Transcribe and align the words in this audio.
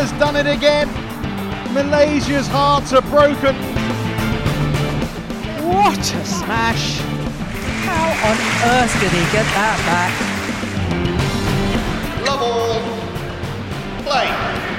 has 0.00 0.12
done 0.12 0.34
it 0.34 0.46
again. 0.46 0.88
Malaysia's 1.74 2.48
hearts 2.48 2.94
are 2.94 3.02
broken. 3.02 3.54
What 5.68 5.98
a 5.98 6.24
smash! 6.24 7.00
How 7.84 8.08
on 8.30 8.36
earth 8.72 8.94
did 8.98 9.12
he 9.12 9.24
get 9.30 9.44
that 9.52 9.78
back? 9.90 10.12
Love 12.26 12.42
all. 12.42 12.80
Play. 14.04 14.69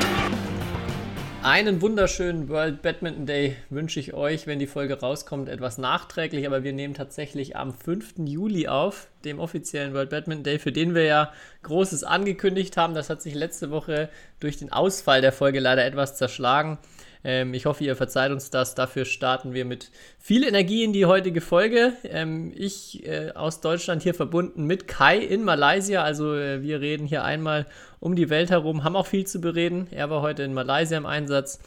Einen 1.43 1.81
wunderschönen 1.81 2.49
World 2.49 2.83
Badminton 2.83 3.25
Day 3.25 3.55
wünsche 3.71 3.99
ich 3.99 4.13
euch, 4.13 4.45
wenn 4.45 4.59
die 4.59 4.67
Folge 4.67 4.99
rauskommt, 4.99 5.49
etwas 5.49 5.79
nachträglich, 5.79 6.45
aber 6.45 6.63
wir 6.63 6.71
nehmen 6.71 6.93
tatsächlich 6.93 7.55
am 7.55 7.73
5. 7.73 8.13
Juli 8.25 8.67
auf, 8.67 9.07
dem 9.25 9.39
offiziellen 9.39 9.95
World 9.95 10.11
Badminton 10.11 10.43
Day, 10.43 10.59
für 10.59 10.71
den 10.71 10.93
wir 10.93 11.05
ja 11.05 11.33
Großes 11.63 12.03
angekündigt 12.03 12.77
haben. 12.77 12.93
Das 12.93 13.09
hat 13.09 13.23
sich 13.23 13.33
letzte 13.33 13.71
Woche 13.71 14.09
durch 14.39 14.57
den 14.57 14.71
Ausfall 14.71 15.21
der 15.21 15.31
Folge 15.31 15.59
leider 15.59 15.83
etwas 15.83 16.15
zerschlagen. 16.15 16.77
Ähm, 17.23 17.53
ich 17.53 17.65
hoffe, 17.65 17.83
ihr 17.83 17.95
verzeiht 17.95 18.31
uns 18.31 18.49
das. 18.49 18.75
Dafür 18.75 19.05
starten 19.05 19.53
wir 19.53 19.65
mit 19.65 19.91
viel 20.19 20.43
Energie 20.43 20.83
in 20.83 20.93
die 20.93 21.05
heutige 21.05 21.41
Folge. 21.41 21.93
Ähm, 22.03 22.51
ich 22.55 23.05
äh, 23.07 23.31
aus 23.31 23.61
Deutschland 23.61 24.03
hier 24.03 24.13
verbunden 24.13 24.65
mit 24.65 24.87
Kai 24.87 25.17
in 25.17 25.43
Malaysia. 25.43 26.03
Also 26.03 26.35
äh, 26.35 26.61
wir 26.61 26.81
reden 26.81 27.05
hier 27.05 27.23
einmal 27.23 27.65
um 27.99 28.15
die 28.15 28.29
Welt 28.29 28.49
herum, 28.49 28.83
haben 28.83 28.95
auch 28.95 29.07
viel 29.07 29.27
zu 29.27 29.39
bereden. 29.39 29.87
Er 29.91 30.09
war 30.09 30.21
heute 30.21 30.43
in 30.43 30.53
Malaysia 30.53 30.97
im 30.97 31.05
Einsatz. 31.05 31.59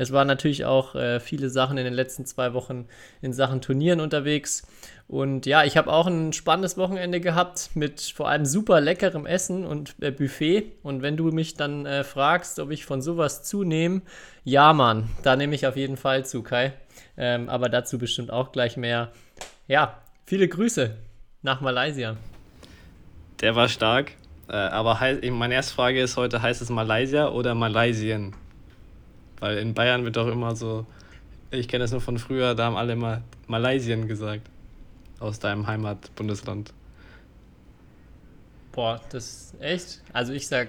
Es 0.00 0.12
waren 0.12 0.26
natürlich 0.26 0.64
auch 0.64 0.94
äh, 0.94 1.20
viele 1.20 1.50
Sachen 1.50 1.76
in 1.76 1.84
den 1.84 1.92
letzten 1.92 2.24
zwei 2.24 2.54
Wochen 2.54 2.86
in 3.20 3.34
Sachen 3.34 3.60
Turnieren 3.60 4.00
unterwegs. 4.00 4.66
Und 5.08 5.44
ja, 5.44 5.62
ich 5.64 5.76
habe 5.76 5.92
auch 5.92 6.06
ein 6.06 6.32
spannendes 6.32 6.78
Wochenende 6.78 7.20
gehabt 7.20 7.68
mit 7.74 8.00
vor 8.00 8.26
allem 8.26 8.46
super 8.46 8.80
leckerem 8.80 9.26
Essen 9.26 9.66
und 9.66 9.96
äh, 10.00 10.10
Buffet. 10.10 10.72
Und 10.82 11.02
wenn 11.02 11.18
du 11.18 11.24
mich 11.32 11.52
dann 11.52 11.84
äh, 11.84 12.02
fragst, 12.02 12.60
ob 12.60 12.70
ich 12.70 12.86
von 12.86 13.02
sowas 13.02 13.42
zunehme, 13.42 14.00
ja, 14.42 14.72
Mann, 14.72 15.10
da 15.22 15.36
nehme 15.36 15.54
ich 15.54 15.66
auf 15.66 15.76
jeden 15.76 15.98
Fall 15.98 16.24
zu, 16.24 16.42
Kai. 16.42 16.72
Ähm, 17.18 17.50
aber 17.50 17.68
dazu 17.68 17.98
bestimmt 17.98 18.30
auch 18.30 18.52
gleich 18.52 18.78
mehr. 18.78 19.12
Ja, 19.68 20.00
viele 20.24 20.48
Grüße 20.48 20.96
nach 21.42 21.60
Malaysia. 21.60 22.16
Der 23.42 23.54
war 23.54 23.68
stark. 23.68 24.12
Äh, 24.48 24.56
aber 24.56 24.98
meine 25.30 25.52
erste 25.52 25.74
Frage 25.74 26.00
ist 26.00 26.16
heute: 26.16 26.40
heißt 26.40 26.62
es 26.62 26.70
Malaysia 26.70 27.28
oder 27.28 27.54
Malaysien? 27.54 28.34
Weil 29.40 29.58
in 29.58 29.74
Bayern 29.74 30.04
wird 30.04 30.16
doch 30.16 30.28
immer 30.28 30.54
so, 30.54 30.86
ich 31.50 31.68
kenne 31.68 31.84
das 31.84 31.92
nur 31.92 32.00
von 32.00 32.18
früher, 32.18 32.54
da 32.54 32.66
haben 32.66 32.76
alle 32.76 32.92
immer 32.92 33.22
Malaysien 33.46 34.06
gesagt. 34.06 34.48
Aus 35.18 35.38
deinem 35.38 35.66
Heimatbundesland. 35.66 36.72
Boah, 38.72 39.00
das 39.10 39.24
ist 39.24 39.60
echt? 39.60 40.02
Also 40.12 40.32
ich 40.32 40.46
sag, 40.46 40.68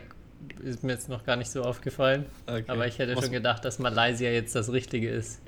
ist 0.61 0.83
mir 0.83 0.93
jetzt 0.93 1.07
noch 1.07 1.23
gar 1.23 1.35
nicht 1.35 1.49
so 1.49 1.63
aufgefallen. 1.63 2.25
Okay. 2.47 2.63
Aber 2.67 2.87
ich 2.87 2.97
hätte 2.97 3.13
Muss 3.13 3.25
schon 3.25 3.33
gedacht, 3.33 3.63
dass 3.63 3.79
Malaysia 3.79 4.29
jetzt 4.29 4.55
das 4.55 4.71
Richtige 4.71 5.09
ist. 5.09 5.41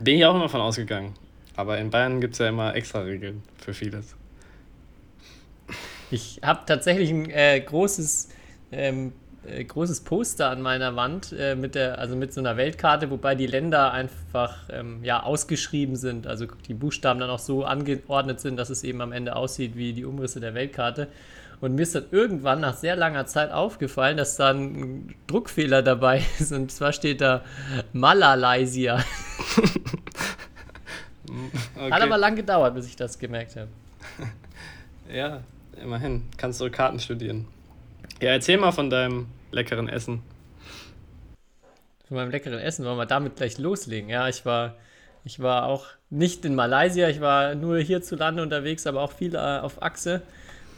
Bin 0.00 0.16
ich 0.16 0.24
auch 0.24 0.34
immer 0.34 0.48
von 0.48 0.60
ausgegangen. 0.60 1.14
Aber 1.56 1.78
in 1.78 1.90
Bayern 1.90 2.20
gibt 2.20 2.34
es 2.34 2.38
ja 2.38 2.48
immer 2.48 2.74
extra 2.74 3.00
Regeln 3.00 3.42
für 3.58 3.74
vieles. 3.74 4.16
Ich 6.10 6.40
habe 6.42 6.62
tatsächlich 6.66 7.10
ein 7.10 7.28
äh, 7.30 7.60
großes, 7.60 8.28
ähm, 8.72 9.12
äh, 9.50 9.64
großes 9.64 10.00
Poster 10.02 10.50
an 10.50 10.62
meiner 10.62 10.96
Wand 10.96 11.34
äh, 11.36 11.54
mit 11.54 11.74
der, 11.74 11.98
also 11.98 12.16
mit 12.16 12.32
so 12.32 12.40
einer 12.40 12.56
Weltkarte, 12.56 13.10
wobei 13.10 13.34
die 13.34 13.46
Länder 13.46 13.92
einfach 13.92 14.56
ähm, 14.70 15.02
ja, 15.02 15.22
ausgeschrieben 15.22 15.96
sind. 15.96 16.26
Also 16.26 16.46
die 16.68 16.74
Buchstaben 16.74 17.20
dann 17.20 17.30
auch 17.30 17.38
so 17.38 17.64
angeordnet 17.64 18.40
sind, 18.40 18.56
dass 18.56 18.70
es 18.70 18.84
eben 18.84 19.00
am 19.00 19.12
Ende 19.12 19.36
aussieht 19.36 19.76
wie 19.76 19.92
die 19.92 20.04
Umrisse 20.04 20.40
der 20.40 20.54
Weltkarte. 20.54 21.08
Und 21.60 21.74
mir 21.74 21.82
ist 21.82 21.94
dann 21.94 22.04
irgendwann 22.10 22.60
nach 22.60 22.74
sehr 22.74 22.96
langer 22.96 23.26
Zeit 23.26 23.52
aufgefallen, 23.52 24.16
dass 24.16 24.36
da 24.36 24.50
ein 24.50 25.14
Druckfehler 25.26 25.82
dabei 25.82 26.22
ist. 26.38 26.52
Und 26.52 26.72
zwar 26.72 26.92
steht 26.92 27.20
da 27.20 27.42
Malaysia. 27.92 29.04
okay. 31.76 31.90
Hat 31.90 32.02
aber 32.02 32.18
lang 32.18 32.36
gedauert, 32.36 32.74
bis 32.74 32.86
ich 32.86 32.96
das 32.96 33.18
gemerkt 33.18 33.56
habe. 33.56 33.68
Ja, 35.12 35.42
immerhin. 35.82 36.22
Kannst 36.36 36.60
du 36.60 36.70
Karten 36.70 36.98
studieren. 36.98 37.46
Ja, 38.20 38.30
erzähl 38.30 38.58
mal 38.58 38.72
von 38.72 38.90
deinem 38.90 39.26
leckeren 39.52 39.88
Essen. 39.88 40.22
Von 42.08 42.16
meinem 42.16 42.30
leckeren 42.30 42.58
Essen 42.58 42.84
wollen 42.84 42.98
wir 42.98 43.06
damit 43.06 43.36
gleich 43.36 43.58
loslegen. 43.58 44.10
Ja, 44.10 44.28
ich 44.28 44.44
war, 44.44 44.74
ich 45.24 45.40
war 45.40 45.66
auch 45.66 45.86
nicht 46.10 46.44
in 46.44 46.54
Malaysia, 46.54 47.08
ich 47.08 47.20
war 47.20 47.54
nur 47.54 47.78
hierzulande 47.78 48.42
unterwegs, 48.42 48.86
aber 48.86 49.00
auch 49.00 49.12
viel 49.12 49.34
äh, 49.34 49.38
auf 49.38 49.80
Achse. 49.82 50.22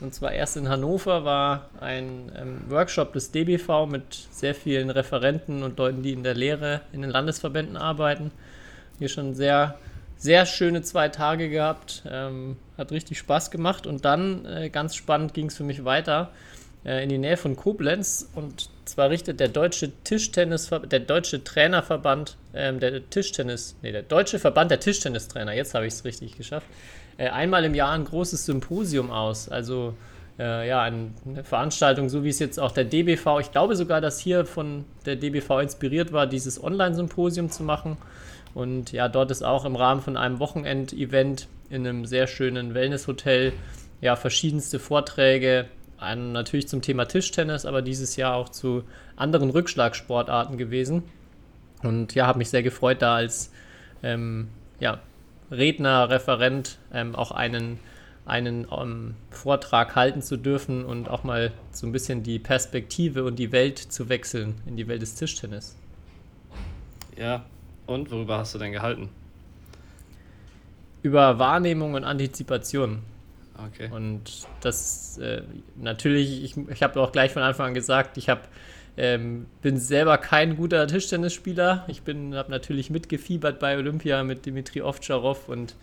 Und 0.03 0.13
zwar 0.13 0.33
erst 0.33 0.57
in 0.57 0.69
Hannover 0.69 1.25
war 1.25 1.71
ein 1.81 2.33
ähm, 2.37 2.61
Workshop 2.69 3.13
des 3.13 3.31
DBV 3.31 3.87
mit 3.87 4.03
sehr 4.31 4.55
vielen 4.55 4.91
Referenten 4.91 5.63
und 5.63 5.79
Leuten, 5.79 6.03
die 6.03 6.13
in 6.13 6.25
der 6.25 6.35
Lehre 6.35 6.81
in 6.93 7.03
den 7.03 7.11
Landesverbänden 7.11 7.77
arbeiten. 7.77 8.33
Hier 8.99 9.09
schon 9.09 9.35
sehr, 9.35 9.79
sehr 10.17 10.45
schöne 10.45 10.83
zwei 10.83 11.09
Tage 11.09 11.49
gehabt. 11.49 12.03
Ähm, 12.11 12.57
hat 12.77 12.91
richtig 12.91 13.19
Spaß 13.19 13.53
gemacht. 13.53 13.87
Und 13.87 14.05
dann, 14.05 14.45
äh, 14.45 14.71
ganz 14.71 14.97
spannend, 14.97 15.35
ging 15.35 15.47
es 15.47 15.57
für 15.57 15.65
mich 15.65 15.85
weiter 15.85 16.31
in 16.85 17.09
die 17.09 17.19
Nähe 17.19 17.37
von 17.37 17.57
Koblenz. 17.57 18.29
Und 18.35 18.69
zwar 18.85 19.11
richtet 19.11 19.41
der 19.41 19.49
deutsche 19.49 19.93
Tischtennis, 20.05 20.71
der 20.91 21.01
deutsche 21.01 21.45
Trainerverband, 21.45 22.37
ähm, 22.55 22.81
der 22.81 23.09
Tischtennis, 23.09 23.77
nee, 23.83 23.93
der 23.93 24.03
deutsche 24.03 24.39
Verband 24.39 24.71
der 24.71 24.81
Tischtennistrainer, 24.81 25.53
jetzt 25.53 25.75
habe 25.75 25.87
ich 25.87 25.95
es 25.95 26.05
richtig 26.05 26.37
geschafft, 26.37 26.67
äh, 27.19 27.29
einmal 27.29 27.65
im 27.65 27.75
Jahr 27.75 27.93
ein 27.93 28.05
großes 28.05 28.47
Symposium 28.47 29.11
aus. 29.11 29.49
Also 29.49 29.95
äh, 30.39 30.69
ja, 30.69 30.83
eine 30.83 31.13
Veranstaltung, 31.45 32.09
so 32.09 32.25
wie 32.25 32.31
es 32.31 32.39
jetzt 32.39 32.59
auch 32.59 32.73
der 32.73 32.85
DBV, 32.85 33.39
ich 33.41 33.53
glaube 33.53 33.77
sogar, 33.77 34.01
dass 34.01 34.19
hier 34.19 34.45
von 34.45 34.85
der 35.07 35.17
DBV 35.17 35.61
inspiriert 35.61 36.13
war, 36.13 36.27
dieses 36.27 36.63
Online-Symposium 36.63 37.51
zu 37.51 37.63
machen. 37.63 37.97
Und 38.55 38.93
ja, 38.93 39.09
dort 39.09 39.31
ist 39.31 39.43
auch 39.43 39.65
im 39.65 39.77
Rahmen 39.77 40.03
von 40.03 40.17
einem 40.17 40.39
Wochenend-Event 40.39 41.49
in 41.71 41.87
einem 41.87 42.05
sehr 42.07 42.27
schönen 42.27 42.75
Wellness-Hotel 42.75 43.53
ja 44.01 44.17
verschiedenste 44.17 44.79
Vorträge, 44.79 45.67
einen 46.03 46.33
natürlich 46.33 46.69
zum 46.69 46.83
Thema 46.83 47.07
Tischtennis, 47.07 47.65
aber 47.65 47.83
dieses 47.83 48.17
Jahr 48.17 48.35
auch 48.35 48.49
zu 48.49 48.85
anderen 49.17 49.51
Rückschlagsportarten 49.51 50.59
gewesen. 50.59 51.05
Und 51.83 52.15
ja, 52.15 52.27
habe 52.27 52.39
mich 52.39 52.51
sehr 52.51 52.63
gefreut, 52.63 53.03
da 53.03 53.17
als 53.17 53.51
ähm, 54.03 54.49
ja, 54.79 55.01
Redner, 55.51 56.11
Referent 56.11 56.79
ähm, 56.93 57.15
auch 57.15 57.31
einen, 57.31 57.79
einen 58.25 58.67
ähm, 58.71 59.15
Vortrag 59.31 59.97
halten 59.97 60.23
zu 60.23 60.37
dürfen 60.37 60.85
und 60.85 61.09
auch 61.09 61.25
mal 61.25 61.53
so 61.73 61.87
ein 61.87 61.93
bisschen 61.93 62.23
die 62.23 62.39
Perspektive 62.39 63.25
und 63.25 63.39
die 63.39 63.53
Welt 63.53 63.79
zu 63.79 64.09
wechseln 64.09 64.55
in 64.67 64.77
die 64.77 64.89
Welt 64.89 65.03
des 65.03 65.15
Tischtennis. 65.15 65.77
Ja, 67.17 67.45
und 67.87 68.11
worüber 68.11 68.39
hast 68.39 68.55
du 68.55 68.59
denn 68.59 68.73
gehalten? 68.73 69.09
Über 71.03 71.39
Wahrnehmung 71.39 71.95
und 71.95 72.05
Antizipation. 72.05 73.03
Okay. 73.69 73.91
Und 73.91 74.47
das 74.61 75.19
äh, 75.19 75.43
natürlich, 75.77 76.45
ich, 76.45 76.57
ich 76.57 76.83
habe 76.83 77.01
auch 77.01 77.13
gleich 77.13 77.33
von 77.33 77.43
Anfang 77.43 77.69
an 77.69 77.75
gesagt, 77.75 78.17
ich 78.17 78.29
habe 78.29 78.43
ähm, 78.97 79.47
bin 79.63 79.79
selber 79.79 80.19
kein 80.19 80.57
guter 80.57 80.87
Tischtennisspieler. 80.87 81.85
Ich 81.89 82.03
habe 82.07 82.51
natürlich 82.51 82.91
mitgefiebert 82.91 83.59
bei 83.59 83.77
Olympia 83.77 84.23
mit 84.23 84.45
Dimitri 84.45 84.83
Ovtcharov 84.83 85.49
und 85.49 85.75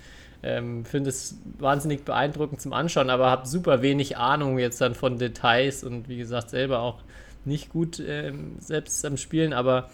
ähm, 0.43 0.85
finde 0.85 1.09
es 1.09 1.37
wahnsinnig 1.57 2.05
beeindruckend 2.05 2.61
zum 2.61 2.71
Anschauen, 2.71 3.09
aber 3.09 3.29
habe 3.29 3.47
super 3.47 3.81
wenig 3.81 4.17
Ahnung 4.17 4.59
jetzt 4.59 4.79
dann 4.79 4.95
von 4.95 5.17
Details 5.17 5.83
und 5.83 6.07
wie 6.07 6.17
gesagt 6.17 6.49
selber 6.49 6.79
auch 6.79 6.99
nicht 7.45 7.69
gut 7.69 8.01
ähm, 8.05 8.55
selbst 8.59 9.03
am 9.05 9.17
Spielen, 9.17 9.53
aber 9.53 9.89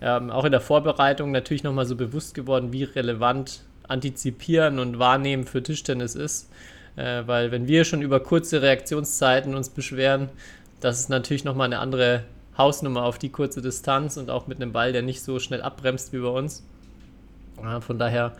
ähm, 0.00 0.30
auch 0.30 0.44
in 0.44 0.52
der 0.52 0.60
Vorbereitung 0.60 1.32
natürlich 1.32 1.64
nochmal 1.64 1.86
so 1.86 1.96
bewusst 1.96 2.34
geworden, 2.34 2.72
wie 2.72 2.84
relevant 2.84 3.64
Antizipieren 3.88 4.78
und 4.78 4.98
Wahrnehmen 4.98 5.44
für 5.44 5.62
Tischtennis 5.62 6.14
ist. 6.14 6.50
Äh, 6.98 7.26
weil 7.26 7.52
wenn 7.52 7.68
wir 7.68 7.84
schon 7.84 8.02
über 8.02 8.18
kurze 8.18 8.60
Reaktionszeiten 8.60 9.54
uns 9.54 9.70
beschweren, 9.70 10.30
das 10.80 10.98
ist 10.98 11.08
natürlich 11.08 11.44
nochmal 11.44 11.66
eine 11.66 11.78
andere 11.78 12.24
Hausnummer 12.56 13.04
auf 13.04 13.18
die 13.18 13.28
kurze 13.28 13.62
Distanz 13.62 14.16
und 14.16 14.30
auch 14.30 14.48
mit 14.48 14.60
einem 14.60 14.72
Ball, 14.72 14.92
der 14.92 15.02
nicht 15.02 15.22
so 15.22 15.38
schnell 15.38 15.62
abbremst 15.62 16.12
wie 16.12 16.18
bei 16.18 16.28
uns. 16.28 16.64
Ja, 17.62 17.80
von 17.80 18.00
daher, 18.00 18.32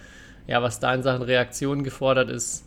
ja, 0.49 0.61
was 0.61 0.81
da 0.81 0.93
in 0.93 1.05
Sachen 1.05 1.23
Reaktion 1.23 1.85
gefordert 1.85 2.31
ist, 2.31 2.65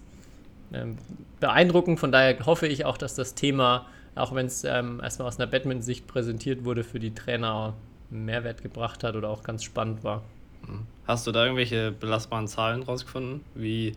ähm, 0.74 0.98
beeindruckend. 1.42 2.00
Von 2.00 2.14
daher 2.14 2.46
hoffe 2.46 2.68
ich 2.68 2.86
auch, 2.86 2.98
dass 2.98 3.16
das 3.16 3.36
Thema, 3.36 3.86
auch 4.16 4.34
wenn 4.34 4.46
es 4.46 4.64
ähm, 4.64 5.02
erstmal 5.04 5.28
aus 5.28 5.40
einer 5.40 5.48
Badminton-Sicht 5.48 6.08
präsentiert 6.08 6.64
wurde, 6.64 6.86
für 6.86 7.00
die 7.02 7.14
Trainer 7.14 7.74
Mehrwert 8.10 8.62
gebracht 8.62 9.04
hat 9.04 9.16
oder 9.16 9.30
auch 9.30 9.44
ganz 9.44 9.64
spannend 9.64 10.06
war. 10.06 10.24
Mhm. 10.66 10.86
Hast 11.06 11.28
du 11.28 11.34
da 11.34 11.44
irgendwelche 11.44 11.92
belastbaren 11.92 12.48
Zahlen 12.48 12.84
rausgefunden, 12.84 13.42
wie, 13.56 13.94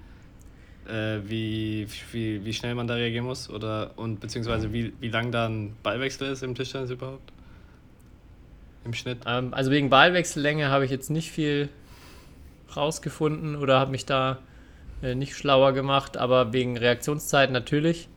äh, 0.89 1.21
wie, 1.29 1.87
wie, 2.13 2.45
wie 2.45 2.53
schnell 2.53 2.75
man 2.75 2.87
da 2.87 2.95
reagieren 2.95 3.27
muss? 3.27 3.51
Oder 3.51 3.93
und 3.97 4.21
beziehungsweise 4.21 4.73
wie, 4.73 4.93
wie 5.01 5.09
lang 5.09 5.31
da 5.31 5.47
ein 5.49 5.75
Ballwechsel 5.83 6.31
ist 6.31 6.43
im 6.43 6.55
Tischtennis 6.55 6.91
überhaupt? 6.91 7.33
im 8.85 8.95
Schnitt? 8.95 9.19
Ähm, 9.27 9.53
also 9.53 9.71
wegen 9.71 9.91
Ballwechsellänge 9.91 10.69
habe 10.69 10.85
ich 10.85 10.91
jetzt 10.91 11.11
nicht 11.11 11.31
viel 11.31 11.69
rausgefunden 12.77 13.57
oder 13.57 13.79
habe 13.79 13.91
mich 13.91 14.07
da 14.07 14.39
äh, 15.03 15.15
nicht 15.15 15.37
schlauer 15.37 15.73
gemacht, 15.73 16.17
aber 16.17 16.53
wegen 16.53 16.77
Reaktionszeit 16.77 17.51
natürlich. 17.51 18.09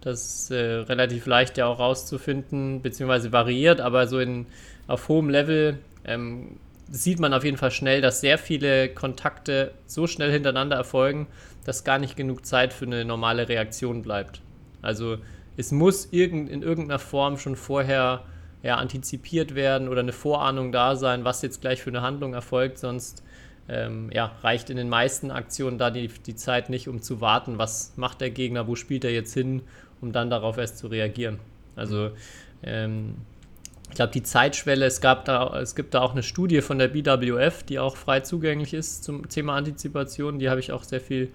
Das 0.00 0.24
ist 0.24 0.50
äh, 0.50 0.56
relativ 0.56 1.26
leicht 1.26 1.58
ja 1.58 1.66
auch 1.66 1.78
rauszufinden, 1.78 2.82
beziehungsweise 2.82 3.32
variiert, 3.32 3.80
aber 3.80 4.06
so 4.06 4.20
in 4.20 4.46
auf 4.86 5.08
hohem 5.08 5.30
Level 5.30 5.78
ähm, 6.04 6.58
sieht 6.88 7.18
man 7.18 7.34
auf 7.34 7.42
jeden 7.42 7.56
Fall 7.56 7.72
schnell, 7.72 8.00
dass 8.00 8.20
sehr 8.20 8.38
viele 8.38 8.88
Kontakte 8.88 9.72
so 9.86 10.06
schnell 10.06 10.30
hintereinander 10.30 10.76
erfolgen, 10.76 11.26
dass 11.66 11.82
gar 11.82 11.98
nicht 11.98 12.16
genug 12.16 12.46
Zeit 12.46 12.72
für 12.72 12.86
eine 12.86 13.04
normale 13.04 13.48
Reaktion 13.48 14.02
bleibt. 14.02 14.40
Also 14.82 15.18
es 15.56 15.72
muss 15.72 16.06
irgend, 16.12 16.48
in 16.48 16.62
irgendeiner 16.62 17.00
Form 17.00 17.38
schon 17.38 17.56
vorher 17.56 18.22
ja, 18.62 18.76
antizipiert 18.76 19.56
werden 19.56 19.88
oder 19.88 20.00
eine 20.00 20.12
Vorahnung 20.12 20.70
da 20.70 20.94
sein, 20.94 21.24
was 21.24 21.42
jetzt 21.42 21.60
gleich 21.60 21.82
für 21.82 21.90
eine 21.90 22.02
Handlung 22.02 22.34
erfolgt, 22.34 22.78
sonst 22.78 23.24
ähm, 23.68 24.10
ja, 24.12 24.30
reicht 24.42 24.70
in 24.70 24.76
den 24.76 24.88
meisten 24.88 25.32
Aktionen 25.32 25.76
da 25.76 25.90
die, 25.90 26.06
die 26.06 26.36
Zeit 26.36 26.70
nicht, 26.70 26.86
um 26.86 27.02
zu 27.02 27.20
warten, 27.20 27.58
was 27.58 27.94
macht 27.96 28.20
der 28.20 28.30
Gegner, 28.30 28.68
wo 28.68 28.76
spielt 28.76 29.04
er 29.04 29.10
jetzt 29.10 29.34
hin, 29.34 29.62
um 30.00 30.12
dann 30.12 30.30
darauf 30.30 30.58
erst 30.58 30.78
zu 30.78 30.86
reagieren. 30.86 31.40
Also 31.74 32.10
ähm, 32.62 33.16
ich 33.88 33.94
glaube, 33.94 34.12
die 34.12 34.22
Zeitschwelle, 34.22 34.84
es, 34.84 35.00
gab 35.00 35.24
da, 35.24 35.58
es 35.60 35.74
gibt 35.74 35.94
da 35.94 36.00
auch 36.00 36.12
eine 36.12 36.22
Studie 36.22 36.60
von 36.60 36.78
der 36.78 36.88
BWF, 36.88 37.62
die 37.62 37.78
auch 37.78 37.96
frei 37.96 38.20
zugänglich 38.20 38.74
ist 38.74 39.04
zum 39.04 39.28
Thema 39.28 39.54
Antizipation. 39.54 40.38
Die 40.38 40.50
habe 40.50 40.60
ich 40.60 40.72
auch 40.72 40.82
sehr 40.82 41.00
viel, 41.00 41.30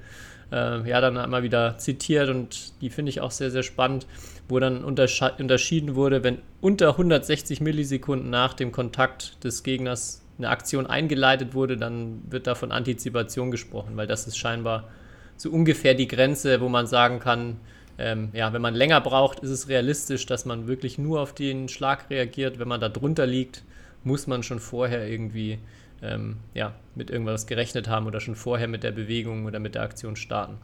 äh, 0.51 0.87
ja, 0.87 1.01
dann 1.01 1.15
immer 1.15 1.43
wieder 1.43 1.77
zitiert 1.77 2.29
und 2.29 2.81
die 2.81 2.89
finde 2.89 3.09
ich 3.09 3.21
auch 3.21 3.31
sehr, 3.31 3.51
sehr 3.51 3.63
spannend, 3.63 4.05
wo 4.47 4.59
dann 4.59 4.83
unterschieden 4.83 5.95
wurde, 5.95 6.23
wenn 6.23 6.39
unter 6.59 6.89
160 6.89 7.61
Millisekunden 7.61 8.29
nach 8.29 8.53
dem 8.53 8.71
Kontakt 8.71 9.43
des 9.43 9.63
Gegners 9.63 10.21
eine 10.37 10.49
Aktion 10.49 10.87
eingeleitet 10.87 11.53
wurde, 11.53 11.77
dann 11.77 12.21
wird 12.29 12.47
da 12.47 12.55
von 12.55 12.71
Antizipation 12.71 13.51
gesprochen, 13.51 13.95
weil 13.95 14.07
das 14.07 14.27
ist 14.27 14.37
scheinbar 14.37 14.89
so 15.37 15.49
ungefähr 15.49 15.93
die 15.93 16.07
Grenze, 16.07 16.61
wo 16.61 16.69
man 16.69 16.85
sagen 16.85 17.19
kann, 17.19 17.57
ähm, 18.01 18.29
ja, 18.33 18.51
wenn 18.51 18.61
man 18.61 18.73
länger 18.73 18.99
braucht, 18.99 19.41
ist 19.41 19.51
es 19.51 19.67
realistisch, 19.67 20.25
dass 20.25 20.45
man 20.45 20.67
wirklich 20.67 20.97
nur 20.97 21.21
auf 21.21 21.33
den 21.33 21.69
Schlag 21.69 22.09
reagiert. 22.09 22.57
Wenn 22.57 22.67
man 22.67 22.81
da 22.81 22.89
drunter 22.89 23.27
liegt, 23.27 23.63
muss 24.03 24.25
man 24.25 24.41
schon 24.41 24.59
vorher 24.59 25.07
irgendwie 25.07 25.59
ähm, 26.01 26.37
ja, 26.55 26.73
mit 26.95 27.11
irgendwas 27.11 27.45
gerechnet 27.45 27.87
haben 27.87 28.07
oder 28.07 28.19
schon 28.19 28.35
vorher 28.35 28.67
mit 28.67 28.81
der 28.81 28.91
Bewegung 28.91 29.45
oder 29.45 29.59
mit 29.59 29.75
der 29.75 29.83
Aktion 29.83 30.15
starten. 30.15 30.57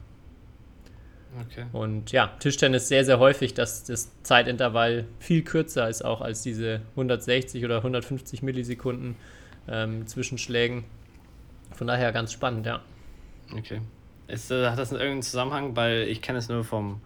Okay. 1.46 1.66
Und 1.72 2.10
ja, 2.10 2.26
Tischtennis 2.40 2.88
sehr, 2.88 3.04
sehr 3.04 3.20
häufig, 3.20 3.54
dass 3.54 3.84
das 3.84 4.10
Zeitintervall 4.22 5.04
viel 5.20 5.42
kürzer 5.42 5.88
ist 5.88 6.04
auch 6.04 6.20
als 6.20 6.42
diese 6.42 6.80
160 6.92 7.64
oder 7.64 7.76
150 7.76 8.42
Millisekunden 8.42 9.14
ähm, 9.68 10.08
Zwischenschlägen. 10.08 10.84
Von 11.72 11.86
daher 11.86 12.10
ganz 12.10 12.32
spannend, 12.32 12.66
ja. 12.66 12.80
Okay. 13.56 13.80
Ist, 14.28 14.50
äh, 14.50 14.68
hat 14.68 14.78
das 14.78 14.92
irgendeinen 14.92 15.22
Zusammenhang? 15.22 15.74
Weil 15.74 16.02
ich 16.02 16.22
kenne 16.22 16.38
es 16.38 16.48
nur 16.48 16.62
vom, 16.62 17.00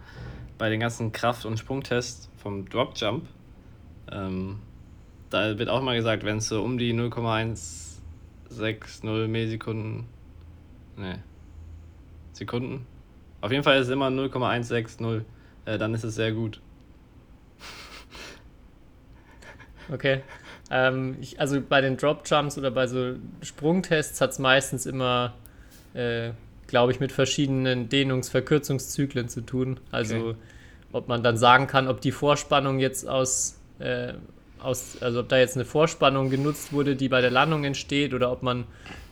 bei 0.58 0.68
den 0.68 0.80
ganzen 0.80 1.12
Kraft- 1.12 1.46
und 1.46 1.58
Sprungtests 1.58 2.28
vom 2.36 2.68
Drop 2.68 2.92
Jump. 2.96 3.26
Ähm, 4.10 4.58
da 5.30 5.58
wird 5.58 5.68
auch 5.68 5.80
immer 5.80 5.94
gesagt, 5.94 6.24
wenn 6.24 6.38
es 6.38 6.48
so 6.48 6.62
um 6.62 6.78
die 6.78 6.92
0,160 6.92 9.28
Millisekunden. 9.28 10.04
Ne. 10.96 11.22
Sekunden. 12.32 12.86
Auf 13.40 13.50
jeden 13.50 13.64
Fall 13.64 13.78
ist 13.78 13.86
es 13.86 13.92
immer 13.92 14.10
0,160. 14.10 15.24
Äh, 15.64 15.78
dann 15.78 15.94
ist 15.94 16.04
es 16.04 16.16
sehr 16.16 16.32
gut. 16.32 16.60
Okay. 19.90 20.22
Ähm, 20.70 21.16
ich, 21.20 21.38
also 21.38 21.60
bei 21.60 21.80
den 21.80 21.96
Drop 21.96 22.22
Jumps 22.26 22.58
oder 22.58 22.70
bei 22.70 22.86
so 22.86 23.14
Sprungtests 23.42 24.20
hat 24.20 24.30
es 24.30 24.38
meistens 24.38 24.86
immer 24.86 25.34
äh, 25.94 26.30
glaube 26.72 26.90
ich, 26.90 27.00
mit 27.00 27.12
verschiedenen 27.12 27.90
Dehnungs-Verkürzungszyklen 27.90 29.28
zu 29.28 29.42
tun. 29.42 29.78
Also 29.90 30.16
okay. 30.16 30.34
ob 30.90 31.06
man 31.06 31.22
dann 31.22 31.36
sagen 31.36 31.66
kann, 31.66 31.86
ob 31.86 32.00
die 32.00 32.12
Vorspannung 32.12 32.78
jetzt 32.78 33.06
aus, 33.06 33.60
äh, 33.78 34.14
aus, 34.58 34.96
also 35.02 35.20
ob 35.20 35.28
da 35.28 35.36
jetzt 35.36 35.54
eine 35.54 35.66
Vorspannung 35.66 36.30
genutzt 36.30 36.72
wurde, 36.72 36.96
die 36.96 37.10
bei 37.10 37.20
der 37.20 37.30
Landung 37.30 37.64
entsteht, 37.64 38.14
oder 38.14 38.32
ob 38.32 38.42
man 38.42 38.64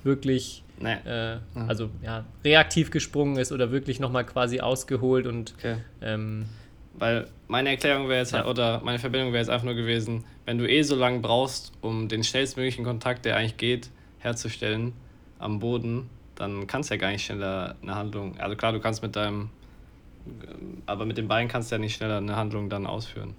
wirklich 0.05 0.63
nee. 0.79 0.95
äh, 1.05 1.37
also 1.69 1.91
ja, 2.03 2.25
reaktiv 2.43 2.91
gesprungen 2.91 3.37
ist 3.37 3.53
oder 3.53 3.71
wirklich 3.71 4.01
nochmal 4.01 4.25
quasi 4.25 4.61
ausgeholt 4.61 5.27
und 5.27 5.53
okay. 5.59 5.77
ähm, 6.01 6.47
weil 6.95 7.27
meine 7.47 7.69
Erklärung 7.69 8.09
wäre 8.09 8.21
jetzt, 8.21 8.33
ja. 8.33 8.47
oder 8.47 8.81
meine 8.83 8.99
Verbindung 8.99 9.33
wäre 9.33 9.43
jetzt 9.43 9.51
einfach 9.51 9.67
nur 9.67 9.75
gewesen, 9.75 10.25
wenn 10.47 10.57
du 10.57 10.67
eh 10.67 10.81
so 10.81 10.97
lange 10.97 11.19
brauchst, 11.19 11.73
um 11.83 12.09
den 12.09 12.25
schnellstmöglichen 12.25 12.87
Kontakt, 12.87 13.27
der 13.27 13.37
eigentlich 13.37 13.59
geht, 13.59 13.91
herzustellen 14.19 14.95
am 15.39 15.59
Boden, 15.59 16.09
dann 16.41 16.67
kannst 16.67 16.91
du 16.91 16.95
ja 16.95 17.01
gar 17.01 17.11
nicht 17.11 17.25
schneller 17.25 17.77
eine 17.83 17.95
Handlung. 17.95 18.39
Also 18.39 18.57
klar, 18.57 18.73
du 18.73 18.81
kannst 18.81 19.03
mit 19.03 19.15
deinem, 19.15 19.51
aber 20.87 21.05
mit 21.05 21.19
dem 21.19 21.29
Bein 21.29 21.49
kannst 21.49 21.71
du 21.71 21.75
ja 21.75 21.79
nicht 21.79 21.97
schneller 21.97 22.17
eine 22.17 22.35
Handlung 22.35 22.71
dann 22.71 22.87
ausführen. 22.87 23.35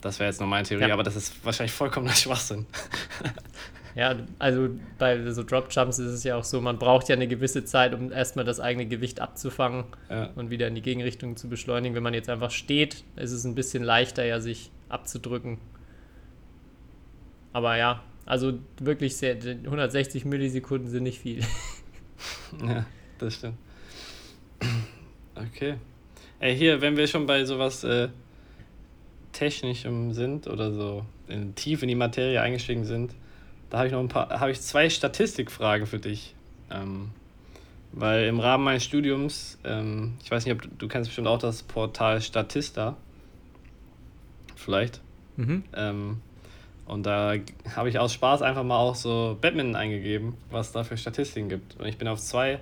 Das 0.00 0.18
wäre 0.18 0.30
jetzt 0.30 0.40
nur 0.40 0.48
meine 0.48 0.66
Theorie, 0.66 0.88
ja. 0.88 0.94
aber 0.94 1.02
das 1.02 1.16
ist 1.16 1.44
wahrscheinlich 1.44 1.72
vollkommener 1.72 2.14
Schwachsinn. 2.14 2.66
Ja, 3.94 4.14
also 4.38 4.68
bei 4.96 5.28
so 5.32 5.42
Drop 5.42 5.72
Jumps 5.72 5.98
ist 5.98 6.12
es 6.12 6.22
ja 6.22 6.36
auch 6.36 6.44
so, 6.44 6.60
man 6.60 6.78
braucht 6.78 7.08
ja 7.08 7.16
eine 7.16 7.26
gewisse 7.26 7.64
Zeit, 7.64 7.94
um 7.94 8.12
erstmal 8.12 8.44
das 8.44 8.60
eigene 8.60 8.86
Gewicht 8.86 9.18
abzufangen 9.18 9.86
ja. 10.08 10.30
und 10.36 10.50
wieder 10.50 10.68
in 10.68 10.76
die 10.76 10.82
Gegenrichtung 10.82 11.36
zu 11.36 11.48
beschleunigen. 11.48 11.96
Wenn 11.96 12.04
man 12.04 12.14
jetzt 12.14 12.30
einfach 12.30 12.52
steht, 12.52 13.02
ist 13.16 13.32
es 13.32 13.42
ein 13.42 13.56
bisschen 13.56 13.82
leichter, 13.82 14.24
ja, 14.24 14.38
sich 14.38 14.70
abzudrücken. 14.88 15.58
Aber 17.52 17.76
ja, 17.76 18.00
also 18.28 18.58
wirklich 18.78 19.16
sehr, 19.16 19.36
160 19.36 20.26
Millisekunden 20.26 20.90
sind 20.90 21.04
nicht 21.04 21.18
viel. 21.18 21.42
ja, 22.66 22.84
das 23.18 23.36
stimmt. 23.36 23.56
Okay. 25.34 25.76
Ey, 26.38 26.54
hier, 26.54 26.82
wenn 26.82 26.98
wir 26.98 27.06
schon 27.06 27.26
bei 27.26 27.46
sowas 27.46 27.84
äh, 27.84 28.08
Technischem 29.32 30.12
sind 30.12 30.46
oder 30.46 30.72
so 30.72 31.06
in, 31.26 31.54
tief 31.54 31.82
in 31.82 31.88
die 31.88 31.94
Materie 31.94 32.38
eingestiegen 32.42 32.84
sind, 32.84 33.14
da 33.70 33.78
habe 33.78 33.86
ich 33.86 33.92
noch 33.92 34.00
ein 34.00 34.08
paar, 34.08 34.28
habe 34.28 34.50
ich 34.50 34.60
zwei 34.60 34.90
Statistikfragen 34.90 35.86
für 35.86 35.98
dich. 35.98 36.34
Ähm, 36.70 37.10
weil 37.92 38.26
im 38.26 38.40
Rahmen 38.40 38.64
meines 38.64 38.84
Studiums, 38.84 39.58
ähm, 39.64 40.18
ich 40.22 40.30
weiß 40.30 40.44
nicht, 40.44 40.54
ob 40.54 40.60
du, 40.60 40.68
du 40.68 40.86
kennst 40.86 41.08
bestimmt 41.08 41.28
auch 41.28 41.38
das 41.38 41.62
Portal 41.62 42.20
Statista. 42.20 42.98
Vielleicht. 44.54 45.00
Mhm. 45.36 45.64
Ähm, 45.74 46.20
und 46.88 47.04
da 47.04 47.34
habe 47.76 47.90
ich 47.90 47.98
aus 47.98 48.14
Spaß 48.14 48.40
einfach 48.40 48.64
mal 48.64 48.78
auch 48.78 48.94
so 48.94 49.36
Badminton 49.40 49.76
eingegeben, 49.76 50.34
was 50.50 50.72
da 50.72 50.84
für 50.84 50.96
Statistiken 50.96 51.50
gibt. 51.50 51.78
Und 51.78 51.86
ich 51.86 51.98
bin 51.98 52.08
auf 52.08 52.18
zwei, 52.18 52.60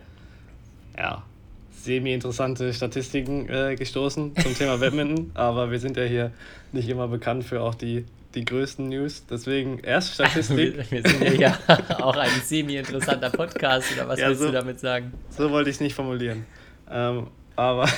ja, 0.99 1.23
semi-interessante 1.71 2.75
Statistiken 2.75 3.49
äh, 3.49 3.77
gestoßen 3.77 4.35
zum 4.37 4.55
Thema 4.55 4.77
Badminton. 4.81 5.31
Aber 5.35 5.71
wir 5.71 5.79
sind 5.79 5.97
ja 5.97 6.03
hier 6.03 6.33
nicht 6.73 6.89
immer 6.89 7.07
bekannt 7.07 7.45
für 7.45 7.63
auch 7.63 7.77
die, 7.77 8.05
die 8.35 8.45
größten 8.45 8.89
News. 8.89 9.25
Deswegen 9.31 9.79
erst 9.79 10.15
Statistik. 10.15 10.77
wir, 10.77 10.91
wir 10.91 11.09
sind 11.09 11.39
ja 11.39 11.57
auch 12.01 12.17
ein 12.17 12.31
semi-interessanter 12.43 13.31
Podcast, 13.31 13.93
oder 13.95 14.09
was 14.09 14.19
ja, 14.19 14.27
willst 14.27 14.41
so, 14.41 14.49
du 14.49 14.53
damit 14.53 14.81
sagen? 14.81 15.13
So 15.31 15.53
wollte 15.53 15.71
ich 15.71 15.77
es 15.77 15.81
nicht 15.81 15.95
formulieren. 15.95 16.47
Ähm, 16.91 17.29
aber 17.55 17.89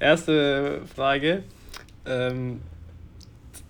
erste 0.00 0.80
Frage. 0.96 1.42
Ähm, 2.06 2.62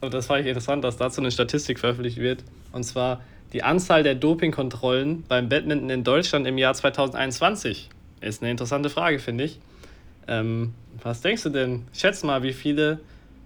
das 0.08 0.26
fand 0.26 0.40
ich 0.40 0.46
interessant, 0.46 0.82
dass 0.82 0.96
dazu 0.96 1.20
eine 1.20 1.30
Statistik 1.30 1.78
veröffentlicht 1.78 2.18
wird. 2.18 2.42
Und 2.72 2.84
zwar 2.84 3.20
die 3.52 3.62
Anzahl 3.62 4.02
der 4.02 4.14
Dopingkontrollen 4.14 5.24
beim 5.24 5.48
Badminton 5.48 5.90
in 5.90 6.04
Deutschland 6.04 6.46
im 6.46 6.56
Jahr 6.56 6.74
2021. 6.74 7.90
Ist 8.20 8.42
eine 8.42 8.50
interessante 8.50 8.90
Frage, 8.90 9.18
finde 9.18 9.44
ich. 9.44 9.60
Ähm, 10.28 10.74
was 11.02 11.20
denkst 11.20 11.42
du 11.42 11.50
denn? 11.50 11.86
Schätz 11.92 12.22
mal, 12.22 12.42
wie 12.42 12.52
viele. 12.52 13.00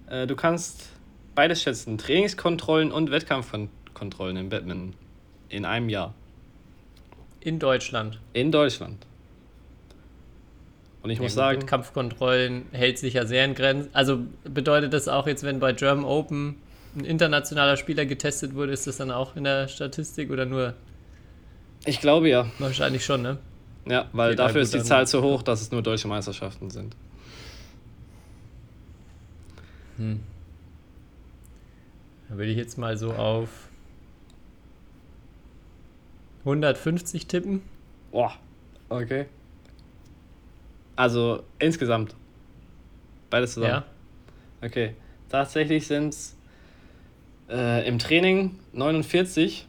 Äh, 0.08 0.26
du 0.26 0.37
kannst 0.37 0.90
beides 1.34 1.62
schätzen: 1.62 1.99
Trainingskontrollen 1.99 2.92
und 2.92 3.11
Wettkampfkontrollen 3.11 4.37
im 4.37 4.49
Badminton. 4.49 4.94
In 5.49 5.64
einem 5.64 5.88
Jahr. 5.88 6.14
In 7.40 7.58
Deutschland. 7.58 8.18
In 8.32 8.52
Deutschland. 8.52 9.06
Und 11.04 11.11
ich 11.11 11.20
muss 11.20 11.34
sagen. 11.34 11.61
Wettkampfkontrollen 11.61 12.64
hält 12.73 12.99
sich 12.99 13.12
ja 13.12 13.26
sehr 13.26 13.44
in 13.44 13.54
Grenzen. 13.54 13.90
Also 13.92 14.20
bedeutet 14.42 14.94
das 14.94 15.06
auch 15.06 15.26
jetzt, 15.26 15.44
wenn 15.44 15.61
bei 15.61 15.75
German 15.75 16.06
Open 16.06 16.56
ein 16.96 17.04
internationaler 17.04 17.76
Spieler 17.76 18.06
getestet 18.06 18.54
wurde, 18.54 18.73
ist 18.73 18.87
das 18.87 18.96
dann 18.96 19.11
auch 19.11 19.37
in 19.37 19.44
der 19.44 19.68
Statistik 19.68 20.30
oder 20.30 20.46
nur? 20.46 20.73
Ich 21.84 22.00
glaube 22.00 22.30
ja. 22.30 22.46
Wahrscheinlich 22.58 23.04
schon, 23.04 23.20
ne? 23.20 23.37
Ja, 23.87 24.08
weil 24.14 24.30
Geht 24.30 24.38
dafür 24.38 24.62
ist 24.62 24.73
die 24.73 24.82
Zahl 24.82 25.06
zu 25.06 25.23
hoch, 25.23 25.42
dass 25.42 25.61
es 25.61 25.70
nur 25.70 25.82
deutsche 25.82 26.08
Meisterschaften 26.08 26.70
sind. 26.70 26.96
Hm. 29.99 30.20
Da 32.30 32.38
würde 32.38 32.50
ich 32.50 32.56
jetzt 32.56 32.78
mal 32.78 32.96
so 32.96 33.12
auf 33.12 33.50
150 36.46 37.26
tippen. 37.26 37.61
Boah, 38.11 38.32
okay. 38.88 39.26
Also 40.96 41.42
insgesamt. 41.58 42.14
Beides 43.30 43.54
zusammen. 43.54 43.82
Ja. 44.60 44.66
Okay. 44.66 44.94
Tatsächlich 45.28 45.86
sind 45.86 46.10
es 46.10 46.36
äh, 47.50 47.86
im 47.88 47.98
Training 47.98 48.56
49 48.72 49.66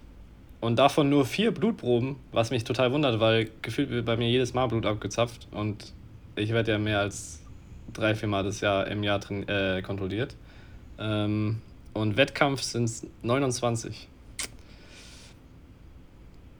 und 0.61 0.77
davon 0.77 1.09
nur 1.09 1.25
vier 1.25 1.51
Blutproben, 1.51 2.17
was 2.31 2.51
mich 2.51 2.63
total 2.63 2.91
wundert, 2.91 3.19
weil 3.19 3.49
gefühlt 3.61 3.89
wird 3.89 4.05
bei 4.05 4.17
mir 4.17 4.29
jedes 4.29 4.53
Mal 4.53 4.67
Blut 4.67 4.85
abgezapft 4.85 5.47
und 5.51 5.93
ich 6.35 6.51
werde 6.51 6.71
ja 6.71 6.77
mehr 6.77 6.99
als 6.99 7.41
drei, 7.93 8.15
vier 8.15 8.27
Mal 8.27 8.43
das 8.43 8.61
Jahr 8.61 8.87
im 8.87 9.03
Jahr 9.03 9.19
äh, 9.31 9.81
kontrolliert. 9.81 10.35
Ähm, 10.99 11.61
und 11.93 12.17
Wettkampf 12.17 12.61
sind 12.61 12.85
es 12.85 13.07
29. 13.23 14.07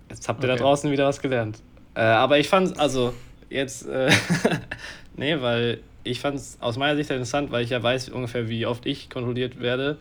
Jetzt 0.10 0.30
habt 0.30 0.44
ihr 0.44 0.50
Okay. 0.50 0.58
da 0.58 0.64
draußen 0.64 0.92
wieder 0.92 1.08
was 1.08 1.22
gelernt. 1.22 1.60
Äh, 1.94 2.02
aber 2.02 2.40
ich 2.40 2.48
fand 2.48 2.80
also 2.80 3.14
jetzt, 3.50 3.88
äh, 3.88 4.12
nee, 5.16 5.42
weil 5.42 5.80
ich 6.04 6.20
fand 6.20 6.38
es 6.38 6.58
aus 6.62 6.78
meiner 6.78 6.96
Sicht 6.96 7.10
interessant, 7.10 7.52
weil 7.52 7.64
ich 7.64 7.72
ja 7.72 7.82
weiß 7.82 8.10
ungefähr, 8.10 8.48
wie 8.50 8.66
oft 8.66 8.86
ich 8.86 9.10
kontrolliert 9.10 9.60
werde. 9.60 9.98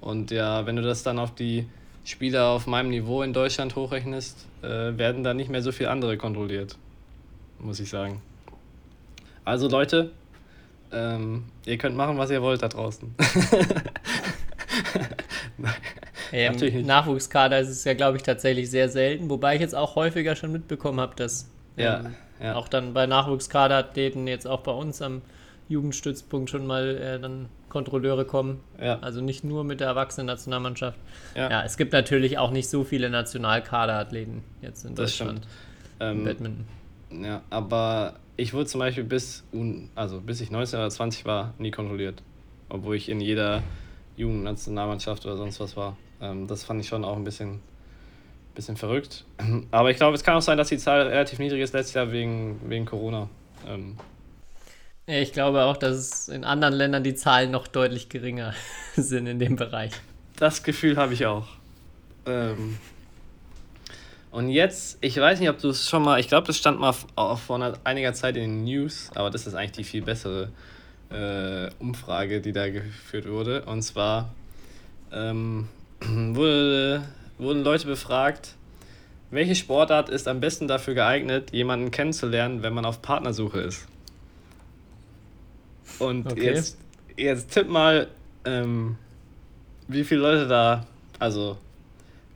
Und 0.00 0.30
ja, 0.30 0.66
wenn 0.66 0.76
du 0.76 0.82
das 0.82 1.02
dann 1.02 1.18
auf 1.18 1.34
die 1.34 1.66
Spieler 2.04 2.48
auf 2.48 2.66
meinem 2.66 2.90
Niveau 2.90 3.22
in 3.22 3.32
Deutschland 3.32 3.74
hochrechnest, 3.74 4.46
äh, 4.62 4.68
werden 4.98 5.24
da 5.24 5.34
nicht 5.34 5.50
mehr 5.50 5.62
so 5.62 5.72
viele 5.72 5.90
andere 5.90 6.16
kontrolliert, 6.16 6.76
muss 7.58 7.80
ich 7.80 7.88
sagen. 7.88 8.20
Also 9.44 9.68
Leute, 9.68 10.10
ähm, 10.92 11.44
ihr 11.64 11.78
könnt 11.78 11.96
machen, 11.96 12.18
was 12.18 12.30
ihr 12.30 12.42
wollt 12.42 12.62
da 12.62 12.68
draußen. 12.68 13.14
Ja, 16.32 16.50
Natürlich 16.50 16.74
Im 16.74 16.80
nicht. 16.80 16.88
Nachwuchskader 16.88 17.60
ist 17.60 17.68
es 17.68 17.84
ja, 17.84 17.94
glaube 17.94 18.16
ich, 18.16 18.22
tatsächlich 18.22 18.70
sehr 18.70 18.88
selten, 18.88 19.30
wobei 19.30 19.54
ich 19.54 19.60
jetzt 19.60 19.74
auch 19.74 19.94
häufiger 19.94 20.34
schon 20.36 20.52
mitbekommen 20.52 21.00
habe, 21.00 21.14
dass 21.16 21.48
Ja, 21.76 22.00
ähm, 22.00 22.14
ja. 22.40 22.54
auch 22.54 22.68
dann 22.68 22.94
bei 22.94 23.06
Nachwuchskaderathleten 23.06 24.26
jetzt 24.26 24.46
auch 24.46 24.60
bei 24.60 24.72
uns 24.72 25.02
am 25.02 25.22
Jugendstützpunkt 25.68 26.50
schon 26.50 26.66
mal 26.66 26.96
äh, 26.96 27.20
dann 27.20 27.48
Kontrolleure 27.68 28.24
kommen. 28.24 28.60
Ja. 28.80 28.98
Also 29.00 29.20
nicht 29.20 29.44
nur 29.44 29.64
mit 29.64 29.80
der 29.80 29.88
Erwachsenen-Nationalmannschaft. 29.88 30.98
Ja. 31.34 31.50
Ja. 31.50 31.62
es 31.64 31.76
gibt 31.76 31.92
natürlich 31.92 32.38
auch 32.38 32.50
nicht 32.50 32.68
so 32.68 32.84
viele 32.84 33.10
Nationalkaderathleten 33.10 34.42
jetzt 34.62 34.84
in 34.84 34.94
Das 34.94 35.10
Deutschland 35.10 35.46
Ähm, 35.98 36.24
Badminton. 36.24 36.66
Ja, 37.22 37.42
aber 37.50 38.14
ich 38.36 38.52
wurde 38.52 38.66
zum 38.66 38.80
Beispiel 38.80 39.04
bis, 39.04 39.44
also 39.94 40.20
bis 40.20 40.40
ich 40.40 40.50
19 40.50 40.78
oder 40.78 40.90
20 40.90 41.24
war, 41.24 41.54
nie 41.58 41.70
kontrolliert. 41.70 42.22
Obwohl 42.68 42.96
ich 42.96 43.08
in 43.08 43.20
jeder 43.20 43.62
Jugendnationalmannschaft 44.16 45.24
oder 45.26 45.36
sonst 45.36 45.60
was 45.60 45.76
war. 45.76 45.96
Ähm, 46.20 46.46
das 46.46 46.64
fand 46.64 46.80
ich 46.80 46.88
schon 46.88 47.04
auch 47.04 47.16
ein 47.16 47.24
bisschen, 47.24 47.60
bisschen 48.56 48.76
verrückt. 48.76 49.24
Aber 49.70 49.90
ich 49.90 49.96
glaube, 49.96 50.16
es 50.16 50.24
kann 50.24 50.34
auch 50.34 50.42
sein, 50.42 50.58
dass 50.58 50.68
die 50.68 50.78
Zahl 50.78 51.02
relativ 51.06 51.38
niedrig 51.38 51.60
ist 51.62 51.72
letztes 51.72 51.94
Jahr 51.94 52.10
wegen, 52.10 52.60
wegen 52.68 52.84
Corona. 52.84 53.28
Ähm, 53.68 53.96
ich 55.06 55.32
glaube 55.32 55.62
auch, 55.62 55.76
dass 55.76 55.96
es 55.96 56.28
in 56.28 56.42
anderen 56.42 56.74
Ländern 56.74 57.04
die 57.04 57.14
Zahlen 57.14 57.52
noch 57.52 57.68
deutlich 57.68 58.08
geringer 58.08 58.54
sind 58.96 59.28
in 59.28 59.38
dem 59.38 59.54
Bereich. 59.54 59.92
Das 60.36 60.64
Gefühl 60.64 60.96
habe 60.96 61.14
ich 61.14 61.26
auch. 61.26 61.46
Ähm, 62.26 62.78
und 64.32 64.48
jetzt, 64.48 64.98
ich 65.00 65.16
weiß 65.16 65.38
nicht, 65.40 65.48
ob 65.48 65.58
du 65.60 65.68
es 65.68 65.88
schon 65.88 66.02
mal, 66.02 66.18
ich 66.18 66.28
glaube, 66.28 66.48
das 66.48 66.58
stand 66.58 66.80
mal 66.80 66.92
vor 66.92 67.78
einiger 67.84 68.12
Zeit 68.12 68.36
in 68.36 68.42
den 68.42 68.64
News, 68.64 69.10
aber 69.14 69.30
das 69.30 69.46
ist 69.46 69.54
eigentlich 69.54 69.72
die 69.72 69.84
viel 69.84 70.02
bessere 70.02 70.50
äh, 71.10 71.70
Umfrage, 71.78 72.40
die 72.40 72.52
da 72.52 72.68
geführt 72.68 73.28
wurde. 73.28 73.62
Und 73.64 73.82
zwar 73.82 74.34
ähm, 75.12 75.68
wurde, 76.00 77.02
wurden 77.38 77.62
Leute 77.64 77.86
befragt, 77.86 78.54
welche 79.30 79.54
Sportart 79.54 80.08
ist 80.08 80.28
am 80.28 80.40
besten 80.40 80.68
dafür 80.68 80.94
geeignet, 80.94 81.52
jemanden 81.52 81.90
kennenzulernen, 81.90 82.62
wenn 82.62 82.74
man 82.74 82.84
auf 82.84 83.02
Partnersuche 83.02 83.60
ist? 83.60 83.86
Und 85.98 86.32
Okay. 86.32 86.44
jetzt, 86.44 86.78
jetzt 87.16 87.50
tipp 87.52 87.68
mal, 87.68 88.08
ähm, 88.44 88.96
wie 89.88 90.04
viele 90.04 90.20
Leute 90.20 90.46
da, 90.48 90.86
also 91.18 91.58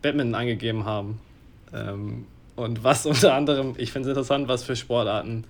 Badminton 0.02 0.34
angegeben 0.34 0.84
haben. 0.84 1.20
Ähm, 1.72 2.26
und 2.56 2.84
was 2.84 3.06
unter 3.06 3.34
anderem, 3.34 3.74
ich 3.78 3.92
finde 3.92 4.08
es 4.08 4.16
interessant, 4.16 4.48
was 4.48 4.64
für 4.64 4.76
Sportarten 4.76 5.44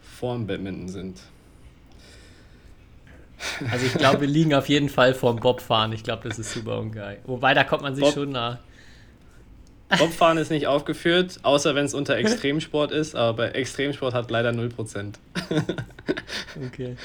vorm 0.00 0.46
Badminton 0.46 0.88
sind. 0.88 1.20
Also 3.68 3.86
ich 3.86 3.96
glaube, 3.96 4.20
wir 4.22 4.28
liegen 4.28 4.54
auf 4.54 4.68
jeden 4.68 4.88
Fall 4.88 5.14
vorm 5.14 5.40
Bobfahren. 5.40 5.92
Ich 5.92 6.04
glaube, 6.04 6.28
das 6.28 6.38
ist 6.38 6.52
super 6.52 6.78
ungeil. 6.78 7.18
Wobei, 7.24 7.54
da 7.54 7.64
kommt 7.64 7.82
man 7.82 7.94
sich 7.94 8.04
Bob- 8.04 8.14
schon 8.14 8.30
nah. 8.30 8.60
Bobfahren 9.98 10.38
ist 10.38 10.50
nicht 10.50 10.66
aufgeführt, 10.66 11.40
außer 11.42 11.74
wenn 11.74 11.84
es 11.84 11.94
unter 11.94 12.16
Extremsport 12.16 12.92
ist, 12.92 13.14
aber 13.14 13.34
bei 13.34 13.48
Extremsport 13.50 14.14
hat 14.14 14.30
leider 14.30 14.50
0%. 14.50 15.14
Okay. 16.66 16.96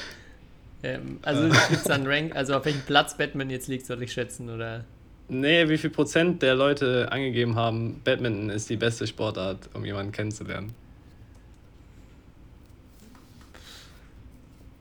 Ähm, 0.82 1.18
also 1.22 1.48
gibt 1.48 1.72
es 1.72 1.84
dann 1.84 2.06
Rank, 2.06 2.36
also 2.36 2.54
auf 2.54 2.64
welchem 2.64 2.82
Platz 2.82 3.16
Batman 3.16 3.50
jetzt 3.50 3.68
liegt, 3.68 3.86
soll 3.86 4.02
ich 4.02 4.12
schätzen, 4.12 4.50
oder? 4.50 4.84
Nee, 5.28 5.68
wie 5.68 5.76
viel 5.76 5.90
Prozent 5.90 6.42
der 6.42 6.54
Leute 6.54 7.10
angegeben 7.10 7.56
haben, 7.56 8.00
Badminton 8.04 8.50
ist 8.50 8.70
die 8.70 8.76
beste 8.76 9.06
Sportart, 9.06 9.68
um 9.74 9.84
jemanden 9.84 10.12
kennenzulernen? 10.12 10.74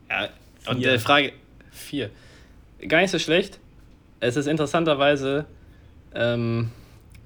Ja, 0.10 0.30
und 0.70 0.78
Vier. 0.78 0.92
der 0.92 1.00
Frage. 1.00 1.34
Vier. 1.72 2.10
Gar 2.88 3.02
nicht 3.02 3.12
so 3.12 3.20
schlecht. 3.20 3.60
Es 4.20 4.36
ist 4.36 4.48
interessanterweise 4.48 5.46
ähm, 6.16 6.72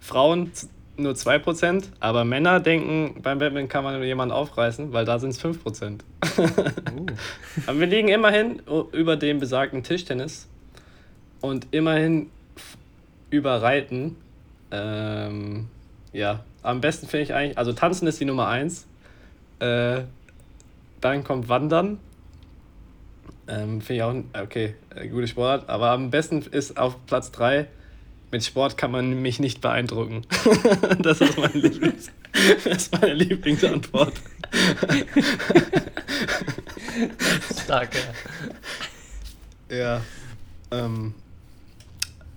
Frauen 0.02 0.52
nur 0.98 1.14
2%, 1.14 1.86
aber 2.00 2.26
Männer 2.26 2.60
denken, 2.60 3.22
beim 3.22 3.40
Badminton 3.40 3.70
kann 3.70 3.84
man 3.86 4.04
jemanden 4.04 4.34
aufreißen, 4.34 4.92
weil 4.92 5.06
da 5.06 5.20
sind 5.20 5.30
es 5.30 5.40
5%. 5.44 6.02
aber 7.66 7.80
wir 7.80 7.88
liegen 7.88 8.10
immerhin 8.10 8.62
über 8.92 9.16
dem 9.16 9.40
besagten 9.40 9.84
Tischtennis 9.84 10.48
und 11.40 11.68
immerhin 11.72 12.30
über 13.30 13.62
Reiten. 13.62 14.18
Ähm, 14.72 15.68
ja, 16.14 16.44
am 16.62 16.82
besten 16.82 17.08
finde 17.08 17.24
ich 17.24 17.34
eigentlich, 17.34 17.58
also 17.58 17.72
Tanzen 17.74 18.08
ist 18.08 18.20
die 18.20 18.26
Nummer 18.26 18.48
1. 18.48 18.86
Äh, 19.60 20.02
dann 21.00 21.24
kommt 21.24 21.48
Wandern. 21.48 22.00
Ähm, 23.48 23.82
Finde 23.82 23.94
ich 23.96 24.04
auch, 24.04 24.10
ein- 24.12 24.30
okay, 24.40 24.76
äh, 24.96 25.08
gute 25.08 25.28
Sportart. 25.28 25.70
Aber 25.70 25.92
am 25.92 26.10
besten 26.12 26.42
ist 26.52 26.78
auf 26.78 26.98
Platz 27.06 27.32
3, 27.32 27.68
mit 28.32 28.44
Sport 28.44 28.78
kann 28.78 28.92
man 28.92 29.22
mich 29.22 29.40
nicht 29.40 29.62
beeindrucken. 29.62 30.26
das 31.00 31.22
ist 31.22 31.38
meine, 31.38 31.54
Lieblings 31.54 32.12
das 32.64 32.66
ist 32.66 32.94
meine 32.94 33.14
Lieblingsantwort. 33.14 34.14
Stark, 37.64 37.96
ja. 39.70 39.78
Ja. 39.78 40.02
Ähm, 40.72 41.14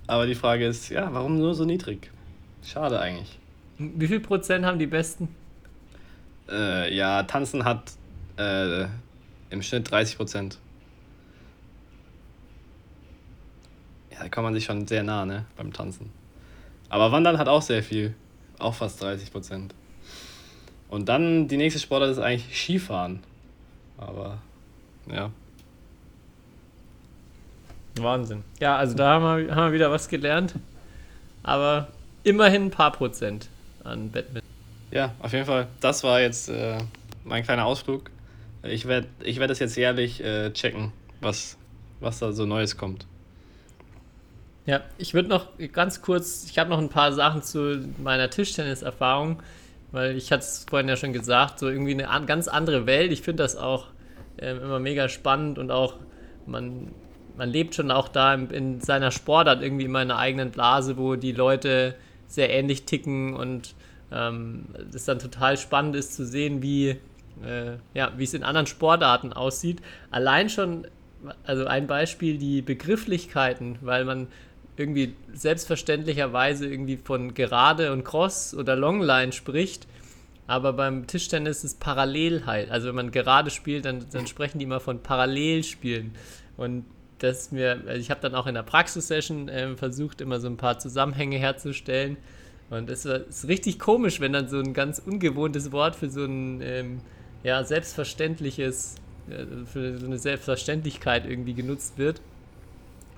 aber 0.07 0.27
die 0.27 0.35
Frage 0.35 0.67
ist, 0.67 0.89
ja, 0.89 1.11
warum 1.13 1.37
nur 1.37 1.55
so 1.55 1.65
niedrig? 1.65 2.11
Schade 2.63 2.99
eigentlich. 2.99 3.39
Wie 3.77 4.07
viel 4.07 4.19
Prozent 4.19 4.65
haben 4.65 4.79
die 4.79 4.87
Besten? 4.87 5.29
Äh, 6.49 6.95
ja, 6.95 7.23
Tanzen 7.23 7.65
hat 7.65 7.93
äh, 8.37 8.85
im 9.49 9.61
Schnitt 9.61 9.89
30 9.89 10.17
Prozent. 10.17 10.59
Ja, 14.15 14.23
da 14.23 14.29
kommt 14.29 14.45
man 14.45 14.53
sich 14.53 14.65
schon 14.65 14.87
sehr 14.87 15.03
nah, 15.03 15.25
ne, 15.25 15.45
beim 15.57 15.73
Tanzen. 15.73 16.09
Aber 16.89 17.11
Wandern 17.11 17.37
hat 17.37 17.47
auch 17.47 17.61
sehr 17.61 17.83
viel. 17.83 18.15
Auch 18.59 18.73
fast 18.73 19.01
30 19.01 19.31
Prozent. 19.31 19.73
Und 20.89 21.09
dann 21.09 21.47
die 21.47 21.57
nächste 21.57 21.79
Sportart 21.79 22.11
ist 22.11 22.19
eigentlich 22.19 22.57
Skifahren. 22.57 23.21
Aber, 23.97 24.37
ja. 25.11 25.31
Wahnsinn. 27.97 28.43
Ja, 28.59 28.77
also 28.77 28.95
da 28.95 29.13
haben 29.13 29.47
wir, 29.47 29.55
haben 29.55 29.67
wir 29.67 29.73
wieder 29.73 29.91
was 29.91 30.07
gelernt. 30.07 30.55
Aber 31.43 31.89
immerhin 32.23 32.65
ein 32.65 32.71
paar 32.71 32.91
Prozent 32.91 33.49
an 33.83 34.11
Badminton. 34.11 34.49
Ja, 34.91 35.13
auf 35.19 35.33
jeden 35.33 35.45
Fall. 35.45 35.67
Das 35.81 36.03
war 36.03 36.21
jetzt 36.21 36.49
äh, 36.49 36.77
mein 37.23 37.43
kleiner 37.43 37.65
Ausflug. 37.65 38.11
Ich 38.63 38.87
werde 38.87 39.07
ich 39.23 39.39
werd 39.39 39.51
das 39.51 39.59
jetzt 39.59 39.75
jährlich 39.75 40.23
äh, 40.23 40.51
checken, 40.51 40.91
was, 41.21 41.57
was 41.99 42.19
da 42.19 42.31
so 42.31 42.45
Neues 42.45 42.77
kommt. 42.77 43.05
Ja, 44.65 44.81
ich 44.97 45.13
würde 45.13 45.29
noch 45.29 45.49
ganz 45.73 46.01
kurz, 46.01 46.47
ich 46.49 46.57
habe 46.57 46.71
noch 46.71 46.79
ein 46.79 46.89
paar 46.89 47.13
Sachen 47.13 47.43
zu 47.43 47.87
meiner 48.01 48.29
Tischtennis-Erfahrung, 48.29 49.43
weil 49.91 50.17
ich 50.17 50.31
hatte 50.31 50.43
es 50.43 50.65
vorhin 50.67 50.89
ja 50.89 50.95
schon 50.97 51.13
gesagt, 51.13 51.59
so 51.59 51.69
irgendwie 51.69 51.91
eine 51.91 52.09
an, 52.09 52.25
ganz 52.25 52.47
andere 52.47 52.87
Welt. 52.87 53.11
Ich 53.11 53.21
finde 53.21 53.43
das 53.43 53.55
auch 53.55 53.87
ähm, 54.39 54.61
immer 54.61 54.79
mega 54.79 55.07
spannend 55.07 55.59
und 55.59 55.69
auch 55.69 55.95
man, 56.47 56.91
man 57.37 57.49
lebt 57.49 57.75
schon 57.75 57.91
auch 57.91 58.07
da 58.07 58.33
in, 58.33 58.49
in 58.49 58.81
seiner 58.81 59.11
Sportart 59.11 59.61
irgendwie 59.61 59.85
in 59.85 59.91
meiner 59.91 60.17
eigenen 60.17 60.49
Blase, 60.51 60.97
wo 60.97 61.15
die 61.15 61.31
Leute 61.31 61.95
sehr 62.27 62.49
ähnlich 62.49 62.85
ticken 62.85 63.35
und 63.35 63.75
ähm, 64.11 64.65
es 64.93 65.05
dann 65.05 65.19
total 65.19 65.57
spannend 65.57 65.95
ist 65.95 66.15
zu 66.15 66.25
sehen, 66.25 66.63
wie 66.63 66.97
äh, 67.43 67.77
ja, 67.93 68.13
wie 68.17 68.23
es 68.23 68.33
in 68.33 68.43
anderen 68.43 68.67
Sportarten 68.67 69.33
aussieht. 69.33 69.81
Allein 70.09 70.49
schon, 70.49 70.87
also 71.43 71.65
ein 71.65 71.85
Beispiel, 71.85 72.37
die 72.37 72.61
Begrifflichkeiten, 72.61 73.77
weil 73.81 74.05
man 74.05 74.27
irgendwie 74.77 75.15
selbstverständlicherweise 75.33 76.67
irgendwie 76.67 76.97
von 76.97 77.33
Gerade 77.33 77.91
und 77.91 78.03
Cross 78.03 78.53
oder 78.53 78.75
Longline 78.75 79.31
spricht, 79.31 79.87
aber 80.47 80.73
beim 80.73 81.07
Tischtennis 81.07 81.63
ist 81.63 81.79
parallel 81.79 82.45
halt. 82.45 82.69
Also 82.69 82.89
wenn 82.89 82.95
man 82.95 83.11
gerade 83.11 83.49
spielt, 83.49 83.85
dann, 83.85 84.05
dann 84.11 84.27
sprechen 84.27 84.59
die 84.59 84.65
immer 84.65 84.79
von 84.79 85.01
Parallelspielen. 85.01 86.11
Und 86.57 86.85
das 87.19 87.51
mir, 87.51 87.81
also 87.87 87.99
ich 87.99 88.11
habe 88.11 88.21
dann 88.21 88.35
auch 88.35 88.45
in 88.45 88.53
der 88.53 88.63
Praxissession 88.63 89.47
äh, 89.49 89.75
versucht, 89.75 90.21
immer 90.21 90.39
so 90.39 90.47
ein 90.47 90.57
paar 90.57 90.77
Zusammenhänge 90.79 91.37
herzustellen. 91.37 92.17
Und 92.69 92.89
es 92.89 93.05
ist 93.05 93.47
richtig 93.47 93.79
komisch, 93.79 94.19
wenn 94.19 94.33
dann 94.33 94.47
so 94.47 94.59
ein 94.59 94.73
ganz 94.73 94.99
ungewohntes 94.99 95.71
Wort 95.71 95.95
für 95.95 96.09
so 96.09 96.25
ein 96.25 96.61
ähm, 96.61 96.99
ja, 97.43 97.63
selbstverständliches, 97.63 98.95
äh, 99.29 99.65
für 99.65 99.97
so 99.97 100.05
eine 100.05 100.17
Selbstverständlichkeit 100.17 101.25
irgendwie 101.25 101.53
genutzt 101.53 101.97
wird. 101.97 102.21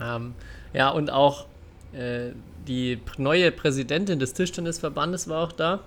Ähm, 0.02 0.34
ja, 0.74 0.90
und 0.90 1.10
auch 1.12 1.46
äh, 1.94 2.32
die 2.68 3.00
neue 3.18 3.52
Präsidentin 3.52 4.20
des 4.20 4.34
Tischtennisverbandes 4.34 5.28
war 5.28 5.44
auch 5.44 5.52
da, 5.52 5.82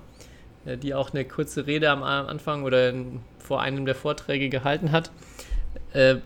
äh, 0.65 0.77
die 0.77 0.95
auch 0.95 1.13
eine 1.13 1.25
kurze 1.25 1.67
Rede 1.67 1.91
am 1.91 2.03
Anfang 2.03 2.65
oder 2.65 2.91
in, 2.91 3.21
vor 3.39 3.61
einem 3.61 3.87
der 3.87 3.95
Vorträge 3.95 4.49
gehalten 4.49 4.93
hat. 4.93 5.11
Äh, 5.93 6.17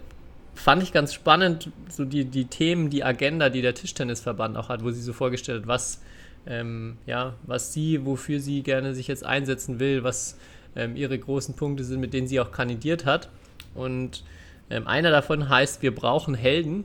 fand 0.54 0.82
ich 0.82 0.92
ganz 0.92 1.12
spannend, 1.12 1.70
so 1.88 2.04
die, 2.04 2.24
die 2.24 2.46
Themen, 2.46 2.90
die 2.90 3.04
Agenda, 3.04 3.50
die 3.50 3.62
der 3.62 3.74
Tischtennisverband 3.74 4.56
auch 4.56 4.68
hat, 4.68 4.84
wo 4.84 4.90
sie 4.90 5.02
so 5.02 5.12
vorgestellt 5.12 5.62
hat, 5.62 5.68
was, 5.68 6.00
ähm, 6.46 6.96
ja, 7.06 7.34
was 7.42 7.72
sie, 7.72 8.06
wofür 8.06 8.40
sie 8.40 8.62
gerne 8.62 8.94
sich 8.94 9.08
jetzt 9.08 9.24
einsetzen 9.24 9.80
will, 9.80 10.04
was 10.04 10.38
ähm, 10.76 10.96
ihre 10.96 11.18
großen 11.18 11.54
Punkte 11.56 11.84
sind, 11.84 12.00
mit 12.00 12.14
denen 12.14 12.28
sie 12.28 12.40
auch 12.40 12.52
kandidiert 12.52 13.04
hat. 13.04 13.28
Und 13.74 14.24
ähm, 14.70 14.86
einer 14.86 15.10
davon 15.10 15.48
heißt, 15.48 15.82
wir 15.82 15.94
brauchen 15.94 16.34
Helden. 16.34 16.84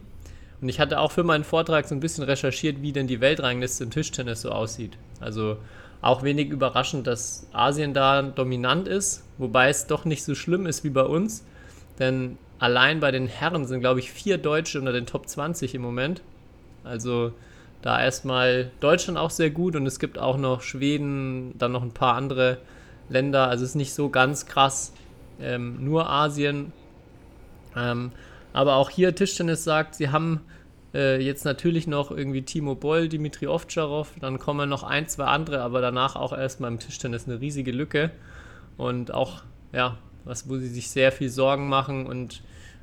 Und 0.62 0.70
ich 0.70 0.80
hatte 0.80 1.00
auch 1.00 1.12
für 1.12 1.24
meinen 1.24 1.44
Vortrag 1.44 1.88
so 1.88 1.96
ein 1.96 2.02
bisschen 2.02 2.24
recherchiert, 2.24 2.82
wie 2.82 2.92
denn 2.92 3.08
die 3.08 3.22
Weltrangliste 3.22 3.84
im 3.84 3.92
Tischtennis 3.92 4.42
so 4.42 4.52
aussieht. 4.52 4.98
Also 5.20 5.58
auch 6.02 6.24
wenig 6.24 6.50
überraschend, 6.50 7.08
dass 7.08 7.48
Asien 7.54 7.94
da 7.94 8.22
dominant 8.22 8.88
ist, 8.88 9.24
wobei 9.38 9.70
es 9.70 9.88
doch 9.88 10.06
nicht 10.06 10.24
so 10.24 10.36
schlimm 10.36 10.66
ist 10.66 10.84
wie 10.84 10.90
bei 10.90 11.04
uns. 11.04 11.46
Denn 11.98 12.38
allein 12.60 13.00
bei 13.00 13.12
den 13.12 13.28
Herren 13.28 13.66
sind, 13.66 13.82
glaube 13.82 14.00
ich, 14.00 14.12
vier 14.12 14.38
Deutsche 14.38 14.80
unter 14.80 14.94
den 14.94 15.06
Top 15.06 15.28
20 15.28 15.76
im 15.76 15.82
Moment. 15.82 16.22
Also 16.84 17.34
da 17.82 18.02
erstmal 18.02 18.72
Deutschland 18.82 19.18
auch 19.18 19.30
sehr 19.30 19.50
gut 19.50 19.76
und 19.76 19.86
es 19.86 20.00
gibt 20.00 20.20
auch 20.20 20.38
noch 20.38 20.62
Schweden, 20.62 21.58
dann 21.58 21.72
noch 21.72 21.84
ein 21.84 21.94
paar 21.94 22.16
andere 22.16 22.58
Länder. 23.08 23.48
Also 23.48 23.64
es 23.64 23.72
ist 23.72 23.76
nicht 23.76 23.94
so 23.94 24.10
ganz 24.10 24.46
krass, 24.46 24.94
ähm, 25.42 25.84
nur 25.84 26.10
Asien. 26.10 26.74
Ähm, 27.76 28.12
aber 28.54 28.76
auch 28.76 28.90
hier 28.90 29.16
Tischtennis 29.16 29.64
sagt, 29.64 29.96
sie 29.96 30.10
haben 30.10 30.42
äh, 30.94 31.22
jetzt 31.22 31.46
natürlich 31.46 31.88
noch 31.88 32.12
irgendwie 32.12 32.42
Timo 32.42 32.76
Boll, 32.76 33.10
Dimitri 33.10 33.48
Ovtcharov, 33.48 34.14
dann 34.20 34.40
kommen 34.40 34.70
noch 34.70 34.84
ein, 34.84 35.08
zwei 35.08 35.26
andere, 35.26 35.62
aber 35.62 35.82
danach 35.82 36.16
auch 36.16 36.34
erstmal 36.34 36.72
im 36.72 36.80
Tischtennis 36.80 37.28
eine 37.28 37.40
riesige 37.40 37.72
Lücke. 37.72 38.12
Und 38.78 39.14
auch, 39.14 39.44
ja, 39.74 39.98
was, 40.26 40.50
wo 40.50 40.58
sie 40.58 40.68
sich 40.68 40.90
sehr 40.90 41.12
viel 41.12 41.30
Sorgen 41.30 41.68
machen 41.70 42.06
und 42.06 42.42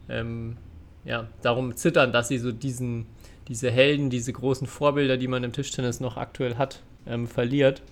ähm, 0.08 0.56
ja, 1.04 1.28
darum 1.42 1.76
zittern, 1.76 2.12
dass 2.12 2.28
sie 2.28 2.38
so 2.38 2.52
diesen, 2.52 3.06
diese 3.48 3.70
Helden, 3.70 4.10
diese 4.10 4.32
großen 4.32 4.66
Vorbilder, 4.66 5.16
die 5.16 5.28
man 5.28 5.44
im 5.44 5.52
Tischtennis 5.52 6.00
noch 6.00 6.16
aktuell 6.16 6.56
hat, 6.56 6.82
ähm, 7.06 7.26
verliert. 7.26 7.82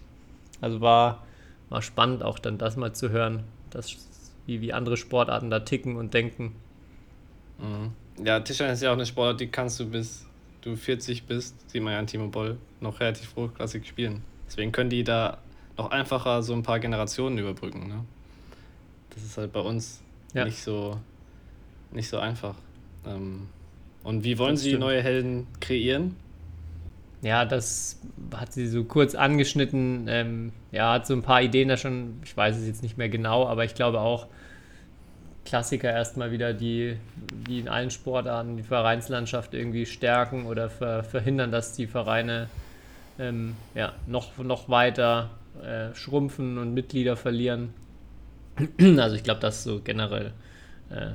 Also 0.61 0.81
war, 0.81 1.25
war 1.69 1.83
spannend 1.83 2.23
auch 2.23 2.39
dann 2.39 2.59
das 2.59 2.77
mal 2.77 2.93
zu 2.93 3.11
hören, 3.11 3.45
dass, 3.71 3.97
wie, 4.47 4.61
wie 4.61 4.73
andere 4.73 4.97
Sportarten 4.97 5.51
da 5.51 5.61
ticken 5.61 5.97
und 5.97 6.15
denken. 6.15 6.55
Mhm. 7.59 8.25
Ja, 8.25 8.41
Tischtennis 8.41 8.79
ist 8.79 8.83
ja 8.83 8.91
auch 8.91 8.95
eine 8.95 9.07
Sportart, 9.07 9.41
die 9.41 9.49
kannst 9.49 9.81
du 9.81 9.87
bis 9.87 10.27
du 10.63 10.77
40 10.77 11.25
bist, 11.25 11.71
sieht 11.71 11.83
man 11.83 11.93
ja 11.93 11.99
an 11.99 12.07
Timo 12.07 12.29
Boll, 12.29 12.57
noch 12.81 13.01
relativ 13.01 13.35
hochklassig 13.37 13.87
spielen. 13.87 14.23
Deswegen 14.47 14.73
können 14.73 14.91
die 14.91 15.05
da 15.05 15.39
noch 15.77 15.91
einfacher 15.91 16.43
so 16.43 16.55
ein 16.55 16.63
paar 16.63 16.81
Generationen 16.81 17.39
überbrücken. 17.39 17.89
Ne? 17.89 18.05
Das 19.11 19.23
ist 19.23 19.37
halt 19.37 19.53
bei 19.53 19.61
uns 19.61 20.03
ja. 20.33 20.45
nicht 20.45 20.63
so 20.63 20.99
nicht 21.93 22.09
so 22.09 22.19
einfach. 22.19 22.57
Ähm, 23.07 23.49
und 24.03 24.25
wie 24.25 24.39
wollen 24.39 24.57
Sie 24.57 24.77
neue 24.77 25.03
Helden 25.03 25.47
kreieren? 25.61 26.17
Ja, 27.23 27.47
das 27.47 28.01
hat 28.35 28.53
sie 28.53 28.67
so 28.67 28.85
kurz 28.85 29.15
angeschnitten. 29.15 30.07
Ähm, 30.09 30.53
ja, 30.73 30.93
hat 30.93 31.07
so 31.07 31.15
ein 31.15 31.23
paar 31.23 31.41
Ideen 31.41 31.69
da 31.69 31.79
schon, 31.79 32.21
ich 32.23 32.37
weiß 32.37 32.57
es 32.59 32.67
jetzt 32.67 32.83
nicht 32.83 32.99
mehr 32.99 33.09
genau, 33.09 33.47
aber 33.47 33.65
ich 33.65 33.75
glaube 33.75 34.01
auch 34.01 34.27
Klassiker 35.45 35.91
erstmal 35.93 36.31
wieder, 36.33 36.55
die 36.55 36.97
wie 37.47 37.61
in 37.61 37.69
allen 37.69 37.91
Sportarten 37.91 38.57
die 38.57 38.63
Vereinslandschaft 38.63 39.55
irgendwie 39.55 39.87
stärken 39.87 40.47
oder 40.47 40.71
ver 40.71 41.05
verhindern, 41.05 41.53
dass 41.53 41.73
die 41.73 41.87
Vereine 41.87 42.49
ähm, 43.19 43.55
ja, 43.75 43.93
noch, 44.07 44.37
noch 44.39 44.69
weiter 44.69 45.31
äh, 45.63 45.95
schrumpfen 45.95 46.59
und 46.59 46.75
Mitglieder 46.75 47.17
verlieren. 47.17 47.75
Also 48.99 49.17
ich 49.17 49.25
glaube, 49.25 49.41
das 49.41 49.59
ist 49.59 49.65
so 49.65 49.81
generell 49.83 50.33
äh, 50.91 51.13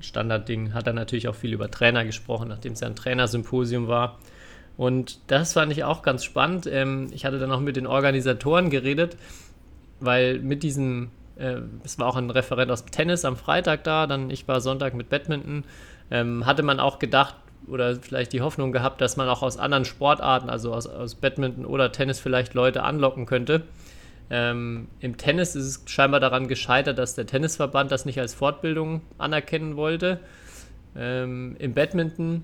Standardding. 0.00 0.74
Hat 0.74 0.86
er 0.86 0.92
natürlich 0.92 1.28
auch 1.28 1.34
viel 1.34 1.52
über 1.52 1.70
Trainer 1.70 2.04
gesprochen, 2.04 2.48
nachdem 2.48 2.72
es 2.72 2.80
ja 2.80 2.86
ein 2.86 2.96
Trainersymposium 2.96 3.88
war. 3.88 4.18
Und 4.76 5.18
das 5.28 5.54
fand 5.54 5.72
ich 5.72 5.84
auch 5.84 6.02
ganz 6.02 6.24
spannend. 6.24 6.66
Ähm, 6.66 7.08
ich 7.12 7.24
hatte 7.24 7.38
dann 7.38 7.50
auch 7.50 7.60
mit 7.60 7.76
den 7.76 7.86
Organisatoren 7.86 8.70
geredet, 8.70 9.16
weil 10.00 10.38
mit 10.40 10.62
diesem, 10.62 11.10
äh, 11.36 11.60
es 11.84 11.98
war 11.98 12.08
auch 12.08 12.16
ein 12.16 12.30
Referent 12.30 12.70
aus 12.70 12.84
Tennis 12.84 13.24
am 13.24 13.36
Freitag 13.36 13.84
da, 13.84 14.06
dann 14.06 14.30
ich 14.30 14.46
war 14.48 14.60
Sonntag 14.60 14.94
mit 14.94 15.08
Badminton, 15.08 15.64
ähm, 16.10 16.46
hatte 16.46 16.62
man 16.62 16.80
auch 16.80 16.98
gedacht 16.98 17.36
oder 17.66 17.96
vielleicht 17.96 18.32
die 18.32 18.40
Hoffnung 18.40 18.72
gehabt, 18.72 19.00
dass 19.00 19.16
man 19.16 19.28
auch 19.28 19.42
aus 19.42 19.58
anderen 19.58 19.84
Sportarten, 19.84 20.50
also 20.50 20.72
aus, 20.72 20.86
aus 20.86 21.14
Badminton 21.16 21.64
oder 21.64 21.92
Tennis 21.92 22.20
vielleicht 22.20 22.54
Leute 22.54 22.82
anlocken 22.82 23.26
könnte. 23.26 23.62
Ähm, 24.28 24.88
Im 25.00 25.16
Tennis 25.16 25.54
ist 25.54 25.64
es 25.64 25.82
scheinbar 25.86 26.20
daran 26.20 26.48
gescheitert, 26.48 26.98
dass 26.98 27.14
der 27.14 27.26
Tennisverband 27.26 27.90
das 27.92 28.04
nicht 28.04 28.18
als 28.18 28.34
Fortbildung 28.34 29.02
anerkennen 29.18 29.76
wollte. 29.76 30.20
Ähm, 30.96 31.56
Im 31.58 31.74
Badminton 31.74 32.42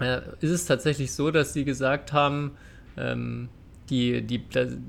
äh, 0.00 0.20
ist 0.40 0.50
es 0.50 0.66
tatsächlich 0.66 1.12
so, 1.12 1.30
dass 1.30 1.52
sie 1.52 1.64
gesagt 1.64 2.12
haben, 2.12 2.52
ähm, 2.96 3.48
die, 3.90 4.22
die, 4.22 4.42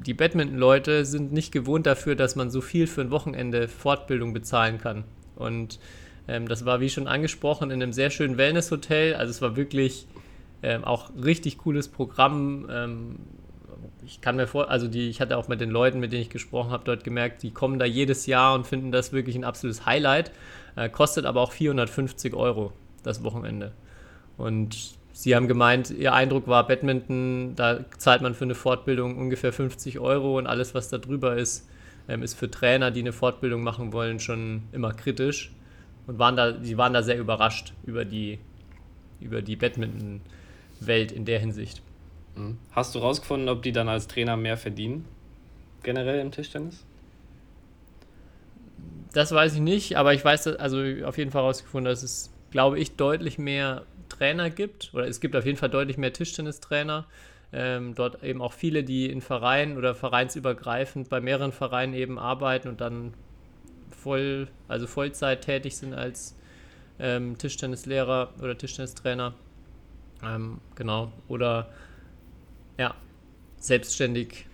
die 0.06 0.14
Badminton-Leute 0.14 1.06
sind 1.06 1.34
nicht 1.34 1.52
gewohnt 1.52 1.86
dafür, 1.86 2.16
dass 2.16 2.36
man 2.36 2.50
so 2.50 2.62
viel 2.62 2.88
für 2.88 3.02
ein 3.02 3.12
Wochenende 3.12 3.68
Fortbildung 3.68 4.34
bezahlen 4.34 4.78
kann. 4.78 5.04
Und 5.36 5.80
ähm, 6.28 6.48
das 6.48 6.66
war, 6.66 6.80
wie 6.80 6.90
schon 6.90 7.08
angesprochen, 7.08 7.72
in 7.72 7.82
einem 7.82 7.94
sehr 7.94 8.10
schönen 8.10 8.38
Wellness-Hotel. 8.38 9.16
Also 9.16 9.32
es 9.32 9.42
war 9.42 9.56
wirklich 9.56 10.08
ähm, 10.64 10.84
auch 10.84 11.12
richtig 11.22 11.58
cooles 11.58 11.88
Programm 11.88 12.68
ähm, 12.70 13.16
ich 14.06 14.22
kann 14.22 14.36
mir 14.36 14.48
vor, 14.48 14.70
also 14.70 14.88
die, 14.88 15.10
ich 15.10 15.22
hatte 15.22 15.38
auch 15.38 15.48
mit 15.48 15.62
den 15.62 15.70
Leuten, 15.70 16.00
mit 16.00 16.12
denen 16.12 16.24
ich 16.24 16.30
gesprochen 16.30 16.72
habe, 16.72 16.84
dort 16.86 17.04
gemerkt, 17.04 17.44
die 17.44 17.52
kommen 17.52 17.80
da 17.80 17.86
jedes 17.86 18.26
Jahr 18.26 18.56
und 18.56 18.66
finden 18.66 18.92
das 18.92 19.14
wirklich 19.14 19.36
ein 19.36 19.44
absolutes 19.44 19.86
Highlight. 19.86 20.32
Äh, 20.76 20.90
kostet 20.90 21.26
aber 21.26 21.42
auch 21.42 21.52
450 21.52 22.34
Euro 22.34 22.74
das 23.04 23.24
Wochenende. 23.24 23.72
Und 24.38 24.96
sie 25.14 25.36
haben 25.36 25.48
gemeint, 25.48 25.92
ihr 25.92 26.14
Eindruck 26.14 26.48
war, 26.48 26.66
Badminton, 26.68 27.56
da 27.56 27.86
zahlt 27.98 28.22
man 28.22 28.34
für 28.34 28.46
eine 28.46 28.56
Fortbildung 28.56 29.18
ungefähr 29.18 29.54
50 29.54 30.00
Euro 30.00 30.38
und 30.38 30.48
alles, 30.48 30.74
was 30.74 30.90
da 30.90 30.98
drüber 30.98 31.38
ist, 31.38 31.68
ähm, 32.08 32.24
ist 32.24 32.34
für 32.34 32.50
Trainer, 32.50 32.92
die 32.92 33.02
eine 33.02 33.14
Fortbildung 33.14 33.64
machen 33.64 33.94
wollen, 33.94 34.20
schon 34.20 34.64
immer 34.72 34.94
kritisch. 34.94 35.52
Und 36.08 36.20
waren 36.20 36.36
da, 36.36 36.52
die 36.52 36.78
waren 36.78 36.94
da 36.94 37.04
sehr 37.04 37.20
überrascht 37.20 37.74
über 37.86 38.06
die, 38.06 38.40
über 39.20 39.42
die 39.42 39.56
Badminton-Welt 39.56 41.12
in 41.12 41.26
der 41.26 41.40
Hinsicht. 41.40 41.82
Mhm. 42.36 42.58
Hast 42.72 42.96
du 42.96 43.00
rausgefunden, 43.00 43.50
ob 43.50 43.62
die 43.62 43.72
dann 43.72 43.88
als 43.88 44.08
Trainer 44.08 44.36
mehr 44.36 44.58
verdienen? 44.58 45.06
Generell 45.84 46.20
im 46.20 46.32
Tischtennis? 46.32 46.84
Das 49.14 49.32
weiß 49.32 49.56
ich 49.56 49.62
nicht, 49.62 49.98
aber 49.98 50.14
ich 50.14 50.24
weiß, 50.24 50.48
also 50.48 50.82
auf 51.06 51.18
jeden 51.18 51.32
Fall 51.32 51.42
rausgefunden, 51.42 51.90
dass 51.90 52.02
es, 52.02 52.32
glaube 52.50 52.80
ich, 52.80 52.96
deutlich 52.96 53.38
mehr 53.38 53.84
Trainer 54.22 54.52
gibt. 54.52 54.92
Oder 54.94 55.08
es 55.08 55.20
gibt 55.20 55.36
auf 55.36 55.46
jeden 55.48 55.58
Fall 55.58 55.70
deutlich 55.70 55.98
mehr 55.98 56.14
Tischtennistrainer. 56.14 57.08
Ähm, 57.52 57.96
dort 57.96 58.24
eben 58.24 58.42
auch 58.42 58.54
viele, 58.54 58.84
die 58.84 59.10
in 59.10 59.20
Vereinen 59.20 59.78
oder 59.78 59.96
vereinsübergreifend 59.96 61.10
bei 61.10 61.20
mehreren 61.20 61.52
Vereinen 61.52 61.94
eben 61.96 62.20
arbeiten 62.20 62.70
und 62.70 62.80
dann 62.82 63.14
voll, 63.90 64.48
also 64.68 64.86
Vollzeit 64.86 65.42
tätig 65.42 65.76
sind 65.76 65.96
als 65.96 66.36
ähm, 67.00 67.38
Tischtennislehrer 67.38 68.34
oder 68.42 68.56
Tischtennistrainer. 68.58 69.34
Ähm, 70.24 70.60
genau. 70.76 71.12
Oder 71.28 71.70
ja, 72.78 72.94
selbstständig 73.58 74.46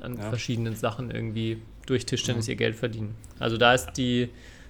an 0.00 0.18
ja. 0.18 0.28
verschiedenen 0.28 0.76
Sachen 0.76 1.10
irgendwie 1.10 1.62
durch 1.86 2.04
Tischtennis 2.04 2.46
mhm. 2.46 2.50
ihr 2.50 2.56
Geld 2.56 2.76
verdienen. 2.76 3.16
Also 3.38 3.56
da 3.56 3.72
ist 3.72 3.94
die, 3.94 4.28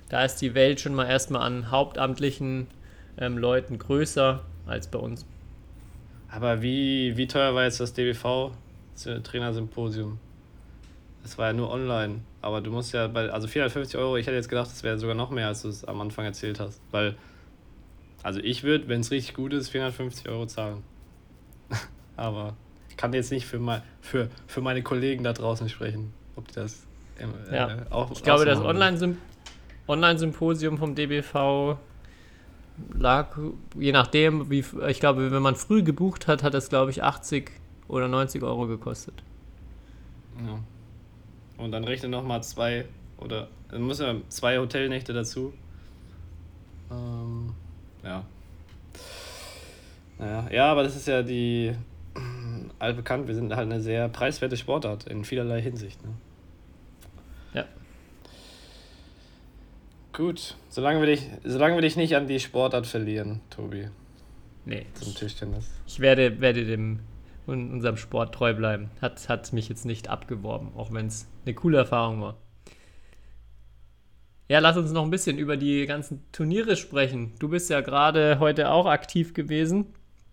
da 0.08 0.24
ist 0.24 0.36
die 0.36 0.54
Welt 0.54 0.80
schon 0.80 0.94
mal 0.94 1.06
erstmal 1.06 1.42
an 1.42 1.70
hauptamtlichen 1.72 2.68
ähm, 3.18 3.38
Leuten 3.38 3.78
größer 3.78 4.42
als 4.66 4.88
bei 4.88 4.98
uns. 4.98 5.24
Aber 6.28 6.62
wie, 6.62 7.16
wie 7.16 7.26
teuer 7.26 7.54
war 7.54 7.64
jetzt 7.64 7.80
das 7.80 7.92
DBV 7.92 8.52
Trainersymposium? 9.22 10.18
Es 11.24 11.38
war 11.38 11.48
ja 11.48 11.52
nur 11.52 11.70
online, 11.70 12.20
aber 12.40 12.60
du 12.60 12.70
musst 12.70 12.92
ja 12.92 13.08
bei, 13.08 13.30
also 13.30 13.48
450 13.48 13.98
Euro, 13.98 14.16
ich 14.16 14.26
hätte 14.26 14.36
jetzt 14.36 14.48
gedacht, 14.48 14.70
das 14.70 14.82
wäre 14.82 14.98
sogar 14.98 15.14
noch 15.14 15.30
mehr, 15.30 15.48
als 15.48 15.62
du 15.62 15.68
es 15.68 15.84
am 15.84 16.00
Anfang 16.00 16.24
erzählt 16.24 16.60
hast, 16.60 16.80
weil, 16.92 17.16
also 18.22 18.40
ich 18.40 18.62
würde, 18.62 18.88
wenn 18.88 19.00
es 19.00 19.10
richtig 19.10 19.34
gut 19.34 19.52
ist, 19.52 19.68
450 19.70 20.28
Euro 20.28 20.46
zahlen. 20.46 20.82
aber 22.16 22.54
kann 22.96 23.12
jetzt 23.12 23.30
nicht 23.30 23.46
für, 23.46 23.58
mein, 23.58 23.82
für, 24.00 24.28
für 24.46 24.60
meine 24.60 24.82
Kollegen 24.82 25.24
da 25.24 25.32
draußen 25.32 25.68
sprechen, 25.68 26.12
ob 26.34 26.48
die 26.48 26.54
das 26.54 26.86
äh, 27.18 27.54
ja. 27.54 27.76
auch. 27.90 28.10
Ich 28.10 28.22
glaube, 28.22 28.44
das 28.44 28.58
Online-Symposium 29.88 30.78
vom 30.78 30.94
DBV 30.94 31.78
lag, 32.98 33.36
je 33.78 33.92
nachdem, 33.92 34.50
wie, 34.50 34.64
ich 34.88 35.00
glaube, 35.00 35.30
wenn 35.30 35.42
man 35.42 35.56
früh 35.56 35.82
gebucht 35.82 36.26
hat, 36.26 36.42
hat 36.42 36.54
das, 36.54 36.68
glaube 36.68 36.90
ich, 36.90 37.02
80 37.02 37.50
oder 37.88 38.08
90 38.08 38.42
Euro 38.42 38.66
gekostet. 38.66 39.14
Ja. 40.44 40.58
Und 41.62 41.72
dann 41.72 41.84
rechne 41.84 42.08
nochmal 42.08 42.42
zwei 42.42 42.84
oder 43.18 43.48
dann 43.70 43.82
muss 43.82 43.98
ja 43.98 44.14
zwei 44.28 44.58
Hotelnächte 44.58 45.12
dazu. 45.12 45.52
Ähm, 46.90 47.54
ja. 48.04 48.24
Naja, 50.18 50.48
ja, 50.50 50.72
aber 50.72 50.82
das 50.82 50.96
ist 50.96 51.08
ja 51.08 51.22
die 51.22 51.74
altbekannt, 52.78 53.28
wir 53.28 53.34
sind 53.34 53.54
halt 53.54 53.70
eine 53.70 53.80
sehr 53.80 54.08
preiswerte 54.08 54.56
Sportart 54.56 55.06
in 55.06 55.24
vielerlei 55.24 55.60
Hinsicht. 55.60 56.02
Ne? 56.04 56.10
Gut, 60.16 60.56
solange 60.70 61.00
wir, 61.00 61.06
dich, 61.08 61.28
solange 61.44 61.74
wir 61.74 61.82
dich 61.82 61.96
nicht 61.96 62.16
an 62.16 62.26
die 62.26 62.40
Sportart 62.40 62.86
verlieren, 62.86 63.42
Tobi, 63.50 63.88
Nee. 64.64 64.86
zum 64.94 65.14
Tischtennis. 65.14 65.70
Ich 65.86 66.00
werde, 66.00 66.40
werde 66.40 66.64
dem 66.64 67.00
un- 67.46 67.70
unserem 67.70 67.98
Sport 67.98 68.34
treu 68.34 68.54
bleiben. 68.54 68.88
Hat, 69.02 69.28
hat 69.28 69.52
mich 69.52 69.68
jetzt 69.68 69.84
nicht 69.84 70.08
abgeworben, 70.08 70.70
auch 70.74 70.90
wenn 70.90 71.06
es 71.08 71.28
eine 71.44 71.54
coole 71.54 71.76
Erfahrung 71.76 72.22
war. 72.22 72.38
Ja, 74.48 74.60
lass 74.60 74.78
uns 74.78 74.90
noch 74.92 75.02
ein 75.04 75.10
bisschen 75.10 75.36
über 75.36 75.58
die 75.58 75.84
ganzen 75.84 76.24
Turniere 76.32 76.76
sprechen. 76.76 77.32
Du 77.38 77.48
bist 77.50 77.68
ja 77.68 77.82
gerade 77.82 78.38
heute 78.38 78.70
auch 78.70 78.86
aktiv 78.86 79.34
gewesen 79.34 79.86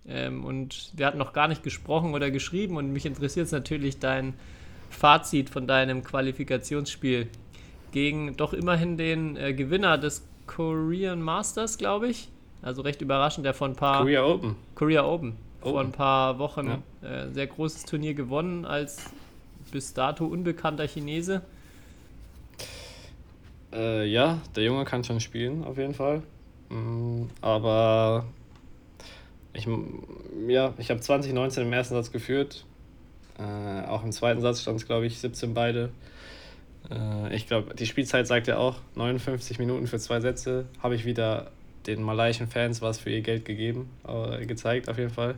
ähm, 0.08 0.46
und 0.46 0.92
wir 0.96 1.08
hatten 1.08 1.18
noch 1.18 1.34
gar 1.34 1.50
nicht 1.50 1.62
gesprochen 1.62 2.14
oder 2.14 2.32
geschrieben 2.32 2.78
und 2.78 2.94
mich 2.94 3.06
interessiert 3.06 3.52
natürlich 3.52 4.00
dein 4.00 4.34
Fazit 4.90 5.50
von 5.50 5.68
deinem 5.68 6.04
Qualifikationsspiel 6.06 7.28
gegen 7.94 8.36
doch 8.36 8.52
immerhin 8.54 8.98
den 8.98 9.38
äh, 9.38 9.54
Gewinner 9.54 9.98
des 9.98 10.26
Korean 10.48 11.22
Masters, 11.22 11.78
glaube 11.78 12.10
ich. 12.10 12.28
Also 12.62 12.82
recht 12.82 13.02
überraschend, 13.02 13.46
der 13.46 13.54
von 13.54 13.72
ein 13.72 13.76
paar 13.76 14.00
Korea 14.02 14.24
Open. 14.26 14.56
Korea 14.76 15.06
Open 15.06 15.36
vor 15.62 15.74
Open. 15.76 15.86
ein 15.88 15.92
paar 15.94 16.40
Wochen 16.40 16.82
Ja. 17.02 17.10
äh, 17.10 17.32
sehr 17.32 17.48
großes 17.48 17.86
Turnier 17.86 18.14
gewonnen 18.14 18.66
als 18.66 19.06
bis 19.72 19.94
dato 19.94 20.26
unbekannter 20.26 20.88
Chinese. 20.88 21.42
Äh, 23.74 24.06
ja, 24.06 24.40
der 24.56 24.64
Junge 24.64 24.86
kann 24.86 25.04
schon 25.04 25.20
spielen, 25.20 25.64
auf 25.64 25.78
jeden 25.78 25.94
Fall. 25.94 26.22
Mm, 26.70 27.24
aber 27.42 28.26
ich, 29.54 29.68
ja, 30.48 30.74
ich 30.78 30.90
habe 30.90 31.00
2019 31.00 31.64
im 31.66 31.74
ersten 31.74 31.96
Satz 31.96 32.12
geführt. 32.12 32.66
Äh, 33.40 33.88
auch 33.88 34.04
im 34.04 34.12
zweiten 34.12 34.42
Satz 34.42 34.62
stand 34.62 34.80
es, 34.80 34.86
glaube 34.86 35.06
ich, 35.08 35.20
17 35.20 35.54
beide. 35.54 35.90
Äh, 36.90 37.36
ich 37.36 37.48
glaube, 37.48 37.76
die 37.76 37.86
Spielzeit 37.86 38.28
sagt 38.28 38.48
ja 38.48 38.58
auch 38.58 38.78
59 38.96 39.60
Minuten 39.60 39.88
für 39.88 40.00
zwei 40.00 40.20
Sätze. 40.20 40.66
Habe 40.82 40.96
ich 40.96 41.06
wieder 41.06 41.52
den 41.88 42.02
malaiischen 42.02 42.48
Fans 42.48 42.82
was 42.82 43.00
für 43.00 43.10
ihr 43.10 43.22
Geld 43.22 43.46
gegeben, 43.46 43.90
äh, 44.08 44.46
gezeigt, 44.46 44.90
auf 44.90 44.98
jeden 44.98 45.10
Fall. 45.10 45.36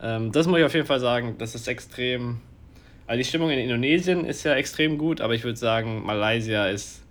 Ähm, 0.00 0.32
das 0.32 0.46
muss 0.46 0.58
ich 0.58 0.64
auf 0.64 0.74
jeden 0.74 0.86
Fall 0.86 1.00
sagen, 1.00 1.36
das 1.38 1.54
ist 1.54 1.68
extrem. 1.68 2.40
Also 3.06 3.18
die 3.18 3.24
Stimmung 3.24 3.50
in 3.50 3.58
Indonesien 3.58 4.24
ist 4.24 4.44
ja 4.44 4.54
extrem 4.54 4.96
gut, 4.96 5.20
aber 5.20 5.34
ich 5.34 5.44
würde 5.44 5.58
sagen, 5.58 6.04
Malaysia 6.04 6.66
ist 6.66 7.02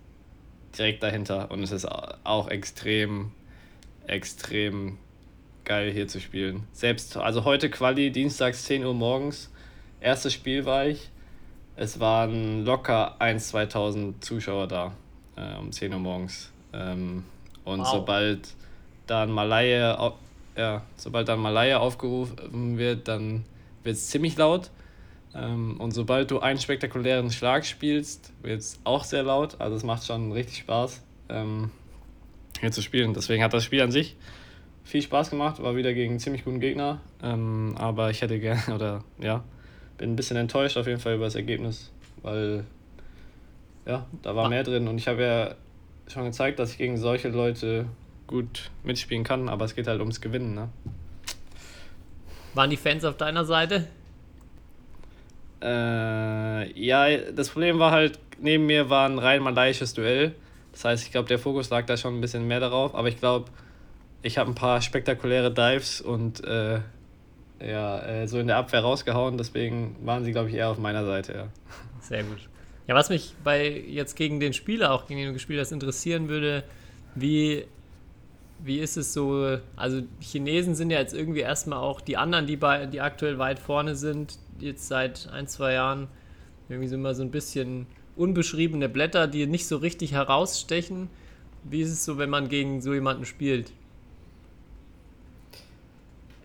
direkt 0.76 1.02
dahinter 1.02 1.50
und 1.50 1.62
es 1.62 1.70
ist 1.70 1.84
auch 1.86 2.48
extrem, 2.48 3.32
extrem 4.06 4.98
geil 5.64 5.92
hier 5.92 6.08
zu 6.08 6.20
spielen. 6.20 6.64
Selbst, 6.72 7.16
also 7.16 7.44
heute 7.44 7.70
Quali, 7.70 8.10
dienstags 8.10 8.64
10 8.64 8.84
Uhr 8.84 8.94
morgens, 8.94 9.50
erstes 10.00 10.32
Spiel 10.32 10.64
war 10.64 10.86
ich. 10.86 11.10
Es 11.76 12.00
waren 12.00 12.64
locker 12.64 13.16
1.000, 13.20 13.38
2000 13.38 14.24
Zuschauer 14.24 14.66
da 14.66 14.92
äh, 15.36 15.58
um 15.58 15.72
10 15.72 15.92
Uhr 15.92 15.98
morgens. 16.00 16.50
Ähm, 16.72 17.24
und 17.64 17.80
Wow. 17.80 17.88
sobald 17.88 18.54
dann 19.06 19.30
Malaya, 19.30 20.12
ja, 20.56 20.82
sobald 20.96 21.28
dann 21.28 21.40
Malaya 21.40 21.78
aufgerufen 21.78 22.78
wird, 22.78 23.08
dann 23.08 23.44
wird 23.84 23.96
es 23.96 24.08
ziemlich 24.08 24.36
laut. 24.36 24.70
Ähm, 25.34 25.80
und 25.80 25.92
sobald 25.92 26.30
du 26.30 26.40
einen 26.40 26.58
spektakulären 26.58 27.30
Schlag 27.30 27.64
spielst, 27.64 28.32
wird 28.42 28.60
es 28.60 28.78
auch 28.84 29.04
sehr 29.04 29.22
laut. 29.22 29.60
Also 29.60 29.76
es 29.76 29.82
macht 29.82 30.04
schon 30.04 30.32
richtig 30.32 30.58
Spaß, 30.58 31.02
ähm, 31.30 31.70
hier 32.60 32.70
zu 32.70 32.82
spielen. 32.82 33.14
Deswegen 33.14 33.42
hat 33.42 33.54
das 33.54 33.64
Spiel 33.64 33.80
an 33.80 33.90
sich 33.90 34.16
viel 34.84 35.02
Spaß 35.02 35.30
gemacht, 35.30 35.62
war 35.62 35.76
wieder 35.76 35.94
gegen 35.94 36.10
einen 36.10 36.20
ziemlich 36.20 36.44
guten 36.44 36.60
Gegner. 36.60 37.00
Ähm, 37.22 37.74
aber 37.78 38.10
ich 38.10 38.20
hätte 38.20 38.38
gerne, 38.38 38.62
oder 38.74 39.04
ja, 39.18 39.42
bin 40.02 40.14
ein 40.14 40.16
bisschen 40.16 40.36
enttäuscht 40.36 40.76
auf 40.76 40.88
jeden 40.88 40.98
Fall 40.98 41.14
über 41.14 41.26
das 41.26 41.36
Ergebnis, 41.36 41.92
weil 42.22 42.64
ja, 43.86 44.04
da 44.22 44.34
war 44.34 44.46
Ah. 44.46 44.48
mehr 44.48 44.64
drin 44.64 44.88
und 44.88 44.98
ich 44.98 45.06
habe 45.06 45.22
ja 45.22 45.54
schon 46.12 46.24
gezeigt, 46.24 46.58
dass 46.58 46.72
ich 46.72 46.78
gegen 46.78 46.96
solche 46.96 47.28
Leute 47.28 47.86
gut 48.26 48.70
mitspielen 48.82 49.22
kann, 49.22 49.48
aber 49.48 49.64
es 49.64 49.76
geht 49.76 49.86
halt 49.86 50.00
ums 50.00 50.20
Gewinnen, 50.20 50.54
ne? 50.56 50.70
Waren 52.54 52.70
die 52.70 52.76
Fans 52.76 53.04
auf 53.04 53.16
deiner 53.16 53.44
Seite? 53.44 53.86
Äh, 55.62 56.72
ja, 56.80 57.16
das 57.32 57.50
Problem 57.50 57.78
war 57.78 57.92
halt, 57.92 58.18
neben 58.40 58.66
mir 58.66 58.90
war 58.90 59.08
ein 59.08 59.20
rein 59.20 59.40
malaiisches 59.40 59.94
Duell. 59.94 60.34
Das 60.72 60.84
heißt, 60.84 61.04
ich 61.04 61.12
glaube, 61.12 61.28
der 61.28 61.38
Fokus 61.38 61.70
lag 61.70 61.86
da 61.86 61.96
schon 61.96 62.18
ein 62.18 62.20
bisschen 62.20 62.48
mehr 62.48 62.58
darauf. 62.58 62.96
Aber 62.96 63.06
ich 63.06 63.18
glaube, 63.18 63.50
ich 64.22 64.36
habe 64.38 64.50
ein 64.50 64.56
paar 64.56 64.80
spektakuläre 64.82 65.52
Dives 65.54 66.00
und 66.00 66.42
äh, 66.44 66.80
ja, 67.64 68.00
äh, 68.00 68.28
so 68.28 68.38
in 68.38 68.46
der 68.46 68.56
Abwehr 68.56 68.80
rausgehauen. 68.80 69.38
Deswegen 69.38 69.96
waren 70.04 70.24
sie, 70.24 70.32
glaube 70.32 70.48
ich, 70.48 70.54
eher 70.54 70.68
auf 70.68 70.78
meiner 70.78 71.04
Seite. 71.04 71.32
Ja. 71.32 71.48
Sehr 72.00 72.24
gut. 72.24 72.48
Ja, 72.88 72.94
was 72.94 73.10
mich 73.10 73.34
bei 73.44 73.70
jetzt 73.70 74.16
gegen 74.16 74.40
den 74.40 74.52
Spieler, 74.52 74.92
auch 74.92 75.06
gegen 75.06 75.20
den 75.20 75.28
du 75.28 75.32
gespielt 75.32 75.60
hast, 75.60 75.72
interessieren 75.72 76.28
würde, 76.28 76.64
wie, 77.14 77.64
wie 78.64 78.78
ist 78.78 78.96
es 78.96 79.12
so, 79.12 79.58
also 79.76 80.02
Chinesen 80.20 80.74
sind 80.74 80.90
ja 80.90 80.98
jetzt 80.98 81.14
irgendwie 81.14 81.40
erstmal 81.40 81.78
auch 81.78 82.00
die 82.00 82.16
anderen, 82.16 82.46
die, 82.46 82.56
bei, 82.56 82.86
die 82.86 83.00
aktuell 83.00 83.38
weit 83.38 83.58
vorne 83.58 83.94
sind, 83.94 84.38
jetzt 84.58 84.88
seit 84.88 85.28
ein, 85.32 85.46
zwei 85.46 85.74
Jahren, 85.74 86.08
irgendwie 86.68 86.88
sind 86.88 87.00
immer 87.00 87.14
so 87.14 87.22
ein 87.22 87.30
bisschen 87.30 87.86
unbeschriebene 88.16 88.88
Blätter, 88.88 89.26
die 89.26 89.46
nicht 89.46 89.66
so 89.66 89.76
richtig 89.76 90.12
herausstechen. 90.12 91.08
Wie 91.64 91.82
ist 91.82 91.90
es 91.90 92.04
so, 92.04 92.18
wenn 92.18 92.30
man 92.30 92.48
gegen 92.48 92.80
so 92.82 92.92
jemanden 92.92 93.24
spielt? 93.24 93.72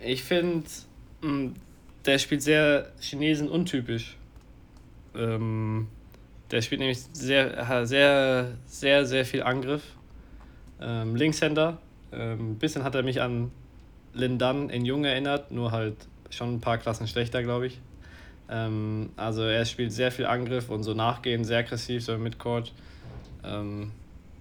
Ich 0.03 0.23
finde, 0.23 0.67
der 2.05 2.19
spielt 2.19 2.41
sehr 2.41 2.91
Chinesen 2.99 3.49
untypisch. 3.49 4.17
Ähm, 5.15 5.87
der 6.51 6.61
spielt 6.61 6.79
nämlich 6.79 6.99
sehr, 7.13 7.85
sehr, 7.85 8.53
sehr, 8.65 9.05
sehr 9.05 9.25
viel 9.25 9.43
Angriff. 9.43 9.83
Ähm, 10.79 11.15
Linkshänder. 11.15 11.79
Ähm, 12.11 12.51
ein 12.51 12.55
bisschen 12.55 12.83
hat 12.83 12.95
er 12.95 13.03
mich 13.03 13.21
an 13.21 13.51
Lin 14.13 14.37
Dan 14.37 14.69
in 14.69 14.85
Jung 14.85 15.03
erinnert, 15.03 15.51
nur 15.51 15.71
halt 15.71 15.95
schon 16.29 16.55
ein 16.55 16.61
paar 16.61 16.77
Klassen 16.77 17.07
schlechter, 17.07 17.43
glaube 17.43 17.67
ich. 17.67 17.79
Ähm, 18.49 19.09
also 19.17 19.43
er 19.43 19.65
spielt 19.65 19.91
sehr 19.91 20.11
viel 20.11 20.25
Angriff 20.25 20.69
und 20.69 20.83
so 20.83 20.93
nachgehen, 20.93 21.43
sehr 21.43 21.59
aggressiv, 21.59 22.03
so 22.03 22.13
im 22.13 22.23
Midcourt. 22.23 22.71
Ähm, 23.43 23.91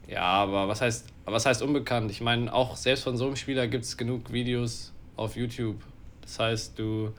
ja, 0.09 0.23
aber 0.23 0.69
was 0.69 0.81
heißt, 0.81 1.09
was 1.25 1.47
heißt 1.47 1.63
unbekannt? 1.63 2.11
Ich 2.11 2.21
meine, 2.21 2.53
auch 2.53 2.77
selbst 2.77 3.03
von 3.03 3.17
so 3.17 3.27
einem 3.27 3.37
Spieler 3.37 3.67
gibt 3.67 3.85
es 3.85 3.97
genug 3.97 4.33
Videos 4.33 4.93
auf 5.17 5.37
YouTube. 5.37 5.77
Das 6.27 6.41
heißt, 6.41 6.79
du, 6.81 7.15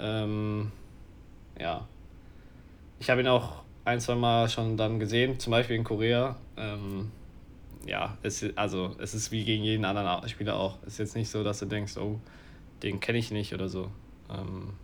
ähm, 0.00 0.72
ja, 1.60 1.86
ich 2.98 3.10
habe 3.10 3.20
ihn 3.20 3.28
auch 3.28 3.62
ein, 3.84 4.00
zwei 4.00 4.14
Mal 4.14 4.48
schon 4.48 4.76
dann 4.76 4.98
gesehen, 4.98 5.38
zum 5.38 5.50
Beispiel 5.50 5.76
in 5.76 5.84
Korea. 5.84 6.36
Ähm, 6.56 7.10
ja, 7.86 8.16
es, 8.22 8.42
ist- 8.42 8.58
also 8.58 8.96
es 8.98 9.14
ist 9.14 9.32
wie 9.32 9.44
gegen 9.44 9.64
jeden 9.64 9.84
anderen 9.84 10.28
Spieler 10.28 10.56
auch. 10.56 10.78
Es 10.86 10.94
ist 10.94 10.98
jetzt 10.98 11.16
nicht 11.16 11.30
so, 11.30 11.44
dass 11.44 11.58
du 11.60 11.66
denkst, 11.66 11.96
oh, 11.98 12.18
den 12.82 13.00
kenne 13.00 13.18
ich 13.18 13.30
nicht 13.30 13.54
oder 13.54 13.68
so. 13.68 13.90
Ähm, 14.30 14.74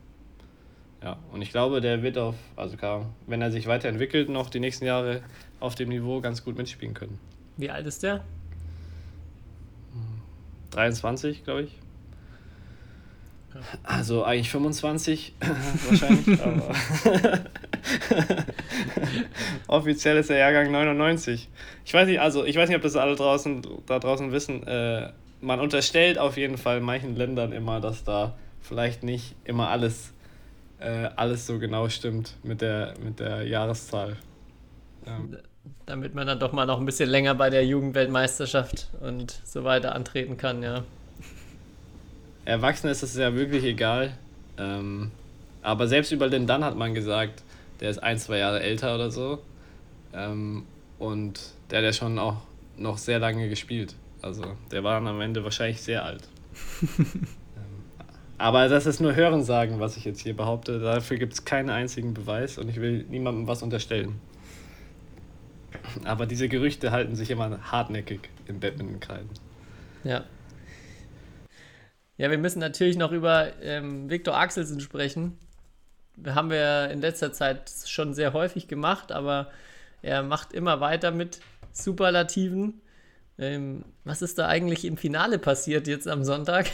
ja, 1.02 1.18
und 1.32 1.40
ich 1.40 1.50
glaube, 1.50 1.80
der 1.80 2.02
wird 2.02 2.18
auf, 2.18 2.34
also 2.56 2.76
Ahnung, 2.76 3.14
wenn 3.26 3.40
er 3.40 3.50
sich 3.50 3.66
weiterentwickelt, 3.66 4.28
noch 4.28 4.50
die 4.50 4.60
nächsten 4.60 4.84
Jahre 4.84 5.22
auf 5.58 5.74
dem 5.74 5.88
Niveau 5.88 6.20
ganz 6.20 6.44
gut 6.44 6.58
mitspielen 6.58 6.94
können. 6.94 7.18
Wie 7.56 7.70
alt 7.70 7.86
ist 7.86 8.02
der? 8.02 8.22
23, 10.70 11.44
glaube 11.44 11.62
ich. 11.62 11.78
Also 13.82 14.24
eigentlich 14.24 14.50
25 14.50 15.34
wahrscheinlich, 15.88 16.40
aber 16.44 16.74
offiziell 19.66 20.16
ist 20.16 20.30
der 20.30 20.38
Jahrgang 20.38 20.70
99. 20.70 21.48
Ich 21.84 21.94
weiß 21.94 22.06
nicht, 22.06 22.20
also 22.20 22.44
ich 22.44 22.56
weiß 22.56 22.68
nicht, 22.68 22.76
ob 22.76 22.82
das 22.82 22.96
alle 22.96 23.16
draußen 23.16 23.62
da 23.86 23.98
draußen 23.98 24.32
wissen. 24.32 24.66
Äh, 24.66 25.12
man 25.40 25.60
unterstellt 25.60 26.18
auf 26.18 26.36
jeden 26.36 26.58
Fall 26.58 26.80
manchen 26.80 27.16
Ländern 27.16 27.52
immer, 27.52 27.80
dass 27.80 28.04
da 28.04 28.36
vielleicht 28.60 29.02
nicht 29.02 29.34
immer 29.44 29.68
alles 29.68 30.12
äh, 30.78 31.08
alles 31.16 31.46
so 31.46 31.58
genau 31.58 31.88
stimmt 31.88 32.36
mit 32.42 32.60
der 32.60 32.94
mit 33.02 33.20
der 33.20 33.46
Jahreszahl. 33.46 34.16
Ähm, 35.06 35.36
Damit 35.86 36.14
man 36.14 36.26
dann 36.26 36.38
doch 36.38 36.52
mal 36.52 36.66
noch 36.66 36.78
ein 36.78 36.86
bisschen 36.86 37.08
länger 37.08 37.34
bei 37.34 37.50
der 37.50 37.64
Jugendweltmeisterschaft 37.66 38.90
und 39.00 39.40
so 39.44 39.64
weiter 39.64 39.94
antreten 39.94 40.36
kann, 40.36 40.62
ja. 40.62 40.84
Erwachsenen 42.44 42.92
ist 42.92 43.02
es 43.02 43.16
ja 43.16 43.34
wirklich 43.34 43.64
egal. 43.64 44.16
Ähm, 44.58 45.10
aber 45.62 45.88
selbst 45.88 46.12
über 46.12 46.28
den 46.28 46.46
Dann 46.46 46.64
hat 46.64 46.76
man 46.76 46.94
gesagt, 46.94 47.42
der 47.80 47.90
ist 47.90 47.98
ein, 47.98 48.18
zwei 48.18 48.38
Jahre 48.38 48.60
älter 48.60 48.94
oder 48.94 49.10
so. 49.10 49.40
Ähm, 50.12 50.64
und 50.98 51.40
der 51.70 51.78
hat 51.78 51.84
ja 51.84 51.92
schon 51.92 52.18
auch 52.18 52.36
noch 52.76 52.98
sehr 52.98 53.18
lange 53.18 53.48
gespielt. 53.48 53.94
Also 54.22 54.44
der 54.70 54.84
war 54.84 54.94
dann 54.94 55.08
am 55.08 55.20
Ende 55.20 55.44
wahrscheinlich 55.44 55.80
sehr 55.80 56.04
alt. 56.04 56.28
ähm, 56.98 57.24
aber 58.38 58.68
das 58.68 58.86
ist 58.86 59.00
nur 59.00 59.14
Hörensagen, 59.14 59.80
was 59.80 59.96
ich 59.96 60.04
jetzt 60.04 60.20
hier 60.20 60.36
behaupte. 60.36 60.78
Dafür 60.78 61.16
gibt 61.16 61.34
es 61.34 61.44
keinen 61.44 61.70
einzigen 61.70 62.14
Beweis 62.14 62.58
und 62.58 62.68
ich 62.68 62.80
will 62.80 63.04
niemandem 63.08 63.46
was 63.46 63.62
unterstellen. 63.62 64.20
Aber 66.04 66.26
diese 66.26 66.48
Gerüchte 66.48 66.90
halten 66.90 67.14
sich 67.14 67.30
immer 67.30 67.58
hartnäckig 67.70 68.28
in 68.46 68.60
Badmintonkreisen. 68.60 69.30
Ja. 70.04 70.24
Ja, 72.20 72.30
wir 72.30 72.36
müssen 72.36 72.58
natürlich 72.58 72.98
noch 72.98 73.12
über 73.12 73.50
ähm, 73.62 74.10
Viktor 74.10 74.36
Axelsen 74.36 74.78
sprechen. 74.80 75.38
haben 76.26 76.50
wir 76.50 76.90
in 76.90 77.00
letzter 77.00 77.32
Zeit 77.32 77.72
schon 77.86 78.12
sehr 78.12 78.34
häufig 78.34 78.68
gemacht, 78.68 79.10
aber 79.10 79.50
er 80.02 80.22
macht 80.22 80.52
immer 80.52 80.82
weiter 80.82 81.12
mit 81.12 81.40
Superlativen. 81.72 82.82
Ähm, 83.38 83.86
was 84.04 84.20
ist 84.20 84.38
da 84.38 84.48
eigentlich 84.48 84.84
im 84.84 84.98
Finale 84.98 85.38
passiert 85.38 85.86
jetzt 85.86 86.06
am 86.06 86.22
Sonntag? 86.22 86.66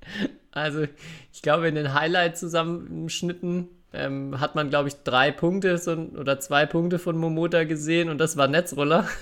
also, 0.50 0.86
ich 1.32 1.40
glaube, 1.40 1.66
in 1.66 1.76
den 1.76 1.94
Highlight-Zusammenschnitten 1.94 3.68
ähm, 3.94 4.38
hat 4.38 4.54
man, 4.54 4.68
glaube 4.68 4.88
ich, 4.88 4.96
drei 4.96 5.32
Punkte 5.32 5.78
so, 5.78 5.92
oder 5.92 6.40
zwei 6.40 6.66
Punkte 6.66 6.98
von 6.98 7.16
Momota 7.16 7.64
gesehen 7.64 8.10
und 8.10 8.18
das 8.18 8.36
war 8.36 8.48
Netzroller. 8.48 9.08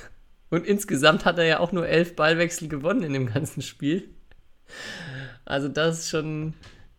Und 0.51 0.67
insgesamt 0.67 1.27
hat 1.27 1.37
er 1.37 1.45
ja 1.45 1.61
auch 1.61 1.73
nur 1.73 1.87
elf 1.87 2.17
Ballwechsel 2.17 2.69
gewonnen 2.69 3.03
in 3.03 3.13
dem 3.13 3.27
ganzen 3.27 3.61
Spiel. 3.61 4.09
Also 5.49 5.69
das 5.69 6.01
ist 6.01 6.11
schon 6.11 6.53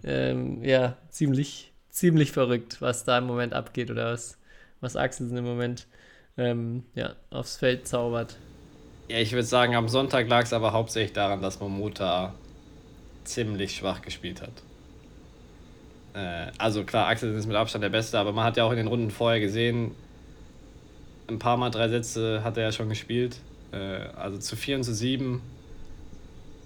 ähm, 0.03 0.63
ja, 0.63 0.97
ziemlich, 1.09 1.71
ziemlich 1.91 2.31
verrückt, 2.31 2.81
was 2.81 3.03
da 3.03 3.19
im 3.19 3.25
Moment 3.25 3.53
abgeht 3.53 3.91
oder 3.91 4.11
was, 4.11 4.39
was 4.81 4.95
Axelsen 4.95 5.37
im 5.37 5.45
Moment 5.45 5.85
ähm, 6.35 6.83
ja, 6.95 7.15
aufs 7.29 7.57
Feld 7.57 7.87
zaubert. 7.87 8.37
Ja, 9.07 9.17
ich 9.17 9.33
würde 9.33 9.45
sagen, 9.45 9.75
am 9.75 9.87
Sonntag 9.87 10.27
lag 10.27 10.43
es 10.43 10.53
aber 10.53 10.73
hauptsächlich 10.73 11.13
daran, 11.13 11.43
dass 11.43 11.59
Momota 11.59 12.33
ziemlich 13.23 13.75
schwach 13.75 14.01
gespielt 14.01 14.41
hat. 14.41 14.63
Äh, 16.15 16.51
also 16.57 16.83
klar, 16.83 17.07
Axel 17.07 17.35
ist 17.35 17.45
mit 17.45 17.55
Abstand 17.55 17.83
der 17.83 17.89
Beste, 17.89 18.17
aber 18.17 18.31
man 18.31 18.45
hat 18.45 18.57
ja 18.57 18.63
auch 18.63 18.71
in 18.71 18.77
den 18.77 18.87
Runden 18.87 19.11
vorher 19.11 19.39
gesehen, 19.39 19.91
ein 21.27 21.37
paar 21.37 21.57
Mal 21.57 21.69
drei 21.69 21.87
Sätze 21.87 22.43
hat 22.43 22.57
er 22.57 22.63
ja 22.63 22.71
schon 22.71 22.89
gespielt. 22.89 23.41
Äh, 23.71 24.07
also 24.15 24.39
zu 24.39 24.55
4 24.55 24.77
und 24.77 24.83
zu 24.83 24.95
7. 24.95 25.39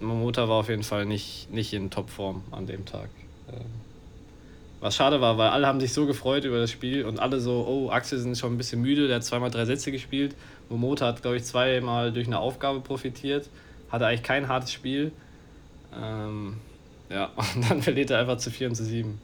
Momota 0.04 0.48
war 0.48 0.56
auf 0.56 0.68
jeden 0.68 0.82
Fall 0.82 1.06
nicht, 1.06 1.50
nicht 1.52 1.72
in 1.72 1.90
Topform 1.90 2.42
an 2.50 2.66
dem 2.66 2.84
Tag. 2.84 3.08
Äh, 3.48 3.60
was 4.80 4.96
schade 4.96 5.20
war, 5.20 5.38
weil 5.38 5.48
alle 5.48 5.66
haben 5.66 5.80
sich 5.80 5.94
so 5.94 6.04
gefreut 6.04 6.44
über 6.44 6.58
das 6.58 6.70
Spiel 6.70 7.06
und 7.06 7.18
alle 7.18 7.40
so, 7.40 7.64
oh, 7.66 7.90
Axel 7.90 8.18
ist 8.18 8.38
schon 8.38 8.52
ein 8.52 8.58
bisschen 8.58 8.82
müde, 8.82 9.06
der 9.06 9.16
hat 9.16 9.24
zweimal 9.24 9.50
drei 9.50 9.64
Sätze 9.64 9.90
gespielt. 9.90 10.34
Momota 10.68 11.06
hat, 11.06 11.22
glaube 11.22 11.38
ich, 11.38 11.44
zweimal 11.44 12.12
durch 12.12 12.26
eine 12.26 12.38
Aufgabe 12.38 12.80
profitiert, 12.80 13.48
hatte 13.90 14.06
eigentlich 14.06 14.22
kein 14.22 14.48
hartes 14.48 14.72
Spiel. 14.72 15.10
Ähm, 15.98 16.58
ja, 17.08 17.30
und 17.54 17.70
dann 17.70 17.82
verliert 17.82 18.10
er 18.10 18.18
einfach 18.20 18.36
zu 18.36 18.50
4 18.50 18.68
und 18.68 18.74
zu 18.74 18.84
7. 18.84 19.18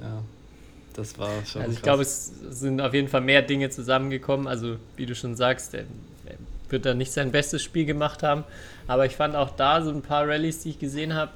Ja, 0.00 0.22
das 0.94 1.18
war 1.18 1.44
schon. 1.44 1.62
Also, 1.62 1.74
ich 1.74 1.82
glaube, 1.82 2.02
es 2.02 2.32
sind 2.50 2.80
auf 2.80 2.94
jeden 2.94 3.08
Fall 3.08 3.20
mehr 3.20 3.42
Dinge 3.42 3.68
zusammengekommen. 3.70 4.46
Also, 4.46 4.76
wie 4.96 5.06
du 5.06 5.14
schon 5.14 5.34
sagst, 5.36 5.76
er, 6.64 6.68
er 6.68 6.72
wird 6.72 6.86
da 6.86 6.94
nicht 6.94 7.12
sein 7.12 7.32
bestes 7.32 7.62
Spiel 7.62 7.84
gemacht 7.84 8.22
haben. 8.22 8.44
Aber 8.86 9.06
ich 9.06 9.16
fand 9.16 9.36
auch 9.36 9.50
da 9.50 9.82
so 9.82 9.90
ein 9.90 10.02
paar 10.02 10.28
Rallyes, 10.28 10.60
die 10.60 10.70
ich 10.70 10.78
gesehen 10.78 11.14
habe, 11.14 11.32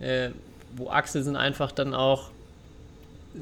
äh, 0.00 0.30
wo 0.76 0.90
Axelsen 0.90 1.36
einfach 1.36 1.72
dann 1.72 1.94
auch 1.94 2.30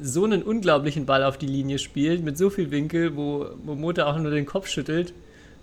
so 0.02 0.24
einen 0.24 0.42
unglaublichen 0.42 1.06
Ball 1.06 1.22
auf 1.22 1.38
die 1.38 1.46
Linie 1.46 1.78
spielt, 1.78 2.24
mit 2.24 2.36
so 2.36 2.50
viel 2.50 2.70
Winkel, 2.70 3.16
wo 3.16 3.46
Momota 3.64 4.06
auch 4.06 4.18
nur 4.18 4.30
den 4.30 4.46
Kopf 4.46 4.68
schüttelt. 4.68 5.12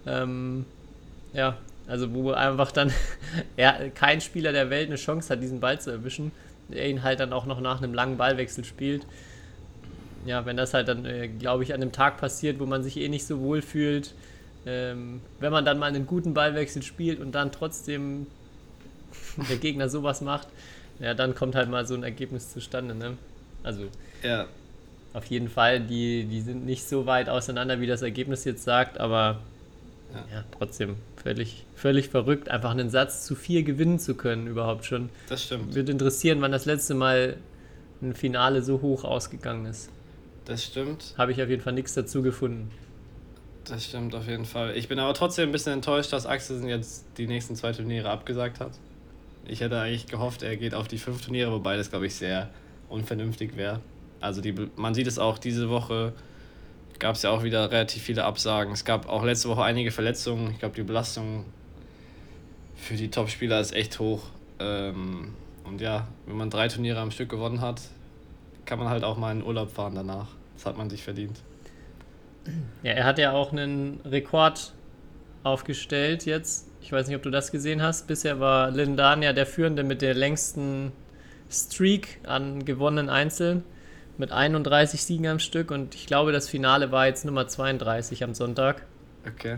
Ähm, 0.06 0.66
ja, 1.34 1.58
also 1.88 2.14
wo 2.14 2.32
einfach 2.32 2.72
dann 2.72 2.92
er, 3.58 3.90
kein 3.90 4.22
Spieler 4.22 4.52
der 4.52 4.70
Welt 4.70 4.88
eine 4.88 4.96
Chance 4.96 5.30
hat, 5.30 5.42
diesen 5.42 5.60
Ball 5.60 5.80
zu 5.80 5.92
erwischen. 5.92 6.32
Er 6.70 6.90
ihn 6.90 7.04
halt 7.04 7.20
dann 7.20 7.34
auch 7.34 7.46
noch 7.46 7.60
nach 7.60 7.82
einem 7.82 7.94
langen 7.94 8.18
Ballwechsel 8.18 8.64
spielt. 8.64 9.06
Ja, 10.26 10.46
wenn 10.46 10.56
das 10.56 10.74
halt 10.74 10.88
dann, 10.88 11.06
äh, 11.06 11.28
glaube 11.28 11.64
ich, 11.64 11.74
an 11.74 11.82
einem 11.82 11.92
Tag 11.92 12.18
passiert, 12.18 12.60
wo 12.60 12.66
man 12.66 12.84
sich 12.84 12.98
eh 12.98 13.10
nicht 13.10 13.26
so 13.26 13.40
wohl 13.40 13.62
fühlt, 13.62 14.14
ähm, 14.66 15.22
wenn 15.40 15.52
man 15.52 15.66
dann 15.66 15.80
mal 15.80 15.88
einen 15.88 16.06
guten 16.06 16.34
Ballwechsel 16.34 16.84
spielt 16.84 17.20
und 17.20 17.34
dann 17.34 17.52
trotzdem 17.52 18.28
der 19.50 19.58
Gegner 19.58 19.90
sowas 19.90 20.22
macht, 20.22 20.48
ja, 21.00 21.14
dann 21.14 21.34
kommt 21.36 21.56
halt 21.56 21.70
mal 21.70 21.86
so 21.86 21.96
ein 21.96 22.04
Ergebnis 22.04 22.52
zustande. 22.52 22.94
Ne? 22.94 23.18
Also 23.64 23.88
ja. 24.24 24.48
auf 25.14 25.26
jeden 25.26 25.50
Fall, 25.50 25.80
die, 25.80 26.26
die 26.26 26.42
sind 26.42 26.66
nicht 26.66 26.88
so 26.88 27.06
weit 27.06 27.30
auseinander, 27.30 27.80
wie 27.80 27.88
das 27.88 28.02
Ergebnis 28.02 28.44
jetzt 28.46 28.64
sagt, 28.64 29.00
aber 29.00 29.42
ja, 30.14 30.38
ja 30.38 30.44
trotzdem 30.58 30.96
völlig, 31.16 31.66
völlig 31.76 32.10
verrückt, 32.10 32.50
einfach 32.50 32.72
einen 32.72 32.90
Satz 32.90 33.26
zu 33.26 33.36
vier 33.36 33.64
gewinnen 33.64 34.00
zu 34.00 34.16
können 34.16 34.48
überhaupt 34.48 34.86
schon. 34.86 35.10
Das 35.28 35.44
stimmt. 35.44 35.74
Würde 35.74 35.92
interessieren, 35.92 36.42
wann 36.42 36.52
das 36.52 36.66
letzte 36.66 36.94
Mal 36.94 37.38
ein 38.02 38.14
Finale 38.14 38.62
so 38.62 38.82
hoch 38.82 39.04
ausgegangen 39.04 39.66
ist. 39.66 39.90
Das 40.46 40.64
stimmt. 40.64 41.14
Habe 41.18 41.32
ich 41.32 41.42
auf 41.42 41.50
jeden 41.50 41.62
Fall 41.62 41.74
nichts 41.74 41.94
dazu 41.94 42.22
gefunden. 42.22 42.72
Das 43.72 43.86
stimmt 43.86 44.14
auf 44.16 44.28
jeden 44.28 44.44
Fall. 44.44 44.76
Ich 44.76 44.90
bin 44.90 45.00
aber 45.00 45.14
trotzdem 45.14 45.48
ein 45.48 45.52
bisschen 45.54 45.72
enttäuscht, 45.72 46.12
dass 46.12 46.26
Axelsen 46.26 46.68
jetzt 46.68 47.06
die 47.18 47.26
nächsten 47.26 47.56
zwei 47.56 47.72
Turniere 47.72 48.10
abgesagt 48.10 48.60
hat. 48.60 48.74
Ich 49.46 49.62
hätte 49.62 49.80
eigentlich 49.80 50.08
gehofft, 50.08 50.44
er 50.44 50.58
geht 50.58 50.76
auf 50.76 50.90
die 50.90 50.98
fünf 50.98 51.24
Turniere, 51.24 51.54
wobei 51.54 51.78
das, 51.78 51.90
glaube 51.90 52.06
ich, 52.06 52.16
sehr 52.16 52.50
unvernünftig 52.90 53.56
wäre. 53.56 53.80
Also 54.20 54.42
die, 54.42 54.54
man 54.76 54.94
sieht 54.94 55.08
es 55.08 55.18
auch 55.18 55.38
diese 55.38 55.70
Woche, 55.70 56.12
gab 57.00 57.16
es 57.16 57.22
ja 57.22 57.30
auch 57.30 57.44
wieder 57.44 57.72
relativ 57.72 58.04
viele 58.04 58.26
Absagen. 58.26 58.74
Es 58.74 58.84
gab 58.84 59.08
auch 59.08 59.24
letzte 59.24 59.48
Woche 59.48 59.64
einige 59.64 59.92
Verletzungen. 59.92 60.52
Ich 60.52 60.60
glaube, 60.60 60.76
die 60.76 60.84
Belastung 60.84 61.46
für 62.76 62.96
die 62.96 63.10
Topspieler 63.10 63.62
ist 63.62 63.74
echt 63.74 64.00
hoch. 64.00 64.24
Ähm, 64.60 65.34
und 65.64 65.80
ja, 65.80 66.10
wenn 66.26 66.36
man 66.36 66.50
drei 66.50 66.68
Turniere 66.68 67.00
am 67.00 67.12
Stück 67.12 67.30
gewonnen 67.30 67.62
hat, 67.62 67.80
kann 68.66 68.80
man 68.80 68.90
halt 68.90 69.06
auch 69.06 69.18
mal 69.18 69.32
in 69.32 69.42
Urlaub 69.42 69.72
fahren 69.72 69.96
danach. 69.96 70.28
Das 70.56 70.66
hat 70.66 70.78
man 70.78 70.90
sich 70.90 71.04
verdient. 71.04 71.42
Ja, 72.84 72.92
er 72.94 73.06
hat 73.06 73.20
ja 73.20 73.32
auch 73.32 73.52
einen 73.52 74.00
Rekord 74.06 74.74
aufgestellt 75.44 76.26
jetzt. 76.26 76.68
Ich 76.82 76.92
weiß 76.92 77.08
nicht, 77.08 77.16
ob 77.16 77.24
du 77.24 77.30
das 77.30 77.52
gesehen 77.52 77.82
hast. 77.82 78.08
Bisher 78.08 78.40
war 78.40 78.72
Lindan 78.72 79.22
ja 79.22 79.34
der 79.34 79.46
Führende 79.46 79.84
mit 79.84 80.02
der 80.02 80.14
längsten 80.14 80.92
Streak 81.50 82.20
an 82.24 82.66
gewonnenen 82.66 83.10
Einzeln 83.10 83.64
mit 84.18 84.32
31 84.32 85.04
Siegen 85.04 85.28
am 85.28 85.40
Stück 85.40 85.72
und 85.72 85.96
ich 85.96 86.06
glaube, 86.06 86.32
das 86.32 86.48
Finale 86.48 86.92
war 86.92 87.08
jetzt 87.08 87.26
Nummer 87.26 87.48
32 87.48 88.24
am 88.24 88.34
Sonntag. 88.34 88.84
Okay. 89.28 89.58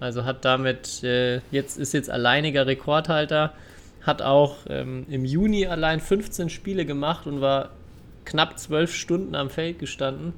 Also 0.00 0.24
hat 0.24 0.44
damit, 0.44 1.02
äh, 1.02 1.40
jetzt 1.50 1.78
ist 1.78 1.94
jetzt 1.94 2.10
alleiniger 2.10 2.66
Rekordhalter, 2.66 3.54
hat 4.02 4.20
auch 4.20 4.58
ähm, 4.68 5.06
im 5.08 5.24
Juni 5.24 5.66
allein 5.66 6.00
15 6.00 6.50
Spiele 6.50 6.84
gemacht 6.84 7.26
und 7.26 7.40
war 7.40 7.70
knapp 8.24 8.58
12 8.58 8.94
Stunden 8.94 9.34
am 9.34 9.48
Feld 9.48 9.78
gestanden. 9.78 10.34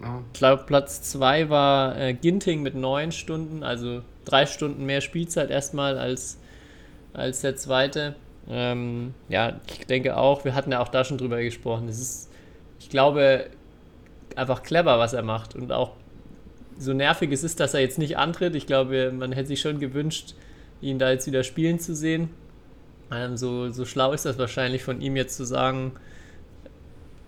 Ich 0.00 0.38
glaube, 0.38 0.64
Platz 0.66 1.02
2 1.02 1.48
war 1.48 1.98
äh, 1.98 2.12
Ginting 2.12 2.62
mit 2.62 2.74
9 2.74 3.12
Stunden, 3.12 3.62
also 3.62 4.02
3 4.26 4.46
Stunden 4.46 4.84
mehr 4.84 5.00
Spielzeit 5.00 5.50
erstmal 5.50 5.98
als, 5.98 6.38
als 7.14 7.40
der 7.40 7.56
zweite. 7.56 8.14
Ähm, 8.48 9.14
ja, 9.28 9.58
ich 9.66 9.86
denke 9.86 10.16
auch, 10.16 10.44
wir 10.44 10.54
hatten 10.54 10.72
ja 10.72 10.80
auch 10.80 10.88
da 10.88 11.04
schon 11.04 11.18
drüber 11.18 11.42
gesprochen. 11.42 11.88
Es 11.88 11.98
ist, 11.98 12.30
ich 12.78 12.90
glaube, 12.90 13.48
einfach 14.36 14.62
clever, 14.62 14.98
was 14.98 15.14
er 15.14 15.22
macht. 15.22 15.54
Und 15.54 15.72
auch 15.72 15.92
so 16.78 16.92
nervig 16.92 17.32
es 17.32 17.42
ist, 17.42 17.58
dass 17.58 17.74
er 17.74 17.80
jetzt 17.80 17.98
nicht 17.98 18.18
antritt. 18.18 18.54
Ich 18.54 18.66
glaube, 18.66 19.12
man 19.12 19.32
hätte 19.32 19.48
sich 19.48 19.60
schon 19.60 19.80
gewünscht, 19.80 20.34
ihn 20.80 20.98
da 20.98 21.10
jetzt 21.10 21.26
wieder 21.26 21.42
spielen 21.42 21.80
zu 21.80 21.94
sehen. 21.94 22.30
Ähm, 23.10 23.36
so, 23.36 23.70
so 23.70 23.84
schlau 23.84 24.12
ist 24.12 24.26
das 24.26 24.38
wahrscheinlich 24.38 24.82
von 24.82 25.00
ihm 25.00 25.16
jetzt 25.16 25.36
zu 25.36 25.44
sagen, 25.44 25.92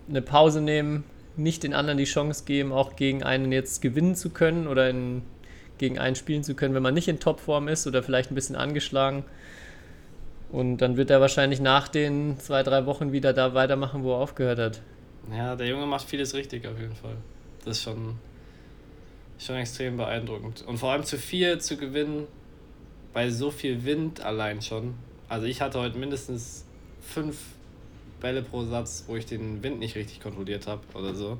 eine 0.07 0.21
Pause 0.21 0.61
nehmen, 0.61 1.03
nicht 1.39 1.63
den 1.63 1.73
anderen 1.73 1.97
die 1.97 2.05
Chance 2.05 2.43
geben, 2.45 2.71
auch 2.71 2.95
gegen 2.95 3.23
einen 3.23 3.51
jetzt 3.51 3.81
gewinnen 3.81 4.15
zu 4.15 4.29
können 4.29 4.67
oder 4.67 4.89
in, 4.89 5.23
gegen 5.77 5.97
einen 5.97 6.15
spielen 6.15 6.43
zu 6.43 6.55
können, 6.55 6.75
wenn 6.75 6.83
man 6.83 6.93
nicht 6.93 7.07
in 7.07 7.19
Topform 7.19 7.67
ist 7.67 7.87
oder 7.87 8.03
vielleicht 8.03 8.31
ein 8.31 8.35
bisschen 8.35 8.55
angeschlagen. 8.55 9.23
Und 10.51 10.77
dann 10.77 10.97
wird 10.97 11.09
er 11.09 11.21
wahrscheinlich 11.21 11.59
nach 11.59 11.87
den 11.87 12.39
zwei, 12.39 12.63
drei 12.63 12.85
Wochen 12.85 13.11
wieder 13.11 13.33
da 13.33 13.53
weitermachen, 13.53 14.03
wo 14.03 14.13
er 14.13 14.17
aufgehört 14.17 14.59
hat. 14.59 14.81
Ja, 15.31 15.55
der 15.55 15.67
Junge 15.67 15.85
macht 15.85 16.07
vieles 16.07 16.33
richtig 16.33 16.65
auf 16.67 16.79
jeden 16.79 16.95
Fall. 16.95 17.15
Das 17.63 17.77
ist 17.77 17.83
schon, 17.83 18.15
schon 19.37 19.57
extrem 19.57 19.97
beeindruckend. 19.97 20.63
Und 20.65 20.77
vor 20.77 20.91
allem 20.91 21.03
zu 21.03 21.17
vier 21.17 21.59
zu 21.59 21.77
gewinnen, 21.77 22.27
bei 23.13 23.29
so 23.29 23.51
viel 23.51 23.85
Wind 23.85 24.21
allein 24.21 24.61
schon. 24.61 24.95
Also 25.27 25.45
ich 25.45 25.61
hatte 25.61 25.79
heute 25.79 25.97
mindestens 25.97 26.65
fünf 27.01 27.37
Bälle 28.19 28.41
pro 28.41 28.63
Satz, 28.63 29.03
wo 29.07 29.15
ich 29.15 29.25
den 29.25 29.63
Wind 29.63 29.79
nicht 29.79 29.95
richtig 29.95 30.21
kontrolliert 30.21 30.67
habe 30.67 30.81
oder 30.93 31.15
so. 31.15 31.37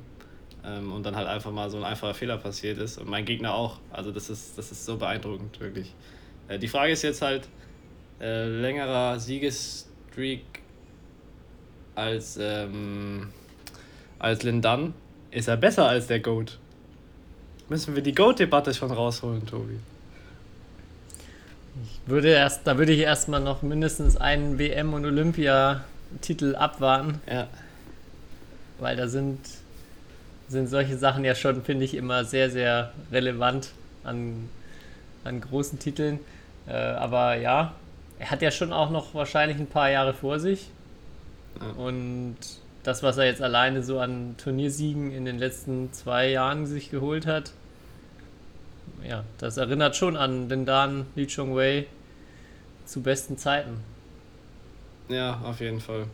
Ähm, 0.66 0.92
und 0.92 1.04
dann 1.06 1.16
halt 1.16 1.28
einfach 1.28 1.52
mal 1.52 1.70
so 1.70 1.78
ein 1.78 1.84
einfacher 1.84 2.14
Fehler 2.14 2.38
passiert 2.38 2.78
ist. 2.78 2.98
Und 2.98 3.10
mein 3.10 3.26
Gegner 3.26 3.54
auch. 3.54 3.80
Also 3.92 4.12
das 4.12 4.30
ist, 4.30 4.58
das 4.58 4.72
ist 4.72 4.86
so 4.86 4.98
beeindruckend, 4.98 5.60
wirklich. 5.60 5.94
Äh, 6.48 6.60
die 6.60 6.68
Frage 6.68 6.92
ist 6.92 7.02
jetzt 7.04 7.22
halt, 7.22 7.48
äh, 8.20 8.46
längerer 8.46 9.20
Siegesstreak 9.20 10.44
als, 11.96 12.38
ähm, 12.42 13.30
als 14.18 14.44
Lindan. 14.44 14.94
Ist 15.32 15.48
er 15.48 15.58
besser 15.58 15.88
als 15.88 16.08
der 16.08 16.20
Goat? 16.20 16.60
Müssen 17.70 17.96
wir 17.96 18.02
die 18.02 18.16
Goat-Debatte 18.16 18.74
schon 18.74 18.92
rausholen, 18.92 19.46
Tobi? 19.46 19.80
Ich 21.84 22.00
würde 22.08 22.30
erst, 22.30 22.66
da 22.66 22.78
würde 22.78 22.92
ich 22.92 23.02
erstmal 23.02 23.42
noch 23.42 23.62
mindestens 23.62 24.18
einen 24.18 24.58
WM- 24.58 24.94
und 24.94 25.06
Olympiatitel 26.10 26.56
abwarten. 26.56 27.22
Ja. 27.30 27.48
Weil 28.80 28.96
da 28.96 29.08
sind, 29.08 29.40
sind 30.48 30.68
solche 30.68 30.98
Sachen 30.98 31.24
ja 31.24 31.36
schon, 31.36 31.64
finde 31.64 31.86
ich, 31.86 31.96
immer 31.96 32.26
sehr, 32.26 32.50
sehr 32.50 32.94
relevant 33.12 33.72
an, 34.04 34.50
an 35.24 35.42
großen 35.42 35.80
Titeln. 35.80 36.20
Äh, 36.68 36.74
aber 36.74 37.36
ja, 37.36 37.74
er 38.20 38.32
hat 38.32 38.42
ja 38.42 38.52
schon 38.52 38.74
auch 38.74 38.90
noch 38.90 39.14
wahrscheinlich 39.14 39.58
ein 39.58 39.68
paar 39.68 39.90
Jahre 39.90 40.14
vor 40.14 40.40
sich. 40.40 40.70
Ja. 41.60 41.68
Und 41.72 42.38
das, 42.84 43.04
was 43.04 43.18
er 43.18 43.26
jetzt 43.26 43.42
alleine 43.42 43.84
so 43.84 44.00
an 44.00 44.36
Turniersiegen 44.38 45.12
in 45.12 45.26
den 45.26 45.38
letzten 45.38 45.92
zwei 45.92 46.30
Jahren 46.30 46.66
sich 46.66 46.90
geholt 46.90 47.28
hat, 47.28 47.52
ja, 49.08 49.24
das 49.38 49.58
erinnert 49.58 49.96
schon 49.96 50.18
an 50.18 50.50
den 50.50 50.66
Dan 50.66 51.06
Li 51.16 51.28
Chongwei 51.28 51.86
zu 52.86 53.02
besten 53.02 53.38
Zeiten. 53.38 53.84
Ja, 55.10 55.42
auf 55.44 55.60
jeden 55.60 55.82
Fall. 55.82 56.06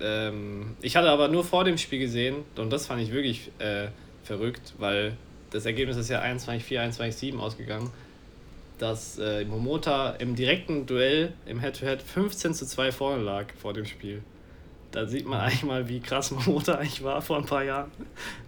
Ähm, 0.00 0.76
ich 0.80 0.96
hatte 0.96 1.10
aber 1.10 1.28
nur 1.28 1.44
vor 1.44 1.64
dem 1.64 1.78
Spiel 1.78 2.00
gesehen, 2.00 2.44
und 2.56 2.70
das 2.70 2.86
fand 2.86 3.00
ich 3.02 3.12
wirklich 3.12 3.50
äh, 3.58 3.88
verrückt, 4.24 4.74
weil 4.78 5.16
das 5.50 5.64
Ergebnis 5.64 5.96
ist 5.96 6.10
ja 6.10 6.22
21-4, 6.22 6.98
21-7 6.98 7.38
ausgegangen, 7.38 7.90
dass 8.78 9.18
äh, 9.18 9.44
Momota 9.44 10.10
im 10.10 10.36
direkten 10.36 10.86
Duell 10.86 11.32
im 11.46 11.60
Head-to-Head 11.60 12.02
15 12.02 12.54
zu 12.54 12.66
2 12.66 12.92
vorne 12.92 13.22
lag 13.22 13.46
vor 13.60 13.72
dem 13.72 13.86
Spiel. 13.86 14.22
Da 14.90 15.06
sieht 15.06 15.26
man 15.26 15.40
eigentlich 15.40 15.64
mal, 15.64 15.88
wie 15.88 16.00
krass 16.00 16.30
Momota 16.46 16.74
eigentlich 16.74 17.02
war 17.02 17.20
vor 17.22 17.38
ein 17.38 17.46
paar 17.46 17.64
Jahren. 17.64 17.90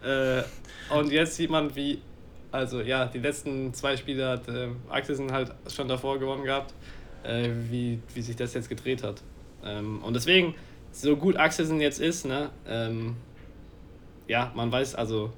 Äh, 0.05 0.43
und 0.95 1.13
jetzt 1.13 1.37
sieht 1.37 1.51
man, 1.51 1.75
wie, 1.75 2.01
also 2.53 2.81
ja, 2.81 3.07
die 3.07 3.19
letzten 3.19 3.75
zwei 3.75 3.97
Spiele 3.97 4.29
hat 4.29 4.49
äh, 4.49 4.69
Axelsen 4.89 5.33
halt 5.33 5.53
schon 5.69 5.89
davor 5.89 6.19
gewonnen 6.19 6.45
gehabt, 6.45 6.75
äh, 7.25 7.51
wie, 7.71 8.01
wie 8.15 8.23
sich 8.23 8.37
das 8.37 8.55
jetzt 8.55 8.69
gedreht 8.69 9.03
hat. 9.03 9.23
Ähm, 9.65 10.03
und 10.03 10.15
deswegen, 10.15 10.55
so 10.93 11.17
gut 11.17 11.37
Axelsen 11.37 11.81
jetzt 11.81 12.01
ist, 12.01 12.27
ne, 12.27 12.51
ähm, 12.67 13.17
ja, 14.27 14.53
man 14.55 14.71
weiß, 14.71 14.95
also 14.95 15.33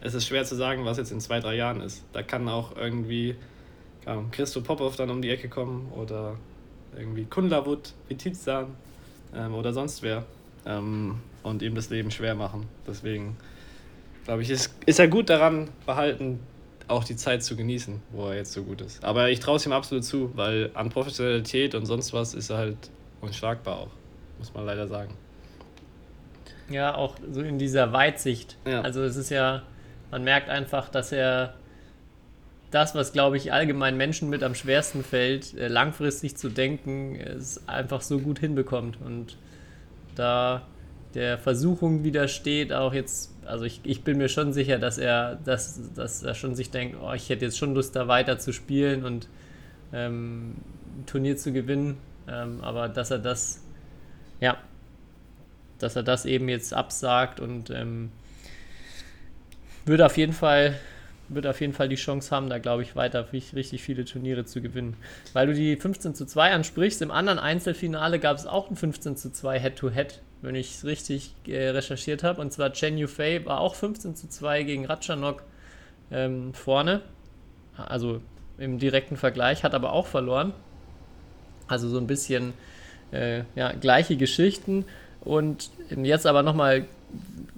es 0.00 0.14
ist 0.14 0.26
schwer 0.26 0.44
zu 0.44 0.54
sagen, 0.54 0.84
was 0.84 0.98
jetzt 0.98 1.12
in 1.12 1.20
zwei, 1.20 1.40
drei 1.40 1.56
Jahren 1.56 1.80
ist. 1.80 2.04
Da 2.12 2.22
kann 2.22 2.48
auch 2.48 2.76
irgendwie 2.76 3.36
ja, 4.06 4.22
Christo 4.30 4.60
Popov 4.60 4.96
dann 4.96 5.10
um 5.10 5.22
die 5.22 5.30
Ecke 5.30 5.48
kommen 5.48 5.90
oder 5.94 6.36
irgendwie 6.96 7.24
Kundlavut, 7.24 7.92
Vitizan 8.08 8.74
ähm, 9.34 9.54
oder 9.54 9.72
sonst 9.72 10.02
wer 10.02 10.24
ähm, 10.66 11.20
und 11.42 11.62
ihm 11.62 11.74
das 11.74 11.90
Leben 11.90 12.10
schwer 12.10 12.34
machen. 12.34 12.66
Deswegen 12.86 13.36
glaube 14.24 14.42
ich, 14.42 14.50
ist, 14.50 14.74
ist 14.86 14.98
er 14.98 15.08
gut 15.08 15.30
daran 15.30 15.68
behalten, 15.86 16.40
auch 16.88 17.04
die 17.04 17.16
Zeit 17.16 17.42
zu 17.42 17.56
genießen, 17.56 18.00
wo 18.12 18.28
er 18.28 18.36
jetzt 18.36 18.52
so 18.52 18.62
gut 18.64 18.80
ist. 18.80 19.04
Aber 19.04 19.30
ich 19.30 19.40
traue 19.40 19.56
es 19.56 19.66
ihm 19.66 19.72
absolut 19.72 20.04
zu, 20.04 20.30
weil 20.36 20.70
an 20.74 20.88
Professionalität 20.90 21.74
und 21.74 21.86
sonst 21.86 22.12
was 22.12 22.34
ist 22.34 22.50
er 22.50 22.58
halt 22.58 22.76
unschlagbar 23.20 23.78
auch, 23.78 23.90
muss 24.38 24.52
man 24.54 24.66
leider 24.66 24.88
sagen. 24.88 25.14
Ja, 26.70 26.94
auch 26.94 27.16
so 27.32 27.40
in 27.40 27.58
dieser 27.58 27.92
Weitsicht. 27.92 28.56
Ja. 28.66 28.82
Also 28.82 29.02
es 29.02 29.16
ist 29.16 29.30
ja, 29.30 29.62
man 30.10 30.24
merkt 30.24 30.48
einfach, 30.48 30.88
dass 30.88 31.12
er 31.12 31.54
das, 32.70 32.94
was 32.94 33.12
glaube 33.12 33.36
ich 33.36 33.52
allgemein 33.52 33.96
Menschen 33.96 34.28
mit 34.28 34.42
am 34.42 34.54
schwersten 34.54 35.02
fällt, 35.02 35.56
äh, 35.56 35.68
langfristig 35.68 36.36
zu 36.36 36.48
denken, 36.50 37.16
es 37.16 37.66
einfach 37.66 38.02
so 38.02 38.18
gut 38.18 38.38
hinbekommt 38.38 38.98
und 39.00 39.36
da 40.14 40.62
der 41.14 41.38
Versuchung 41.38 42.04
widersteht, 42.04 42.72
auch 42.72 42.92
jetzt, 42.92 43.34
also 43.48 43.64
ich, 43.64 43.80
ich 43.84 44.04
bin 44.04 44.18
mir 44.18 44.28
schon 44.28 44.52
sicher, 44.52 44.78
dass 44.78 44.98
er, 44.98 45.36
dass, 45.36 45.92
dass 45.94 46.22
er 46.22 46.34
schon 46.34 46.54
sich 46.54 46.70
denkt, 46.70 46.96
oh, 47.02 47.12
ich 47.12 47.28
hätte 47.28 47.44
jetzt 47.44 47.58
schon 47.58 47.74
Lust, 47.74 47.96
da 47.96 48.08
weiter 48.08 48.38
zu 48.38 48.52
spielen 48.52 49.04
und 49.04 49.28
ähm, 49.92 50.54
ein 50.98 51.06
Turnier 51.06 51.36
zu 51.36 51.52
gewinnen, 51.52 51.96
ähm, 52.28 52.60
aber 52.62 52.88
dass 52.88 53.10
er 53.10 53.18
das, 53.18 53.62
ja, 54.40 54.58
dass 55.78 55.96
er 55.96 56.02
das 56.02 56.26
eben 56.26 56.48
jetzt 56.48 56.74
absagt 56.74 57.40
und 57.40 57.70
ähm, 57.70 58.10
würde 59.86 60.04
auf 60.06 60.16
jeden 60.16 60.34
Fall 60.34 60.78
wird 61.28 61.46
auf 61.46 61.60
jeden 61.60 61.74
Fall 61.74 61.88
die 61.88 61.96
Chance 61.96 62.34
haben, 62.34 62.48
da 62.48 62.58
glaube 62.58 62.82
ich 62.82 62.96
weiter 62.96 63.32
richtig 63.32 63.82
viele 63.82 64.04
Turniere 64.04 64.44
zu 64.46 64.62
gewinnen. 64.62 64.96
Weil 65.34 65.46
du 65.46 65.54
die 65.54 65.76
15 65.76 66.14
zu 66.14 66.24
2 66.24 66.52
ansprichst, 66.52 67.02
im 67.02 67.10
anderen 67.10 67.38
Einzelfinale 67.38 68.18
gab 68.18 68.38
es 68.38 68.46
auch 68.46 68.70
ein 68.70 68.76
15 68.76 69.16
zu 69.16 69.30
2 69.30 69.60
Head-to-Head, 69.60 70.22
wenn 70.42 70.54
ich 70.54 70.74
es 70.74 70.84
richtig 70.84 71.34
äh, 71.46 71.68
recherchiert 71.68 72.22
habe. 72.22 72.40
Und 72.40 72.52
zwar 72.52 72.72
Chen 72.72 72.98
Yufei 72.98 73.44
war 73.44 73.60
auch 73.60 73.74
15 73.74 74.16
zu 74.16 74.28
2 74.28 74.62
gegen 74.62 74.86
Ratchanok 74.86 75.42
ähm, 76.10 76.54
vorne. 76.54 77.02
Also 77.76 78.20
im 78.58 78.78
direkten 78.78 79.16
Vergleich, 79.16 79.62
hat 79.62 79.74
aber 79.74 79.92
auch 79.92 80.06
verloren. 80.06 80.52
Also 81.66 81.88
so 81.88 81.98
ein 81.98 82.06
bisschen 82.06 82.54
äh, 83.12 83.42
ja, 83.54 83.72
gleiche 83.72 84.16
Geschichten. 84.16 84.84
Und 85.20 85.70
jetzt 85.90 86.26
aber 86.26 86.42
nochmal 86.42 86.86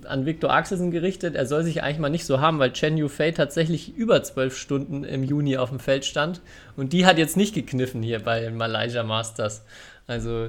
an 0.04 0.26
Viktor 0.26 0.50
Axelsen 0.50 0.90
gerichtet. 0.90 1.34
Er 1.34 1.46
soll 1.46 1.64
sich 1.64 1.82
eigentlich 1.82 1.98
mal 1.98 2.08
nicht 2.08 2.24
so 2.24 2.40
haben, 2.40 2.58
weil 2.58 2.72
Chen 2.72 2.96
Yufei 2.96 3.32
tatsächlich 3.32 3.94
über 3.96 4.22
zwölf 4.22 4.56
Stunden 4.56 5.04
im 5.04 5.24
Juni 5.24 5.56
auf 5.56 5.70
dem 5.70 5.80
Feld 5.80 6.04
stand. 6.04 6.40
Und 6.76 6.92
die 6.92 7.06
hat 7.06 7.18
jetzt 7.18 7.36
nicht 7.36 7.54
gekniffen 7.54 8.02
hier 8.02 8.20
bei 8.20 8.40
den 8.40 8.56
Malaysia 8.56 9.02
Masters. 9.02 9.64
Also 10.06 10.48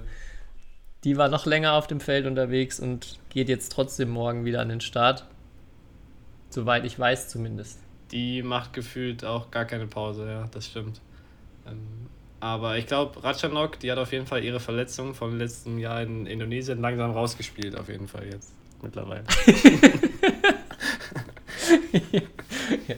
die 1.03 1.17
war 1.17 1.29
noch 1.29 1.45
länger 1.45 1.73
auf 1.73 1.87
dem 1.87 1.99
Feld 1.99 2.25
unterwegs 2.25 2.79
und 2.79 3.19
geht 3.29 3.49
jetzt 3.49 3.71
trotzdem 3.71 4.09
morgen 4.09 4.45
wieder 4.45 4.61
an 4.61 4.69
den 4.69 4.81
Start. 4.81 5.25
Soweit 6.49 6.85
ich 6.85 6.97
weiß 6.99 7.29
zumindest. 7.29 7.79
Die 8.11 8.43
macht 8.43 8.73
gefühlt 8.73 9.23
auch 9.25 9.51
gar 9.51 9.65
keine 9.65 9.87
Pause, 9.87 10.27
ja, 10.29 10.47
das 10.51 10.65
stimmt. 10.67 10.99
Ähm, 11.65 11.77
aber 12.39 12.77
ich 12.77 12.87
glaube, 12.87 13.23
Ratchanok, 13.23 13.79
die 13.79 13.91
hat 13.91 13.97
auf 13.99 14.11
jeden 14.11 14.25
Fall 14.25 14.43
ihre 14.43 14.59
Verletzung 14.59 15.13
vom 15.15 15.37
letzten 15.37 15.77
Jahr 15.79 16.01
in 16.01 16.25
Indonesien 16.25 16.81
langsam 16.81 17.11
rausgespielt, 17.11 17.77
auf 17.79 17.87
jeden 17.87 18.07
Fall 18.07 18.25
jetzt 18.25 18.53
mittlerweile. 18.81 19.23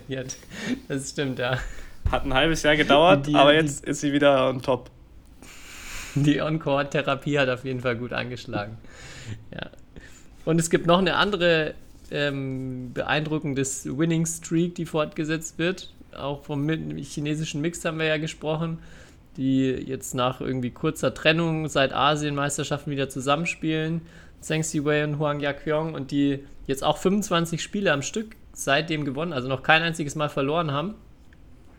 ja, 0.08 0.24
das 0.88 1.10
stimmt, 1.12 1.39
ja. 1.39 1.58
Hat 2.12 2.26
ein 2.26 2.34
halbes 2.34 2.63
Jahr 2.63 2.76
gedauert, 2.76 3.28
Die- 3.28 3.36
aber 3.36 3.52
die- 3.52 3.58
jetzt 3.60 3.86
ist 3.86 4.02
sie 4.02 4.13
wieder 4.13 4.50
on 4.50 4.62
top. 4.62 4.89
Die 6.26 6.38
Encore-Therapie 6.38 7.39
hat 7.39 7.49
auf 7.49 7.65
jeden 7.65 7.82
Fall 7.82 7.95
gut 7.95 8.13
angeschlagen. 8.13 8.78
Ja. 9.54 9.69
Und 10.45 10.60
es 10.60 10.69
gibt 10.69 10.86
noch 10.86 10.99
eine 10.99 11.15
andere 11.15 11.73
ähm, 12.12 12.91
beeindruckendes 12.93 13.86
Winning 13.97 14.26
Streak, 14.26 14.76
die 14.76 14.86
fortgesetzt 14.86 15.58
wird. 15.58 15.91
Auch 16.15 16.43
vom 16.43 16.69
chinesischen 16.69 17.62
Mix 17.62 17.84
haben 17.86 17.97
wir 17.97 18.06
ja 18.06 18.17
gesprochen, 18.17 18.80
die 19.38 19.65
jetzt 19.65 20.13
nach 20.13 20.41
irgendwie 20.41 20.69
kurzer 20.69 21.13
Trennung 21.13 21.67
seit 21.69 21.93
Asienmeisterschaften 21.93 22.91
wieder 22.91 23.10
zusammenspielen. 23.10 24.02
Zheng 24.41 24.63
Siwei 24.63 25.04
und 25.04 25.19
Huang 25.19 25.39
Yaqiong 25.39 25.93
und 25.93 26.12
die 26.12 26.43
jetzt 26.67 26.84
auch 26.84 26.97
25 26.97 27.63
Spiele 27.63 27.91
am 27.91 28.02
Stück 28.02 28.36
seitdem 28.52 29.06
gewonnen, 29.06 29.34
also 29.34 29.47
noch 29.47 29.63
kein 29.63 29.82
einziges 29.82 30.15
Mal 30.15 30.30
verloren 30.30 30.71
haben. 30.71 30.93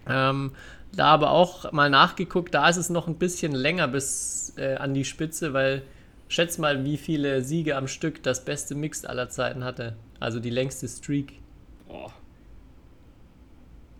Ähm, 0.08 0.52
da 0.96 1.06
aber 1.06 1.30
auch 1.30 1.72
mal 1.72 1.90
nachgeguckt, 1.90 2.54
da 2.54 2.68
ist 2.68 2.76
es 2.76 2.90
noch 2.90 3.06
ein 3.08 3.16
bisschen 3.16 3.52
länger 3.52 3.88
bis 3.88 4.52
äh, 4.56 4.76
an 4.76 4.94
die 4.94 5.04
Spitze, 5.04 5.52
weil 5.52 5.82
schätz 6.28 6.58
mal, 6.58 6.84
wie 6.84 6.96
viele 6.96 7.42
Siege 7.42 7.76
am 7.76 7.88
Stück 7.88 8.22
das 8.22 8.44
beste 8.44 8.74
Mixed 8.74 9.06
aller 9.06 9.28
Zeiten 9.28 9.64
hatte. 9.64 9.96
Also 10.20 10.40
die 10.40 10.50
längste 10.50 10.88
Streak. 10.88 11.40
Boah. 11.88 12.12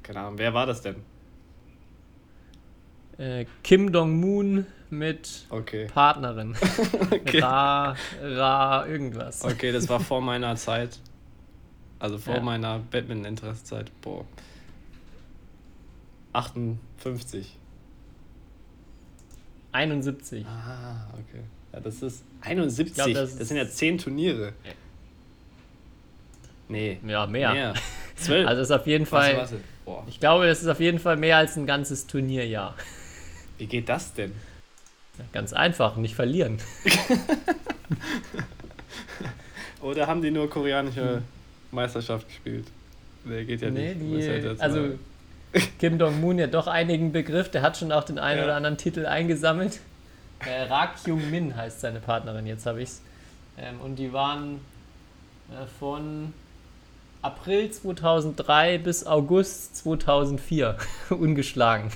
Keine 0.03 0.21
Ahnung, 0.21 0.39
wer 0.39 0.53
war 0.55 0.67
das 0.67 0.83
denn? 0.83 0.97
Äh, 3.19 3.47
Kim 3.63 3.93
Dong-moon 3.93 4.67
mit 4.91 5.47
Okay. 5.51 5.87
Partnerin. 5.93 6.57
Okay. 7.11 7.39
Ra, 7.41 7.97
Ra, 8.23 8.87
irgendwas. 8.87 9.45
Okay, 9.45 9.73
das 9.73 9.89
war 9.89 10.01
vor 10.01 10.21
meiner 10.21 10.57
Zeit. 10.57 10.99
Also 11.99 12.19
vor 12.19 12.35
Ja. 12.37 12.41
meiner 12.43 12.81
Badminton-Interessezeit. 12.91 13.91
Boah. 14.03 14.25
58. 16.35 17.57
71. 19.73 20.47
Ah, 20.47 21.09
okay. 21.15 21.43
Ja, 21.73 21.81
das 21.81 22.03
ist 22.03 22.23
71. 22.43 22.87
Ich 22.87 22.95
glaub, 22.95 23.13
das 23.13 23.39
das, 23.39 23.49
sind 23.49 23.57
ja 23.57 23.69
10 23.69 23.99
Turniere. 23.99 24.53
Nee. 26.69 26.99
Ja, 27.07 27.27
mehr. 27.27 27.53
Mehr. 27.53 27.75
12. 28.17 28.47
Also 28.47 28.63
ist 28.63 28.71
auf 28.71 28.87
jeden 28.87 29.11
warte, 29.11 29.27
Fall, 29.27 29.37
warte. 29.39 29.61
Boah. 29.85 30.05
ich 30.09 30.21
glaube, 30.21 30.47
das 30.47 30.63
ist 30.63 30.69
auf 30.69 30.81
jeden 30.81 30.99
Fall 30.99 31.17
mehr 31.17 31.37
als 31.37 31.57
ein 31.57 31.67
ganzes 31.67 32.07
Turnierjahr. 32.07 32.75
Wie 33.59 33.67
geht 33.67 33.89
das 33.89 34.15
denn? 34.15 34.33
Ja, 35.19 35.25
Ganz 35.33 35.53
einfach, 35.53 35.97
nicht 35.97 36.15
verlieren. 36.15 36.59
Oder 39.83 40.07
haben 40.07 40.23
die 40.23 40.31
nur 40.31 40.49
koreanische 40.49 41.23
Meisterschaft 41.71 42.27
gespielt? 42.29 42.67
Nee, 43.25 43.45
geht 43.45 43.61
ja 43.61 43.71
Nee, 43.71 43.95
nicht. 43.95 44.01
Die, 44.01 44.27
jetzt 44.27 44.61
also 44.61 44.99
Kim 45.79 45.99
Dong-moon 45.99 46.39
ja 46.39 46.47
doch 46.47 46.67
einigen 46.67 47.13
Begriff, 47.13 47.51
der 47.51 47.63
hat 47.63 47.77
schon 47.77 47.93
auch 47.93 48.05
den 48.05 48.19
einen 48.19 48.39
Ja. 48.39 48.45
oder 48.45 48.57
anderen 48.57 48.77
Titel 48.77 49.07
eingesammelt. 49.07 49.81
Äh, 50.45 50.63
Ra 50.65 50.89
Kyung-min 50.89 51.57
heißt 51.57 51.81
seine 51.81 52.01
Partnerin, 52.01 52.47
jetzt 52.47 52.67
habe 52.67 52.83
ich's. 52.83 53.01
Ähm, 53.57 53.81
und 53.81 53.97
die 53.97 54.13
waren 54.13 54.61
äh, 55.51 55.67
von 55.79 56.33
April 57.23 57.71
2003 57.71 58.79
bis 58.79 59.07
August 59.07 59.77
2004 59.77 60.77
ungeschlagen. 61.11 61.91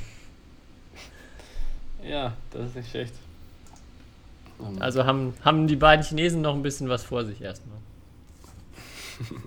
Ja, 2.03 2.33
das 2.53 2.69
ist 2.69 2.77
nicht 2.77 2.91
schlecht. 2.91 3.15
Ähm, 4.61 4.81
Also 4.81 5.05
haben, 5.05 5.35
haben 5.45 5.67
die 5.67 5.77
beiden 5.77 6.05
Chinesen 6.05 6.41
noch 6.43 6.55
ein 6.55 6.63
bisschen 6.63 6.89
was 6.89 7.03
vor 7.05 7.25
sich 7.25 7.41
erstmal. 7.43 7.79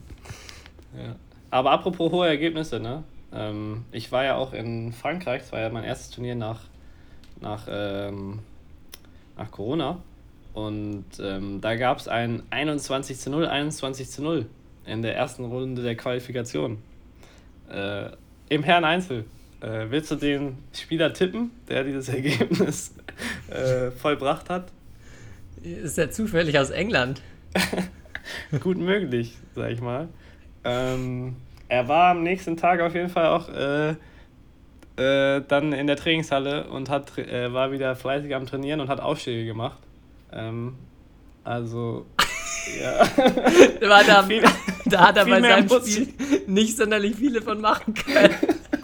Ja. 0.94 1.16
Aber 1.50 1.72
apropos 1.72 2.12
hohe 2.12 2.28
Ergebnisse, 2.28 2.78
ne? 2.78 3.04
Ähm, 3.34 3.86
ich 3.92 4.12
war 4.12 4.24
ja 4.24 4.36
auch 4.36 4.54
in 4.54 4.94
Frankreich, 4.94 5.42
das 5.42 5.52
war 5.52 5.60
ja 5.60 5.70
mein 5.70 5.84
erstes 5.84 6.10
Turnier 6.12 6.36
nach, 6.36 6.62
nach, 7.40 7.68
ähm, 7.70 8.40
nach 9.38 9.52
Corona. 9.52 10.02
Und 10.54 11.06
ähm, 11.22 11.62
da 11.62 11.76
gab 11.76 12.00
es 12.00 12.08
ein 12.08 12.44
21 12.50 13.18
zu 13.18 13.30
0, 13.30 13.48
21 13.48 14.10
zu 14.10 14.22
0 14.22 14.46
in 14.86 15.02
der 15.02 15.16
ersten 15.16 15.46
Runde 15.46 15.82
der 15.82 15.96
Qualifikation. 15.96 16.80
Äh, 17.70 18.10
Im 18.50 18.64
Herren 18.64 18.84
Einzel. 18.84 19.26
Äh, 19.62 19.86
willst 19.90 20.12
du 20.12 20.16
den 20.16 20.58
Spieler 20.74 21.14
tippen, 21.14 21.52
der 21.70 21.84
dieses 21.84 22.10
Ergebnis 22.14 22.94
äh, 23.50 23.92
vollbracht 23.92 24.50
hat? 24.50 24.72
Ist 25.64 25.98
er 25.98 26.12
zufällig 26.12 26.58
aus 26.58 26.72
England? 26.72 27.22
Gut 28.60 28.78
möglich, 28.78 29.38
sag 29.56 29.72
ich 29.72 29.82
mal. 29.82 30.10
Ähm, 30.64 31.36
er 31.72 31.88
war 31.88 32.12
am 32.12 32.22
nächsten 32.22 32.58
Tag 32.58 32.82
auf 32.82 32.94
jeden 32.94 33.08
Fall 33.08 33.28
auch 33.28 33.48
äh, 33.48 33.92
äh, 34.98 35.42
dann 35.48 35.72
in 35.72 35.88
der 35.88 35.96
Trainingshalle 35.96 36.68
und 36.68 36.90
hat, 36.90 37.18
äh, 37.18 37.54
war 37.54 37.72
wieder 37.72 37.96
fleißig 37.96 38.36
am 38.36 38.46
Trainieren 38.46 38.82
und 38.82 38.90
hat 38.90 39.00
Aufschläge 39.00 39.46
gemacht. 39.46 39.80
Ähm, 40.34 40.76
also, 41.46 42.06
ja. 42.82 43.00
War 43.88 44.04
da, 44.04 44.24
Viel- 44.24 44.44
da 44.86 45.08
hat 45.08 45.18
er 45.18 45.26
bei 45.26 45.40
seinem 45.40 45.68
muss 45.68 45.90
Spiel 45.90 46.10
nicht 46.46 46.76
sonderlich 46.76 47.16
viele 47.16 47.42
von 47.42 47.62
machen 47.62 47.94
können. 47.94 48.36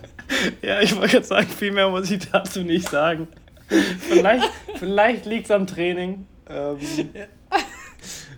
ja, 0.61 0.79
ich 0.79 0.95
wollte 0.95 1.09
gerade 1.09 1.25
sagen, 1.25 1.47
viel 1.49 1.73
mehr 1.73 1.89
muss 1.89 2.09
ich 2.09 2.25
dazu 2.31 2.61
nicht 2.61 2.87
sagen. 2.87 3.27
Vielleicht, 3.99 4.49
vielleicht 4.75 5.25
liegt 5.25 5.45
es 5.45 5.51
am 5.51 5.67
Training. 5.67 6.25
Ähm, 6.49 6.77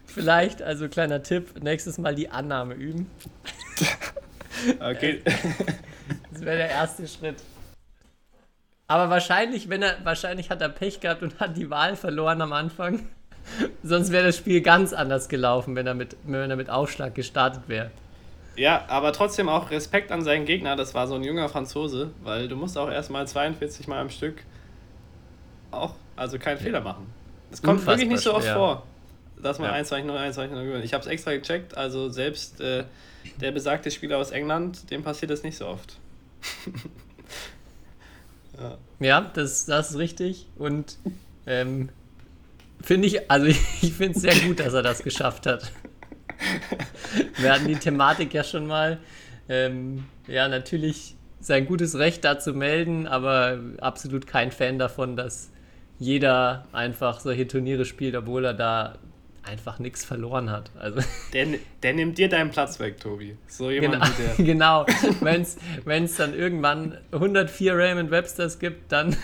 Vielleicht, 0.07 0.63
also 0.63 0.89
kleiner 0.89 1.21
Tipp, 1.21 1.63
nächstes 1.63 1.99
Mal 1.99 2.15
die 2.15 2.29
Annahme 2.29 2.73
üben. 2.73 3.11
Okay. 4.79 5.21
Das 6.31 6.41
wäre 6.41 6.57
der 6.57 6.69
erste 6.69 7.07
Schritt. 7.07 7.37
Aber 8.87 9.09
wahrscheinlich, 9.09 9.69
wenn 9.69 9.83
er, 9.83 9.97
wahrscheinlich 10.03 10.49
hat 10.49 10.61
er 10.61 10.69
Pech 10.69 10.99
gehabt 10.99 11.21
und 11.21 11.39
hat 11.39 11.55
die 11.57 11.69
Wahl 11.69 11.95
verloren 11.95 12.41
am 12.41 12.53
Anfang. 12.53 13.07
Sonst 13.83 14.11
wäre 14.11 14.27
das 14.27 14.37
Spiel 14.37 14.61
ganz 14.61 14.93
anders 14.93 15.29
gelaufen, 15.29 15.75
wenn 15.75 15.85
er 15.87 15.93
mit, 15.93 16.15
wenn 16.23 16.49
er 16.49 16.55
mit 16.55 16.69
Aufschlag 16.69 17.15
gestartet 17.15 17.63
wäre. 17.67 17.91
Ja, 18.55 18.85
aber 18.87 19.13
trotzdem 19.13 19.47
auch 19.47 19.71
Respekt 19.71 20.11
an 20.11 20.23
seinen 20.23 20.45
Gegner. 20.45 20.75
Das 20.75 20.93
war 20.93 21.07
so 21.07 21.15
ein 21.15 21.23
junger 21.23 21.49
Franzose, 21.49 22.11
weil 22.23 22.47
du 22.47 22.55
musst 22.55 22.77
auch 22.77 22.89
erstmal 22.89 23.27
42 23.27 23.87
Mal 23.87 23.99
am 23.99 24.09
Stück 24.09 24.43
auch, 25.71 25.93
also 26.15 26.37
keinen 26.39 26.57
Fehler 26.57 26.81
machen. 26.81 27.07
Das 27.51 27.61
kommt 27.61 27.73
Unfassbar 27.79 27.95
wirklich 27.97 28.09
nicht 28.09 28.23
so 28.23 28.33
oft 28.33 28.43
schwer. 28.43 28.55
vor, 28.55 28.83
dass 29.41 29.59
man 29.59 29.69
Ja. 29.69 29.75
1, 29.75 29.87
2, 29.87 30.01
0, 30.01 30.17
1, 30.17 30.35
2, 30.35 30.47
0 30.47 30.65
gewinnt. 30.65 30.83
Ich 30.85 30.93
habe 30.93 31.01
es 31.03 31.07
extra 31.07 31.31
gecheckt, 31.33 31.77
also 31.77 32.09
selbst 32.09 32.59
äh, 32.59 32.83
der 33.37 33.51
besagte 33.51 33.91
Spieler 33.91 34.17
aus 34.17 34.31
England, 34.31 34.89
dem 34.91 35.03
passiert 35.03 35.31
das 35.31 35.43
nicht 35.43 35.57
so 35.57 35.67
oft. 35.67 35.97
Ja, 38.99 39.21
das, 39.21 39.65
das 39.65 39.91
ist 39.91 39.97
richtig. 39.97 40.47
Und 40.57 40.97
ähm, 41.47 41.89
finde 42.81 43.07
ich, 43.07 43.31
also 43.31 43.45
ich 43.81 43.93
finde 43.93 44.17
es 44.17 44.21
sehr 44.21 44.35
gut, 44.47 44.59
dass 44.59 44.73
er 44.73 44.83
das 44.83 45.03
geschafft 45.03 45.45
hat. 45.45 45.71
Wir 47.37 47.53
hatten 47.53 47.67
die 47.67 47.75
Thematik 47.75 48.33
ja 48.33 48.43
schon 48.43 48.67
mal. 48.67 48.99
Ähm, 49.47 50.05
ja, 50.27 50.47
natürlich 50.47 51.15
sein 51.39 51.65
gutes 51.65 51.97
Recht 51.97 52.23
da 52.23 52.37
zu 52.37 52.53
melden, 52.53 53.07
aber 53.07 53.59
absolut 53.79 54.27
kein 54.27 54.51
Fan 54.51 54.77
davon, 54.77 55.15
dass 55.15 55.51
jeder 55.97 56.67
einfach 56.71 57.19
solche 57.19 57.47
Turniere 57.47 57.85
spielt, 57.85 58.15
obwohl 58.15 58.45
er 58.45 58.53
da 58.53 58.97
einfach 59.49 59.79
nichts 59.79 60.05
verloren 60.05 60.49
hat. 60.49 60.71
Also 60.77 60.99
Der, 61.33 61.47
der 61.83 61.93
nimmt 61.93 62.17
dir 62.17 62.29
deinen 62.29 62.51
Platz 62.51 62.79
weg, 62.79 62.99
Tobi. 62.99 63.35
So 63.47 63.71
jemand 63.71 63.93
genau, 64.03 64.05
wie 64.37 64.43
der. 64.43 64.45
genau. 64.55 64.85
wenn 65.85 66.03
es 66.03 66.15
dann 66.15 66.33
irgendwann 66.33 66.97
104 67.11 67.75
Raymond 67.75 68.11
Websters 68.11 68.59
gibt, 68.59 68.91
dann, 68.91 69.15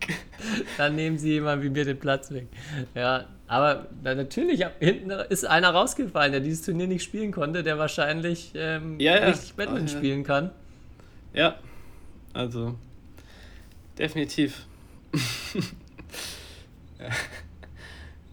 dann 0.78 0.94
nehmen 0.94 1.18
sie 1.18 1.32
jemand 1.32 1.62
wie 1.62 1.70
mir 1.70 1.84
den 1.84 1.98
Platz 1.98 2.30
weg. 2.30 2.46
Ja, 2.94 3.24
aber 3.46 3.86
na, 4.02 4.14
natürlich, 4.14 4.64
hinten 4.80 5.10
ist 5.10 5.44
einer 5.46 5.70
rausgefallen, 5.70 6.32
der 6.32 6.40
dieses 6.40 6.64
Turnier 6.64 6.86
nicht 6.86 7.02
spielen 7.04 7.32
konnte, 7.32 7.62
der 7.62 7.78
wahrscheinlich 7.78 8.52
ähm, 8.54 8.98
Ja, 9.00 9.16
ja. 9.18 9.26
richtig 9.26 9.54
Badminton 9.54 9.88
Ah, 9.88 9.92
ja. 9.92 9.98
spielen 9.98 10.24
kann. 10.24 10.50
Ja, 11.34 11.58
also 12.32 12.74
definitiv. 13.98 14.66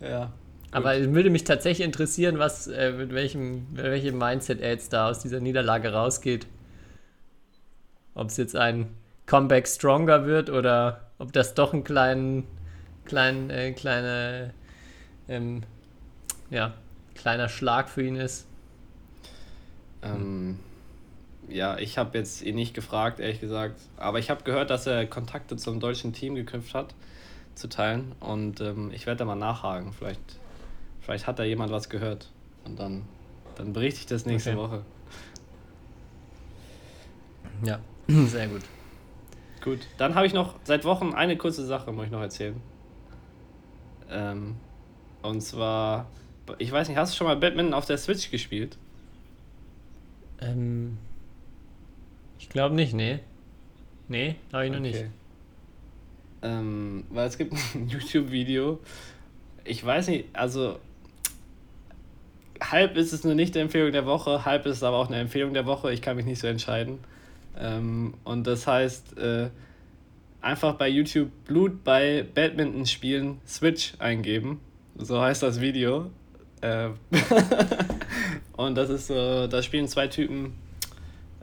ja. 0.02 0.32
Aber 0.72 0.95
es 0.95 1.13
würde 1.13 1.30
mich 1.30 1.43
tatsächlich 1.43 1.86
interessieren, 1.86 2.39
was, 2.39 2.67
äh, 2.67 2.91
mit 2.93 3.13
welchem, 3.13 3.74
mit 3.74 3.84
welchem 3.84 4.17
Mindset 4.17 4.61
er 4.61 4.69
jetzt 4.69 4.93
da 4.93 5.09
aus 5.09 5.19
dieser 5.19 5.39
Niederlage 5.39 5.91
rausgeht. 5.91 6.47
Ob 8.13 8.30
es 8.30 8.38
jetzt 8.38 8.55
ein 8.55 8.88
Comeback 9.26 9.67
stronger 9.67 10.26
wird 10.26 10.49
oder 10.49 11.11
ob 11.17 11.34
das 11.34 11.53
doch 11.53 11.74
ein 11.74 11.84
kleinen, 11.84 12.47
kleinen, 13.05 13.49
äh, 13.49 13.72
kleine, 13.74 14.53
ähm, 15.28 15.63
ja, 16.49 16.74
kleiner 17.15 17.49
Schlag 17.49 17.89
für 17.89 18.03
ihn 18.03 18.15
ist. 18.15 18.47
Ähm, 20.01 20.57
ja, 21.47 21.78
ich 21.78 21.97
habe 21.97 22.17
jetzt 22.17 22.41
ihn 22.41 22.55
nicht 22.55 22.74
gefragt, 22.74 23.19
ehrlich 23.19 23.39
gesagt. 23.39 23.80
Aber 23.97 24.19
ich 24.19 24.30
habe 24.30 24.43
gehört, 24.43 24.69
dass 24.69 24.88
er 24.88 25.05
Kontakte 25.05 25.57
zum 25.57 25.80
deutschen 25.80 26.13
Team 26.13 26.36
geknüpft 26.36 26.74
hat, 26.74 26.95
zu 27.55 27.67
teilen. 27.67 28.13
Und 28.19 28.61
ähm, 28.61 28.91
ich 28.93 29.05
werde 29.05 29.19
da 29.19 29.26
mal 29.26 29.36
nachhaken. 29.36 29.93
Vielleicht, 29.93 30.39
vielleicht 31.02 31.28
hat 31.28 31.39
da 31.39 31.43
jemand 31.43 31.72
was 31.72 31.89
gehört. 31.89 32.32
Und 32.66 32.80
dann, 32.80 33.04
dann 33.56 33.74
berichte 33.74 33.99
ich 33.99 34.06
das 34.06 34.26
nächste 34.26 34.52
Okay. 34.52 34.60
Woche. 34.60 34.86
Ja, 37.64 37.80
sehr 38.08 38.47
gut. 38.47 38.62
Gut, 39.64 39.80
dann 39.97 40.16
habe 40.16 40.26
ich 40.26 40.34
noch 40.34 40.56
seit 40.64 40.86
Wochen 40.86 41.14
eine 41.14 41.38
kurze 41.38 41.66
Sache, 41.66 41.91
muss 41.91 42.06
ich 42.06 42.12
noch 42.12 42.22
erzählen. 42.22 42.60
Ähm, 44.10 44.56
und 45.22 45.41
zwar, 45.41 46.08
ich 46.58 46.72
weiß 46.72 46.88
nicht, 46.88 46.97
hast 46.97 47.14
du 47.14 47.18
schon 47.18 47.28
mal 47.28 47.36
Badminton 47.36 47.74
auf 47.74 47.86
der 47.86 47.97
Switch 47.97 48.32
gespielt? 48.32 48.78
Ähm, 50.39 50.97
ich 52.39 52.49
glaube 52.49 52.74
nicht, 52.74 52.93
nee. 52.93 53.20
Nee, 54.08 54.36
habe 54.52 54.66
ich 54.66 54.72
noch 54.72 54.80
nicht. 54.80 55.06
Ähm, 56.41 57.06
weil 57.12 57.28
es 57.28 57.38
gibt 57.38 57.54
ein 57.76 57.88
YouTube-Video. 57.88 58.80
Ich 59.64 59.86
weiß 59.86 60.08
nicht, 60.08 60.26
also 60.34 60.80
halb 62.62 62.95
ist 62.95 63.12
es 63.12 63.26
eine 63.26 63.36
Nicht-Empfehlung 63.36 63.91
der 63.91 64.05
Woche, 64.05 64.45
halb 64.45 64.66
ist 64.66 64.78
es 64.78 64.84
aber 64.84 64.97
auch 64.97 65.07
eine 65.07 65.18
Empfehlung 65.18 65.53
der 65.53 65.66
Woche. 65.66 65.91
Ich 65.91 66.01
kann 66.01 66.16
mich 66.16 66.26
nicht 66.26 66.39
so 66.39 66.47
entscheiden. 66.47 66.99
Ähm, 67.59 68.14
und 68.24 68.47
das 68.47 68.68
heißt, 68.68 69.18
äh, 69.18 69.49
einfach 70.41 70.76
bei 70.76 70.88
YouTube 70.88 71.30
Blut 71.45 71.84
bei 71.84 72.26
Badminton 72.34 72.86
spielen 72.86 73.41
Switch 73.47 73.93
eingeben. 73.99 74.59
So 74.97 75.22
heißt 75.22 75.43
das 75.43 75.59
Video. 75.59 76.12
Äh, 76.62 76.89
und 78.57 78.76
das 78.76 78.89
ist 78.89 79.07
so, 79.07 79.47
da 79.47 79.62
spielen 79.64 79.88
zwei 79.88 80.07
Typen 80.07 80.53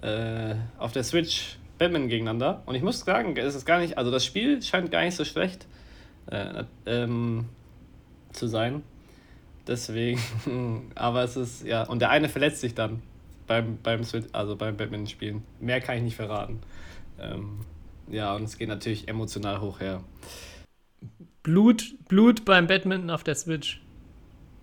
äh, 0.02 0.54
auf 0.78 0.92
der 0.92 1.02
Switch 1.02 1.58
Badminton 1.78 2.08
gegeneinander. 2.08 2.62
Und 2.66 2.74
ich 2.74 2.82
muss 2.82 3.00
sagen, 3.00 3.36
es 3.36 3.54
ist 3.54 3.64
gar 3.64 3.80
nicht, 3.80 3.98
also 3.98 4.10
das 4.10 4.24
Spiel 4.24 4.62
scheint 4.62 4.90
gar 4.90 5.02
nicht 5.02 5.16
so 5.16 5.24
schlecht 5.24 5.66
äh, 6.30 6.64
ähm, 6.86 7.46
zu 8.32 8.46
sein. 8.46 8.82
Deswegen, 9.68 10.20
aber 10.94 11.22
es 11.22 11.36
ist, 11.36 11.64
ja, 11.64 11.82
und 11.82 12.00
der 12.00 12.10
eine 12.10 12.28
verletzt 12.28 12.60
sich 12.60 12.74
dann 12.74 13.02
beim, 13.46 13.78
beim 13.82 14.02
also 14.32 14.56
beim 14.56 14.76
Badminton-Spielen. 14.76 15.42
Mehr 15.60 15.80
kann 15.80 15.98
ich 15.98 16.02
nicht 16.02 16.16
verraten. 16.16 16.60
Ähm, 17.20 17.60
ja, 18.10 18.34
und 18.34 18.44
es 18.44 18.56
geht 18.56 18.68
natürlich 18.68 19.08
emotional 19.08 19.60
hoch 19.60 19.80
her. 19.80 20.02
Blut, 21.42 21.94
Blut 22.08 22.44
beim 22.44 22.66
Badminton 22.66 23.10
auf 23.10 23.24
der 23.24 23.34
Switch. 23.34 23.82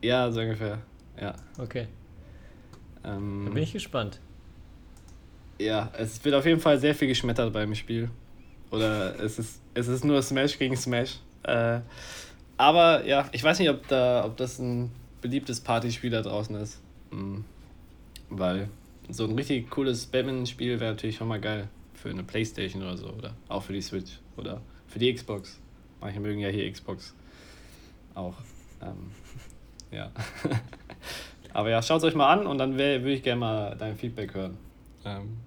Ja, 0.02 0.32
so 0.32 0.42
ungefähr. 0.42 0.80
Ja. 1.20 1.36
Okay, 1.58 1.88
Ähm, 3.04 3.44
da 3.46 3.52
bin 3.52 3.64
ich 3.64 3.74
gespannt. 3.74 4.20
Ja, 5.60 5.92
es 5.98 6.24
wird 6.26 6.36
auf 6.36 6.46
jeden 6.46 6.60
Fall 6.60 6.80
sehr 6.80 6.94
viel 6.94 7.08
geschmettert 7.08 7.54
beim 7.54 7.74
Spiel. 7.76 8.10
Oder 8.72 9.18
es 9.20 9.40
ist, 9.40 9.62
es 9.74 9.88
ist 9.88 10.04
nur 10.04 10.22
Smash 10.22 10.58
gegen 10.60 10.76
Smash. 10.76 11.20
Äh, 11.44 11.80
aber 12.58 13.06
ja, 13.06 13.28
ich 13.32 13.44
weiß 13.44 13.60
nicht, 13.60 13.70
ob, 13.70 13.88
da, 13.88 14.26
ob 14.26 14.38
das 14.38 14.60
ein 14.60 14.92
beliebtes 15.22 15.62
Partyspiel 15.62 16.10
da 16.10 16.22
draußen 16.22 16.56
ist. 16.56 16.82
Mhm. 17.12 17.44
Weil 18.30 18.70
so 19.10 19.26
ein 19.26 19.36
richtig 19.36 19.70
cooles 19.70 20.06
Badminton-Spiel 20.06 20.80
wäre 20.80 20.92
natürlich 20.94 21.18
schon 21.18 21.28
mal 21.28 21.40
geil. 21.40 21.68
Für 21.94 22.10
eine 22.10 22.24
Playstation 22.24 22.84
oder 22.84 22.98
so. 22.98 23.08
Oder 23.10 23.34
auch 23.48 23.64
für 23.64 23.74
die 23.74 23.82
Switch. 23.82 24.20
Oder 24.38 24.62
für 24.88 25.00
die 25.00 25.14
Xbox. 25.14 25.60
Manche 26.00 26.20
mögen 26.20 26.40
ja 26.40 26.50
hier 26.50 26.72
Xbox. 26.72 27.16
Auch. 28.14 28.36
Ähm, 28.82 29.12
ja. 29.92 30.12
aber 31.54 31.70
ja, 31.70 31.82
schaut 31.82 32.00
es 32.00 32.04
euch 32.04 32.16
mal 32.16 32.32
an 32.32 32.48
und 32.48 32.58
dann 32.58 32.78
würde 32.78 33.12
ich 33.12 33.24
gerne 33.24 33.40
mal 33.40 33.76
dein 33.78 33.96
Feedback 33.96 34.34
hören. 34.34 34.58
Ähm, 35.04 35.38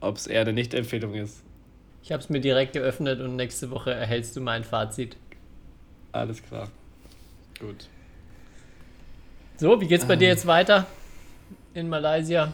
Ob 0.00 0.16
es 0.16 0.26
eher 0.26 0.42
eine 0.42 0.52
Nicht-Empfehlung 0.52 1.14
ist. 1.14 1.42
Ich 2.02 2.12
habe 2.12 2.22
es 2.22 2.28
mir 2.28 2.40
direkt 2.40 2.74
geöffnet 2.74 3.20
und 3.20 3.36
nächste 3.36 3.70
Woche 3.70 3.92
erhältst 3.92 4.36
du 4.36 4.42
mein 4.42 4.62
Fazit. 4.62 5.16
Alles 6.14 6.40
klar. 6.42 6.68
Gut. 7.58 7.88
So, 9.56 9.80
wie 9.80 9.88
geht's 9.88 10.06
bei 10.06 10.14
dir 10.14 10.28
jetzt 10.28 10.46
weiter 10.46 10.86
in 11.74 11.88
Malaysia? 11.88 12.52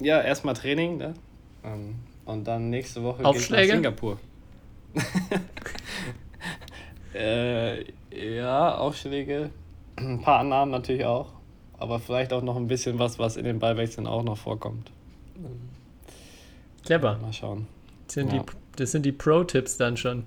Ja, 0.00 0.20
erstmal 0.20 0.54
Training, 0.54 0.96
ne? 0.98 1.14
Ähm, 1.64 1.96
und 2.24 2.44
dann 2.44 2.70
nächste 2.70 3.02
Woche 3.02 3.16
geht's 3.18 3.28
Aufschläge? 3.28 3.66
nach 3.66 3.74
Singapur. 3.74 4.20
äh, 7.14 7.84
Ja, 8.36 8.76
Aufschläge. 8.76 9.50
Ein 9.96 10.20
paar 10.20 10.38
Annahmen 10.40 10.70
natürlich 10.70 11.04
auch. 11.04 11.32
Aber 11.78 11.98
vielleicht 11.98 12.32
auch 12.32 12.42
noch 12.42 12.56
ein 12.56 12.68
bisschen 12.68 12.98
was, 13.00 13.18
was 13.18 13.36
in 13.36 13.44
den 13.44 13.58
Ballwechseln 13.58 14.06
auch 14.06 14.22
noch 14.22 14.38
vorkommt. 14.38 14.92
Clever. 16.84 17.18
Mal 17.18 17.32
schauen. 17.32 17.66
Das 18.06 18.14
sind, 18.14 18.32
Ja. 18.32 18.38
die, 18.40 18.46
das 18.76 18.92
sind 18.92 19.04
die 19.04 19.12
Pro-Tipps 19.12 19.76
dann 19.76 19.96
schon. 19.96 20.24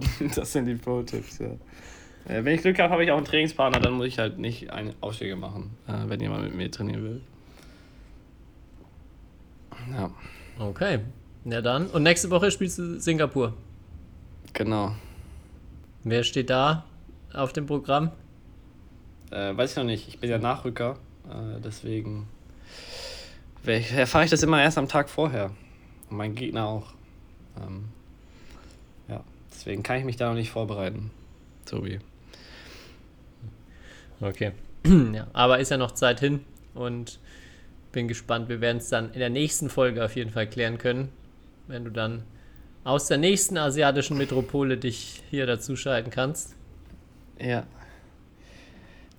Das 0.34 0.52
sind 0.52 0.66
die 0.66 0.74
Pro-Tipps, 0.74 1.38
ja. 1.38 1.48
Äh, 2.28 2.44
Wenn 2.44 2.54
ich 2.54 2.62
Glück 2.62 2.78
habe, 2.78 2.90
habe 2.92 3.04
ich 3.04 3.10
auch 3.10 3.16
einen 3.16 3.26
Trainingspartner, 3.26 3.80
dann 3.80 3.94
muss 3.94 4.06
ich 4.06 4.18
halt 4.18 4.38
nicht 4.38 4.70
eine 4.70 4.94
Aufschläge 5.00 5.36
machen, 5.36 5.76
äh, 5.86 6.08
wenn 6.08 6.20
jemand 6.20 6.44
mit 6.44 6.54
mir 6.54 6.70
trainieren 6.70 7.02
will. 7.02 7.20
Ja, 9.92 10.10
Okay. 10.58 11.00
Ja 11.44 11.62
dann. 11.62 11.86
Und 11.86 12.02
nächste 12.02 12.30
Woche 12.30 12.50
spielst 12.50 12.78
du 12.78 13.00
Singapur. 13.00 13.54
genau. 14.52 14.94
Wer 16.04 16.22
steht 16.24 16.48
da 16.50 16.84
auf 17.32 17.52
dem 17.52 17.66
Programm? 17.66 18.10
Äh, 19.30 19.56
weiß 19.56 19.72
ich 19.72 19.76
noch 19.76 19.84
nicht, 19.84 20.08
ich 20.08 20.18
bin 20.20 20.30
ja 20.30 20.38
Nachrücker, 20.38 20.96
äh, 21.28 21.60
deswegen 21.62 22.28
erfahre 23.64 24.24
ich 24.24 24.30
das 24.30 24.42
immer 24.42 24.62
erst 24.62 24.78
am 24.78 24.88
Tag 24.88 25.10
vorher. 25.10 25.50
Und 26.08 26.16
mein 26.16 26.34
Gegner 26.34 26.66
auch. 26.66 26.94
Ähm, 27.60 27.88
deswegen 29.58 29.82
kann 29.82 29.98
ich 29.98 30.04
mich 30.04 30.16
da 30.16 30.28
noch 30.28 30.36
nicht 30.36 30.50
vorbereiten. 30.50 31.10
Tobi. 31.66 31.98
Okay. 34.20 34.52
ja, 34.86 35.26
aber 35.32 35.58
ist 35.58 35.70
ja 35.70 35.76
noch 35.76 35.92
Zeit 35.92 36.20
hin 36.20 36.44
und 36.74 37.18
bin 37.90 38.06
gespannt. 38.06 38.48
Wir 38.48 38.60
werden 38.60 38.78
es 38.78 38.88
dann 38.88 39.12
in 39.12 39.18
der 39.18 39.30
nächsten 39.30 39.68
Folge 39.68 40.04
auf 40.04 40.14
jeden 40.14 40.30
Fall 40.30 40.46
klären 40.46 40.78
können, 40.78 41.10
wenn 41.66 41.84
du 41.84 41.90
dann 41.90 42.22
aus 42.84 43.06
der 43.06 43.18
nächsten 43.18 43.58
asiatischen 43.58 44.16
Metropole 44.16 44.78
dich 44.78 45.22
hier 45.30 45.46
dazuschalten 45.46 46.10
kannst. 46.10 46.54
Ja. 47.40 47.66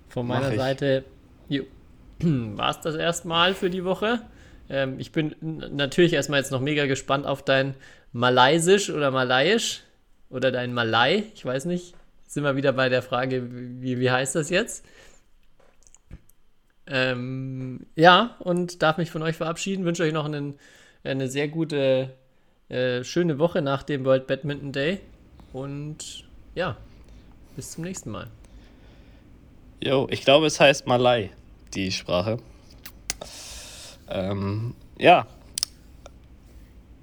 Von 0.08 0.26
meiner. 0.26 0.54
Seite 0.56 1.04
war 2.20 2.70
es 2.70 2.80
das 2.80 2.96
erstmal 2.96 3.54
für 3.54 3.70
die 3.70 3.84
Woche. 3.84 4.20
Ähm, 4.68 4.98
ich 4.98 5.12
bin 5.12 5.34
natürlich 5.40 6.12
erstmal 6.14 6.40
jetzt 6.40 6.50
noch 6.50 6.60
mega 6.60 6.86
gespannt 6.86 7.26
auf 7.26 7.44
dein 7.44 7.74
Malaysisch 8.12 8.90
oder 8.90 9.10
Malayisch 9.10 9.82
oder 10.30 10.50
dein 10.50 10.72
Malai. 10.72 11.24
Ich 11.34 11.44
weiß 11.44 11.66
nicht. 11.66 11.94
Sind 12.26 12.44
wir 12.44 12.56
wieder 12.56 12.72
bei 12.72 12.88
der 12.88 13.02
Frage, 13.02 13.48
wie, 13.82 13.98
wie 13.98 14.10
heißt 14.10 14.36
das 14.36 14.50
jetzt? 14.50 14.84
Ähm, 16.86 17.86
ja, 17.96 18.36
und 18.38 18.82
darf 18.82 18.98
mich 18.98 19.10
von 19.10 19.22
euch 19.22 19.36
verabschieden. 19.36 19.84
Wünsche 19.84 20.04
euch 20.04 20.12
noch 20.12 20.24
einen, 20.24 20.58
eine 21.02 21.28
sehr 21.28 21.48
gute, 21.48 22.16
äh, 22.68 23.02
schöne 23.04 23.38
Woche 23.38 23.62
nach 23.62 23.82
dem 23.82 24.04
World 24.04 24.26
Badminton 24.28 24.72
Day. 24.72 25.00
Und 25.52 26.24
ja, 26.54 26.76
bis 27.56 27.72
zum 27.72 27.84
nächsten 27.84 28.10
Mal. 28.10 28.28
Jo, 29.82 30.06
ich 30.10 30.22
glaube, 30.22 30.46
es 30.46 30.60
heißt 30.60 30.86
Malai, 30.86 31.30
die 31.74 31.90
Sprache. 31.90 32.38
Ähm, 34.08 34.74
ja. 34.98 35.26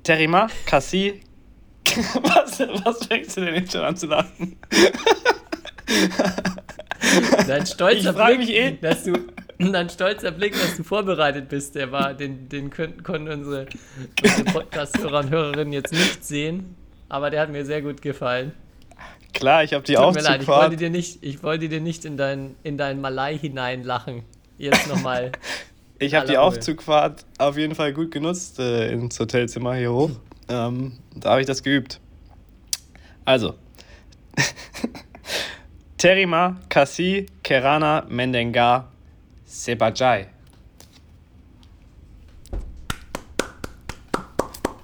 Terima, 0.03 0.47
Kassi. 0.65 1.21
was, 2.21 2.59
was 2.59 3.05
fängst 3.07 3.37
du 3.37 3.41
denn 3.41 3.55
jetzt 3.55 3.71
schon 3.71 3.81
an 3.81 3.95
zu 3.95 4.07
lachen? 4.07 4.57
Dein 7.47 7.65
stolzer 7.65 8.13
Blick, 8.13 8.49
eh. 8.49 8.77
dass 8.81 9.03
du, 9.03 9.13
dein 9.57 9.89
stolzer 9.89 10.31
Blick, 10.31 10.53
dass 10.53 10.77
du 10.77 10.83
vorbereitet 10.83 11.49
bist, 11.49 11.75
der 11.75 11.91
war, 11.91 12.13
den, 12.13 12.49
den 12.49 12.69
könnten, 12.69 13.03
konnten 13.03 13.29
unsere, 13.29 13.67
unsere 14.23 14.43
Podcast-Hörer 14.45 15.19
und 15.19 15.29
Hörerinnen 15.29 15.73
jetzt 15.73 15.93
nicht 15.93 16.25
sehen, 16.25 16.75
aber 17.09 17.29
der 17.29 17.41
hat 17.41 17.51
mir 17.51 17.65
sehr 17.65 17.81
gut 17.81 18.01
gefallen. 18.01 18.51
Klar, 19.33 19.63
ich 19.63 19.73
habe 19.73 19.83
die 19.83 19.93
Tut 19.93 20.15
mir 20.15 20.21
leid, 20.21 20.41
ich 20.41 20.47
wollte 20.47 20.77
dir 20.77 20.89
nicht, 20.89 21.19
ich 21.21 21.43
wollte 21.43 21.69
dir 21.69 21.81
nicht 21.81 22.05
in 22.05 22.17
dein, 22.17 22.55
in 22.63 22.77
dein 22.77 23.01
Malai 23.01 23.37
hineinlachen. 23.37 24.23
Jetzt 24.57 24.87
nochmal. 24.87 25.31
Ich 25.99 26.13
habe 26.13 26.27
die 26.27 26.37
Aufzugfahrt 26.37 27.25
auf 27.39 27.57
jeden 27.57 27.73
Fall 27.73 27.91
gut 27.91 28.11
genutzt 28.11 28.59
äh, 28.59 28.91
ins 28.91 29.19
Hotelzimmer 29.19 29.73
hier 29.73 29.91
hoch. 29.91 30.11
Ähm, 30.49 30.93
da 31.15 31.31
habe 31.31 31.41
ich 31.41 31.47
das 31.47 31.63
geübt. 31.63 31.99
Also. 33.25 33.55
Terima, 35.97 36.57
Kassi, 36.69 37.25
Kerana, 37.43 38.05
Mendengar, 38.07 38.91
Sebajai. 39.45 40.27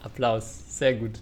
Applaus. 0.03 0.77
Sehr 0.77 0.93
gut. 0.93 1.19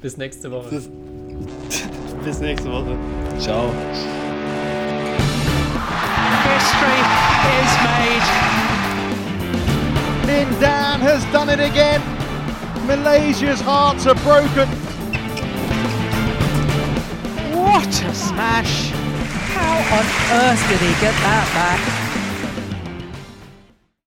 Bis 0.00 0.16
nächste 0.16 0.50
Woche. 0.50 0.70
Bis 2.24 2.40
nächste 2.40 2.70
Woche. 2.70 2.96
Ciao. 3.38 3.72
History 6.44 7.00
is 7.60 7.72
made. 7.84 8.26
Lin 10.26 10.60
Dan 10.60 11.00
has 11.00 11.24
done 11.32 11.48
it 11.48 11.60
again. 11.60 12.19
Malaysia's 12.86 13.60
hearts 13.60 14.06
are 14.06 14.14
broken. 14.16 14.68
What 17.54 17.86
a 17.86 18.14
smash! 18.14 18.90
How 19.52 19.76
on 19.96 20.06
earth 20.42 20.68
did 20.68 20.80
he 20.80 21.00
get 21.00 21.14
that 21.14 21.50
back? 21.54 21.99